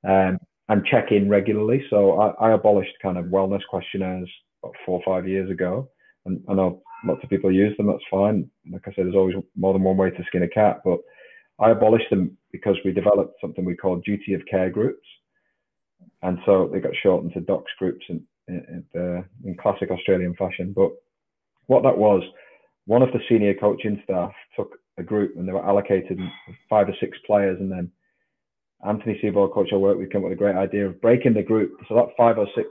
um, 0.05 0.39
and 0.69 0.85
check 0.87 1.11
in 1.11 1.29
regularly. 1.29 1.85
So 1.91 2.21
I, 2.21 2.49
I 2.49 2.53
abolished 2.53 2.93
kind 3.03 3.19
of 3.19 3.27
wellness 3.27 3.63
questionnaires 3.69 4.31
about 4.63 4.75
four 4.85 5.01
or 5.01 5.05
five 5.05 5.29
years 5.29 5.51
ago, 5.51 5.89
and 6.27 6.43
I 6.49 6.55
know 6.55 6.83
lots 7.05 7.25
of 7.25 7.31
people 7.31 7.51
use 7.51 7.77
them. 7.77 7.87
That's 7.87 7.99
fine. 8.11 8.51
Like 8.71 8.83
I 8.87 8.93
said, 8.93 9.07
there's 9.07 9.15
always 9.15 9.37
more 9.57 9.73
than 9.73 9.83
one 9.83 9.97
way 9.97 10.11
to 10.11 10.25
skin 10.27 10.43
a 10.43 10.49
cat, 10.49 10.83
but 10.85 11.01
I 11.59 11.71
abolished 11.71 12.11
them 12.11 12.37
because 12.53 12.77
we 12.85 12.93
developed 12.93 13.41
something 13.41 13.65
we 13.65 13.77
call 13.77 13.97
duty 13.97 14.35
of 14.35 14.43
care 14.51 14.71
groups, 14.71 15.07
and 16.23 16.39
so 16.45 16.69
they 16.71 16.81
got 16.81 16.93
shortened 17.03 17.33
to 17.35 17.41
docs 17.41 17.73
groups 17.79 18.05
and 18.09 18.21
in, 18.51 19.01
uh, 19.01 19.23
in 19.45 19.57
classic 19.57 19.91
Australian 19.91 20.35
fashion. 20.35 20.73
But 20.75 20.91
what 21.67 21.83
that 21.83 21.97
was, 21.97 22.23
one 22.87 23.03
of 23.03 23.13
the 23.13 23.21
senior 23.29 23.55
coaching 23.55 24.01
staff 24.05 24.33
took 24.57 24.73
a 24.99 25.03
group 25.03 25.37
and 25.37 25.47
they 25.47 25.53
were 25.53 25.67
allocated 25.67 26.19
five 26.69 26.89
or 26.89 26.95
six 27.01 27.17
players, 27.27 27.59
and 27.61 27.71
then 27.71 27.91
Anthony 28.87 29.21
Seibold, 29.23 29.53
coach 29.53 29.69
I 29.73 29.77
work 29.77 29.99
with, 29.99 30.11
came 30.11 30.23
up 30.23 30.31
with 30.31 30.39
a 30.39 30.43
great 30.43 30.57
idea 30.57 30.87
of 30.87 31.01
breaking 31.01 31.35
the 31.35 31.43
group. 31.43 31.79
So 31.89 31.95
that 31.95 32.09
five 32.17 32.39
or 32.39 32.47
six 32.55 32.69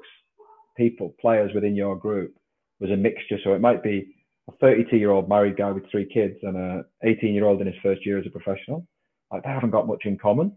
people, 0.75 1.15
players 1.21 1.51
within 1.53 1.75
your 1.75 1.95
group, 1.95 2.35
was 2.79 2.89
a 2.89 2.97
mixture. 2.97 3.37
So 3.43 3.53
it 3.53 3.61
might 3.61 3.83
be 3.83 4.07
a 4.47 4.51
32 4.59 4.97
year 4.97 5.11
old 5.11 5.29
married 5.29 5.57
guy 5.57 5.71
with 5.71 5.89
three 5.91 6.07
kids 6.11 6.35
and 6.41 6.57
a 6.57 6.85
18 7.03 7.33
year 7.33 7.45
old 7.45 7.61
in 7.61 7.67
his 7.67 7.75
first 7.83 8.05
year 8.05 8.17
as 8.17 8.25
a 8.25 8.29
professional. 8.31 8.87
Like 9.31 9.43
they 9.43 9.49
haven't 9.49 9.71
got 9.71 9.87
much 9.87 10.03
in 10.05 10.17
common. 10.17 10.53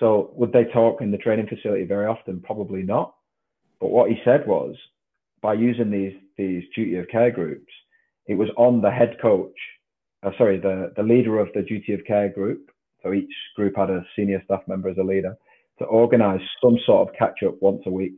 So 0.00 0.32
would 0.34 0.52
they 0.52 0.64
talk 0.64 1.00
in 1.00 1.10
the 1.10 1.18
training 1.18 1.46
facility 1.46 1.84
very 1.84 2.06
often? 2.06 2.40
Probably 2.40 2.82
not. 2.82 3.14
But 3.80 3.90
what 3.90 4.10
he 4.10 4.16
said 4.24 4.46
was, 4.46 4.76
by 5.42 5.54
using 5.54 5.90
these 5.90 6.14
these 6.36 6.64
duty 6.74 6.96
of 6.96 7.08
care 7.08 7.30
groups, 7.30 7.72
it 8.26 8.34
was 8.34 8.48
on 8.56 8.80
the 8.80 8.90
head 8.90 9.16
coach, 9.20 9.56
uh, 10.22 10.30
sorry, 10.38 10.58
the 10.58 10.92
the 10.96 11.02
leader 11.02 11.38
of 11.38 11.48
the 11.54 11.62
duty 11.62 11.92
of 11.94 12.04
care 12.06 12.28
group. 12.28 12.70
So 13.02 13.12
each 13.12 13.32
group 13.56 13.76
had 13.76 13.90
a 13.90 14.04
senior 14.16 14.42
staff 14.44 14.62
member 14.66 14.88
as 14.88 14.96
a 14.98 15.02
leader 15.02 15.36
to 15.78 15.84
organise 15.84 16.40
some 16.62 16.78
sort 16.86 17.08
of 17.08 17.14
catch 17.14 17.42
up 17.46 17.60
once 17.60 17.82
a 17.86 17.90
week 17.90 18.16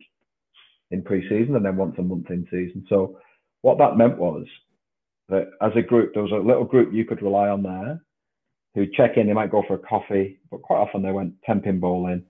in 0.92 1.02
pre-season 1.02 1.56
and 1.56 1.64
then 1.64 1.76
once 1.76 1.96
a 1.98 2.02
month 2.02 2.30
in 2.30 2.46
season. 2.50 2.86
So 2.88 3.18
what 3.62 3.78
that 3.78 3.96
meant 3.96 4.18
was 4.18 4.46
that 5.28 5.50
as 5.60 5.72
a 5.74 5.82
group, 5.82 6.14
there 6.14 6.22
was 6.22 6.32
a 6.32 6.36
little 6.36 6.64
group 6.64 6.92
you 6.92 7.04
could 7.04 7.22
rely 7.22 7.48
on 7.48 7.62
there 7.64 8.00
who 8.74 8.86
check 8.96 9.16
in. 9.16 9.26
They 9.26 9.32
might 9.32 9.50
go 9.50 9.64
for 9.66 9.74
a 9.74 9.78
coffee, 9.78 10.38
but 10.50 10.62
quite 10.62 10.78
often 10.78 11.02
they 11.02 11.10
went 11.10 11.34
ten 11.44 11.60
pin 11.60 11.80
bowling 11.80 12.22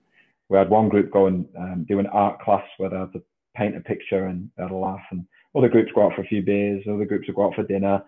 we 0.49 0.57
had 0.57 0.69
one 0.69 0.89
group 0.89 1.11
go 1.11 1.27
and 1.27 1.45
um, 1.57 1.85
do 1.87 1.99
an 1.99 2.07
art 2.07 2.39
class 2.41 2.63
where 2.77 2.89
they 2.89 2.97
had 2.97 3.13
to 3.13 3.23
paint 3.55 3.75
a 3.75 3.81
picture 3.81 4.25
and 4.25 4.49
they 4.55 4.63
had 4.63 4.71
a 4.71 4.75
laugh. 4.75 5.03
And 5.11 5.25
other 5.55 5.69
groups 5.69 5.91
go 5.93 6.05
out 6.05 6.13
for 6.15 6.21
a 6.21 6.27
few 6.27 6.41
beers, 6.41 6.83
other 6.87 7.05
groups 7.05 7.27
will 7.27 7.35
go 7.35 7.47
out 7.47 7.55
for 7.55 7.63
dinner, 7.63 8.01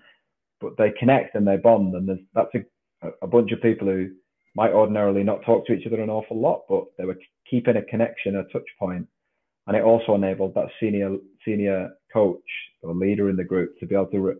but 0.61 0.77
they 0.77 0.91
connect 0.97 1.35
and 1.35 1.47
they 1.47 1.57
bond. 1.57 1.95
And 1.95 2.07
there's, 2.07 2.19
that's 2.33 2.53
a, 2.55 3.09
a 3.21 3.27
bunch 3.27 3.51
of 3.51 3.61
people 3.61 3.87
who 3.87 4.09
might 4.55 4.71
ordinarily 4.71 5.23
not 5.23 5.43
talk 5.45 5.65
to 5.65 5.73
each 5.73 5.85
other 5.85 6.01
an 6.01 6.09
awful 6.09 6.39
lot, 6.39 6.61
but 6.69 6.85
they 6.97 7.05
were 7.05 7.17
keeping 7.49 7.77
a 7.77 7.83
connection, 7.83 8.37
a 8.37 8.43
touch 8.45 8.67
point. 8.77 9.07
And 9.67 9.77
it 9.77 9.83
also 9.83 10.15
enabled 10.15 10.55
that 10.55 10.69
senior 10.79 11.17
senior 11.45 11.91
coach 12.11 12.41
or 12.81 12.95
leader 12.95 13.29
in 13.29 13.35
the 13.35 13.43
group 13.43 13.77
to 13.79 13.85
be 13.85 13.93
able 13.93 14.07
to 14.07 14.35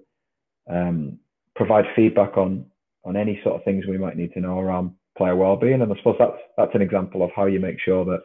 um, 0.70 1.20
provide 1.56 1.86
feedback 1.95 2.36
on 2.38 2.66
on 3.06 3.16
any 3.16 3.39
sort 3.43 3.56
of 3.56 3.64
things 3.64 3.86
we 3.86 3.97
might 3.97 4.18
need 4.18 4.34
to 4.34 4.39
know 4.39 4.60
around 4.60 4.91
player 5.20 5.36
well-being. 5.36 5.82
And 5.82 5.91
I 5.93 5.97
suppose 5.97 6.15
that's 6.17 6.41
that's 6.57 6.76
an 6.78 6.82
example 6.82 7.22
of 7.24 7.32
how 7.36 7.45
you 7.45 7.59
make 7.59 7.80
sure 7.88 8.03
that 8.05 8.24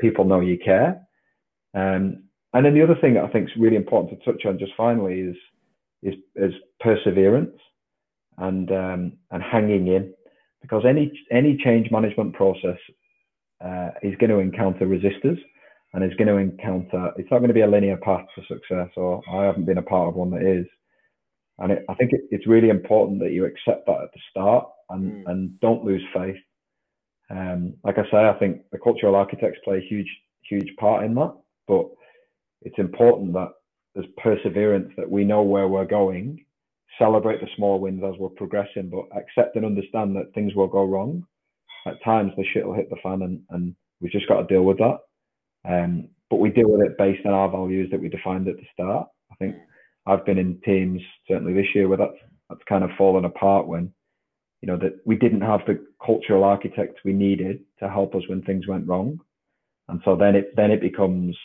people 0.00 0.24
know 0.24 0.40
you 0.40 0.58
care. 0.70 0.90
Um, 1.74 2.02
and 2.54 2.64
then 2.64 2.74
the 2.74 2.82
other 2.82 2.98
thing 3.00 3.14
that 3.14 3.24
I 3.24 3.28
think 3.32 3.48
is 3.48 3.56
really 3.64 3.76
important 3.76 4.10
to 4.10 4.32
touch 4.32 4.42
on 4.46 4.58
just 4.58 4.72
finally 4.76 5.20
is 5.30 5.36
is, 6.02 6.14
is 6.36 6.52
perseverance 6.80 7.58
and 8.38 8.70
um, 8.70 9.12
and 9.32 9.42
hanging 9.42 9.88
in, 9.88 10.14
because 10.62 10.84
any 10.86 11.10
any 11.30 11.58
change 11.64 11.90
management 11.90 12.34
process 12.34 12.78
uh, 13.64 13.90
is 14.02 14.14
going 14.20 14.30
to 14.30 14.38
encounter 14.38 14.86
resistors 14.86 15.38
and 15.92 16.04
is 16.04 16.16
going 16.18 16.28
to 16.28 16.36
encounter. 16.36 17.10
It's 17.16 17.30
not 17.30 17.38
going 17.38 17.54
to 17.54 17.60
be 17.60 17.62
a 17.62 17.74
linear 17.74 17.96
path 17.96 18.26
for 18.34 18.42
success, 18.42 18.90
or 18.96 19.22
I 19.32 19.44
haven't 19.44 19.66
been 19.66 19.78
a 19.78 19.82
part 19.82 20.08
of 20.08 20.14
one 20.14 20.30
that 20.30 20.42
is. 20.42 20.66
And 21.58 21.72
it, 21.72 21.84
I 21.88 21.94
think 21.94 22.12
it, 22.12 22.22
it's 22.30 22.46
really 22.46 22.68
important 22.68 23.20
that 23.20 23.32
you 23.32 23.44
accept 23.44 23.86
that 23.86 24.02
at 24.02 24.12
the 24.12 24.20
start 24.30 24.68
and, 24.90 25.12
mm. 25.12 25.30
and 25.30 25.60
don't 25.60 25.84
lose 25.84 26.04
faith. 26.14 26.36
Um, 27.30 27.74
like 27.84 27.98
I 27.98 28.04
say, 28.10 28.28
I 28.28 28.38
think 28.38 28.62
the 28.72 28.78
cultural 28.78 29.16
architects 29.16 29.58
play 29.64 29.78
a 29.78 29.88
huge, 29.88 30.08
huge 30.48 30.74
part 30.78 31.04
in 31.04 31.14
that. 31.14 31.34
But 31.66 31.86
it's 32.62 32.78
important 32.78 33.32
that 33.34 33.50
there's 33.94 34.06
perseverance, 34.16 34.92
that 34.96 35.10
we 35.10 35.24
know 35.24 35.42
where 35.42 35.68
we're 35.68 35.84
going, 35.84 36.44
celebrate 36.98 37.40
the 37.40 37.48
small 37.56 37.80
wins 37.80 38.02
as 38.04 38.18
we're 38.18 38.28
progressing, 38.30 38.90
but 38.90 39.04
accept 39.16 39.56
and 39.56 39.66
understand 39.66 40.16
that 40.16 40.32
things 40.34 40.54
will 40.54 40.66
go 40.68 40.84
wrong. 40.84 41.24
At 41.86 42.02
times, 42.04 42.32
the 42.36 42.44
shit 42.52 42.66
will 42.66 42.74
hit 42.74 42.90
the 42.90 42.96
fan, 43.02 43.22
and, 43.22 43.40
and 43.50 43.74
we've 44.00 44.12
just 44.12 44.28
got 44.28 44.40
to 44.40 44.54
deal 44.54 44.62
with 44.62 44.78
that. 44.78 44.98
Um, 45.68 46.08
but 46.30 46.36
we 46.36 46.50
deal 46.50 46.68
with 46.70 46.82
it 46.82 46.98
based 46.98 47.24
on 47.26 47.32
our 47.32 47.50
values 47.50 47.88
that 47.90 48.00
we 48.00 48.08
defined 48.08 48.48
at 48.48 48.56
the 48.56 48.66
start. 48.72 49.08
I 49.30 49.34
think 49.36 49.56
I've 50.08 50.24
been 50.24 50.38
in 50.38 50.60
teams 50.64 51.02
certainly 51.28 51.52
this 51.52 51.74
year 51.74 51.86
where 51.86 51.98
that's 51.98 52.16
that's 52.48 52.62
kind 52.66 52.82
of 52.82 52.90
fallen 52.96 53.26
apart 53.26 53.68
when 53.68 53.92
you 54.62 54.66
know 54.66 54.78
that 54.78 55.00
we 55.04 55.16
didn't 55.16 55.42
have 55.42 55.60
the 55.66 55.84
cultural 56.04 56.44
architect 56.44 57.00
we 57.04 57.12
needed 57.12 57.60
to 57.80 57.88
help 57.90 58.14
us 58.14 58.22
when 58.28 58.42
things 58.42 58.66
went 58.66 58.88
wrong, 58.88 59.20
and 59.88 60.00
so 60.04 60.16
then 60.16 60.34
it 60.34 60.56
then 60.56 60.70
it 60.70 60.80
becomes 60.80 61.36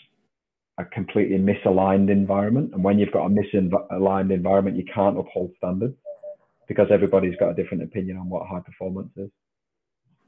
a 0.80 0.86
completely 0.86 1.38
misaligned 1.38 2.10
environment. 2.10 2.72
And 2.74 2.84
when 2.84 2.98
you've 2.98 3.12
got 3.12 3.28
a 3.28 3.30
misaligned 3.30 4.34
environment, 4.34 4.78
you 4.78 4.86
can't 4.86 5.20
uphold 5.20 5.52
standards 5.58 5.96
because 6.68 6.88
everybody's 6.90 7.36
got 7.36 7.50
a 7.50 7.54
different 7.54 7.84
opinion 7.84 8.18
on 8.18 8.30
what 8.30 8.48
high 8.48 8.62
performance 8.62 9.12
is, 9.18 9.30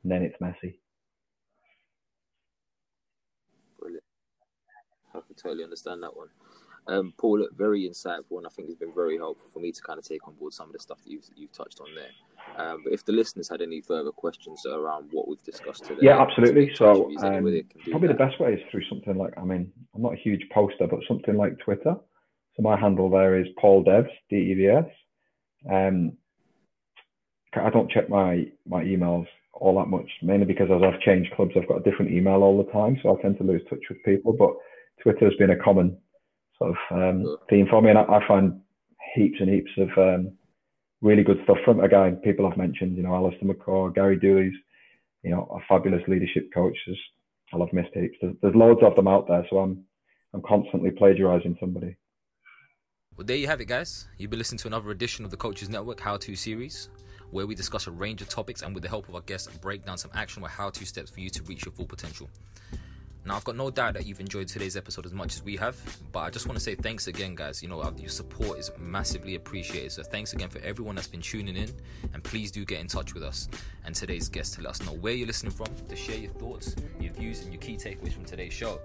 and 0.03 0.11
then 0.11 0.21
it's 0.21 0.39
messy. 0.41 0.77
Brilliant. 3.79 4.03
I 5.13 5.19
can 5.25 5.35
totally 5.41 5.63
understand 5.63 6.03
that 6.03 6.15
one. 6.15 6.27
Um, 6.87 7.13
Paul, 7.17 7.39
look, 7.39 7.57
very 7.57 7.89
insightful, 7.89 8.37
and 8.37 8.45
I 8.45 8.49
think 8.49 8.69
it's 8.69 8.79
been 8.79 8.93
very 8.93 9.17
helpful 9.17 9.49
for 9.51 9.59
me 9.59 9.71
to 9.71 9.81
kind 9.81 9.97
of 9.97 10.05
take 10.05 10.27
on 10.27 10.35
board 10.35 10.53
some 10.53 10.67
of 10.67 10.73
the 10.73 10.79
stuff 10.79 10.99
that 11.03 11.09
you've, 11.09 11.25
you've 11.35 11.51
touched 11.51 11.79
on 11.81 11.87
there. 11.95 12.11
Um, 12.57 12.81
but 12.83 12.93
if 12.93 13.03
the 13.05 13.11
listeners 13.11 13.49
had 13.49 13.61
any 13.61 13.81
further 13.81 14.11
questions 14.11 14.65
around 14.65 15.09
what 15.11 15.27
we've 15.27 15.43
discussed 15.43 15.85
today, 15.85 16.01
yeah, 16.03 16.21
absolutely. 16.21 16.73
So 16.75 17.05
um, 17.05 17.43
probably 17.89 18.07
that. 18.07 18.17
the 18.17 18.23
best 18.25 18.39
way 18.39 18.53
is 18.53 18.61
through 18.69 18.83
something 18.87 19.17
like 19.17 19.33
I 19.37 19.43
mean, 19.43 19.71
I'm 19.95 20.01
not 20.01 20.13
a 20.13 20.17
huge 20.17 20.47
poster, 20.53 20.87
but 20.87 20.99
something 21.07 21.35
like 21.35 21.57
Twitter. 21.59 21.95
So 22.55 22.61
my 22.61 22.79
handle 22.79 23.09
there 23.09 23.39
is 23.39 23.47
Paul 23.59 23.83
Devs, 23.83 24.09
D 24.29 24.35
E 24.35 24.53
V 24.53 24.67
S. 24.67 24.85
Um, 25.69 26.13
I 27.53 27.69
don't 27.69 27.89
check 27.89 28.09
my 28.09 28.45
my 28.67 28.83
emails 28.83 29.27
all 29.53 29.75
that 29.79 29.87
much, 29.87 30.09
mainly 30.21 30.45
because 30.45 30.69
as 30.69 30.81
I've 30.83 30.99
changed 31.01 31.33
clubs, 31.35 31.53
I've 31.55 31.67
got 31.67 31.77
a 31.77 31.89
different 31.89 32.11
email 32.11 32.43
all 32.43 32.63
the 32.63 32.71
time, 32.71 32.99
so 33.01 33.17
I 33.17 33.21
tend 33.21 33.37
to 33.37 33.43
lose 33.43 33.61
touch 33.69 33.83
with 33.89 34.03
people. 34.03 34.33
But 34.33 34.53
Twitter 35.01 35.25
has 35.25 35.37
been 35.39 35.51
a 35.51 35.63
common 35.63 35.97
sort 36.57 36.71
of 36.71 36.77
um, 36.91 37.37
theme 37.49 37.67
for 37.69 37.81
me, 37.81 37.89
and 37.89 37.99
I, 37.99 38.03
I, 38.03 38.27
find 38.27 38.61
heaps 39.15 39.37
and 39.39 39.49
heaps 39.49 39.71
of 39.77 39.89
um, 39.97 40.31
really 41.01 41.23
good 41.23 41.39
stuff 41.43 41.57
from 41.65 41.79
again 41.79 42.17
people 42.17 42.47
have 42.49 42.57
mentioned. 42.57 42.97
You 42.97 43.03
know, 43.03 43.13
Allistair 43.13 43.49
McCaw, 43.49 43.93
Gary 43.93 44.17
Dooley's, 44.17 44.53
you 45.23 45.31
know, 45.31 45.47
a 45.51 45.59
fabulous 45.67 46.01
leadership 46.07 46.49
coach. 46.53 46.77
There's, 46.85 46.99
I 47.53 47.57
love 47.57 47.73
missed 47.73 47.93
heaps. 47.93 48.17
There's, 48.21 48.35
there's 48.41 48.55
loads 48.55 48.81
of 48.83 48.95
them 48.95 49.07
out 49.07 49.27
there, 49.27 49.45
so 49.49 49.59
I'm 49.59 49.83
I'm 50.33 50.41
constantly 50.41 50.91
plagiarizing 50.91 51.57
somebody. 51.59 51.95
Well, 53.17 53.25
there 53.25 53.37
you 53.37 53.47
have 53.47 53.61
it, 53.61 53.65
guys. 53.65 54.09
You've 54.17 54.29
been 54.29 54.39
listening 54.39 54.59
to 54.59 54.67
another 54.67 54.91
edition 54.91 55.23
of 55.23 55.31
the 55.31 55.37
Coaches 55.37 55.69
Network 55.69 56.01
How 56.01 56.17
To 56.17 56.35
series, 56.35 56.89
where 57.31 57.47
we 57.47 57.55
discuss 57.55 57.87
a 57.87 57.91
range 57.91 58.21
of 58.21 58.27
topics 58.27 58.61
and, 58.61 58.73
with 58.73 58.83
the 58.83 58.89
help 58.89 59.07
of 59.07 59.15
our 59.15 59.21
guests, 59.21 59.47
break 59.57 59.85
down 59.85 59.97
some 59.97 60.11
actionable 60.13 60.49
how 60.49 60.69
to 60.69 60.85
steps 60.85 61.11
for 61.11 61.21
you 61.21 61.29
to 61.29 61.43
reach 61.43 61.63
your 61.63 61.71
full 61.71 61.85
potential. 61.85 62.29
Now, 63.25 63.35
I've 63.35 63.43
got 63.43 63.55
no 63.55 63.71
doubt 63.71 63.95
that 63.95 64.05
you've 64.05 64.19
enjoyed 64.19 64.47
today's 64.47 64.77
episode 64.77 65.07
as 65.07 65.11
much 65.11 65.33
as 65.33 65.43
we 65.43 65.55
have, 65.55 65.75
but 66.11 66.19
I 66.19 66.29
just 66.29 66.45
want 66.45 66.59
to 66.59 66.63
say 66.63 66.75
thanks 66.75 67.07
again, 67.07 67.33
guys. 67.33 67.63
You 67.63 67.69
know, 67.69 67.81
your 67.97 68.09
support 68.09 68.59
is 68.59 68.69
massively 68.77 69.33
appreciated. 69.33 69.91
So, 69.91 70.03
thanks 70.03 70.33
again 70.33 70.49
for 70.49 70.59
everyone 70.59 70.93
that's 70.93 71.07
been 71.07 71.21
tuning 71.21 71.57
in, 71.57 71.71
and 72.13 72.23
please 72.23 72.51
do 72.51 72.63
get 72.65 72.81
in 72.81 72.87
touch 72.87 73.15
with 73.15 73.23
us 73.23 73.49
and 73.83 73.95
today's 73.95 74.29
guest 74.29 74.53
to 74.55 74.61
let 74.61 74.71
us 74.71 74.83
know 74.83 74.93
where 74.93 75.13
you're 75.13 75.27
listening 75.27 75.51
from, 75.51 75.67
to 75.89 75.95
share 75.95 76.17
your 76.17 76.31
thoughts, 76.33 76.75
your 76.99 77.13
views, 77.13 77.41
and 77.41 77.51
your 77.51 77.61
key 77.61 77.77
takeaways 77.77 78.13
from 78.13 78.25
today's 78.25 78.53
show 78.53 78.79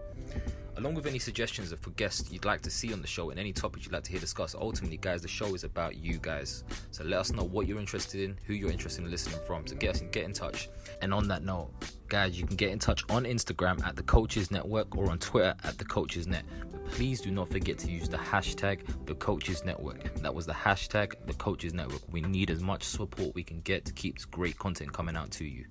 along 0.81 0.95
with 0.95 1.07
any 1.07 1.19
suggestions 1.19 1.75
for 1.81 1.91
guests 1.91 2.33
you'd 2.33 2.47
like 2.47 2.63
to 2.63 2.71
see 2.71 2.93
on 2.93 3.03
the 3.03 3.07
show 3.07 3.29
and 3.29 3.39
any 3.39 3.53
topics 3.53 3.85
you'd 3.85 3.93
like 3.93 4.03
to 4.03 4.11
hear 4.11 4.21
discussed. 4.21 4.55
Ultimately, 4.55 4.97
guys, 4.97 5.21
the 5.21 5.29
show 5.29 5.55
is 5.55 5.63
about 5.63 5.97
you 5.97 6.19
guys. 6.23 6.65
So 6.91 7.05
let 7.05 7.21
us 7.21 7.33
know 7.33 7.45
what 7.45 7.67
you're 7.67 7.79
interested 7.79 8.23
in, 8.23 8.39
who 8.47 8.55
you're 8.55 8.71
interested 8.71 9.05
in 9.05 9.11
listening 9.11 9.39
from. 9.47 9.67
So 9.67 9.77
get 9.77 9.91
us 9.97 10.01
get 10.11 10.25
in 10.25 10.33
touch. 10.33 10.71
And 11.03 11.15
on 11.15 11.29
that 11.29 11.43
note, 11.43 11.71
guys, 12.09 12.39
you 12.39 12.47
can 12.47 12.57
get 12.57 12.71
in 12.71 12.79
touch 12.79 13.05
on 13.09 13.25
Instagram 13.25 13.83
at 13.87 13.97
the 13.97 14.03
Coaches 14.03 14.51
Network 14.51 14.97
or 14.97 15.11
on 15.11 15.19
Twitter 15.19 15.55
at 15.65 15.79
the 15.79 15.85
Coaches 15.85 16.27
Net. 16.27 16.45
But 16.71 16.85
please 16.87 17.21
do 17.21 17.31
not 17.31 17.49
forget 17.49 17.79
to 17.79 17.91
use 17.91 18.09
the 18.09 18.19
hashtag 18.19 18.81
the 19.07 19.15
Coaches 19.15 19.65
Network. 19.65 20.15
That 20.17 20.35
was 20.35 20.47
the 20.47 20.53
hashtag 20.53 21.15
the 21.27 21.35
Coaches 21.35 21.73
Network. 21.73 22.03
We 22.11 22.21
need 22.21 22.51
as 22.51 22.61
much 22.61 22.83
support 22.83 23.35
we 23.35 23.43
can 23.43 23.61
get 23.63 23.85
to 23.87 23.93
keep 23.93 24.17
this 24.17 24.27
great 24.27 24.59
content 24.59 24.93
coming 24.93 25.17
out 25.17 25.31
to 25.33 25.45
you. 25.45 25.65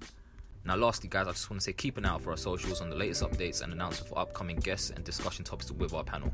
Now, 0.66 0.76
lastly, 0.76 1.10
guys, 1.10 1.28
I 1.28 1.32
just 1.32 1.50
want 1.50 1.62
to 1.62 1.64
say 1.64 1.74
keep 1.74 1.98
an 1.98 2.06
eye 2.06 2.10
out 2.10 2.22
for 2.22 2.32
our 2.32 2.38
socials 2.38 2.82
on 2.82 2.90
the 2.90 2.96
latest 2.96 3.24
updates 3.24 3.62
and 3.62 3.72
announcements 3.72 4.10
for 4.10 4.20
upcoming 4.20 4.58
guests 4.58 4.90
and 4.90 5.04
discussion 5.04 5.46
topics 5.46 5.72
with 5.72 5.94
our 5.94 6.04
panel. 6.04 6.34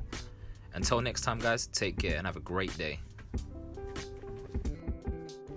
Until 0.73 0.99
next 1.01 1.21
time, 1.21 1.39
guys, 1.39 1.67
take 1.67 1.97
care 1.99 2.17
and 2.17 2.25
have 2.25 2.35
a 2.35 2.41
great 2.41 2.75
day. 2.77 2.99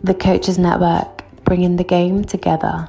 The 0.05 0.15
Coaches 0.15 0.59
Network, 0.59 1.25
bringing 1.45 1.77
the 1.77 1.85
game 1.85 2.25
together. 2.25 2.89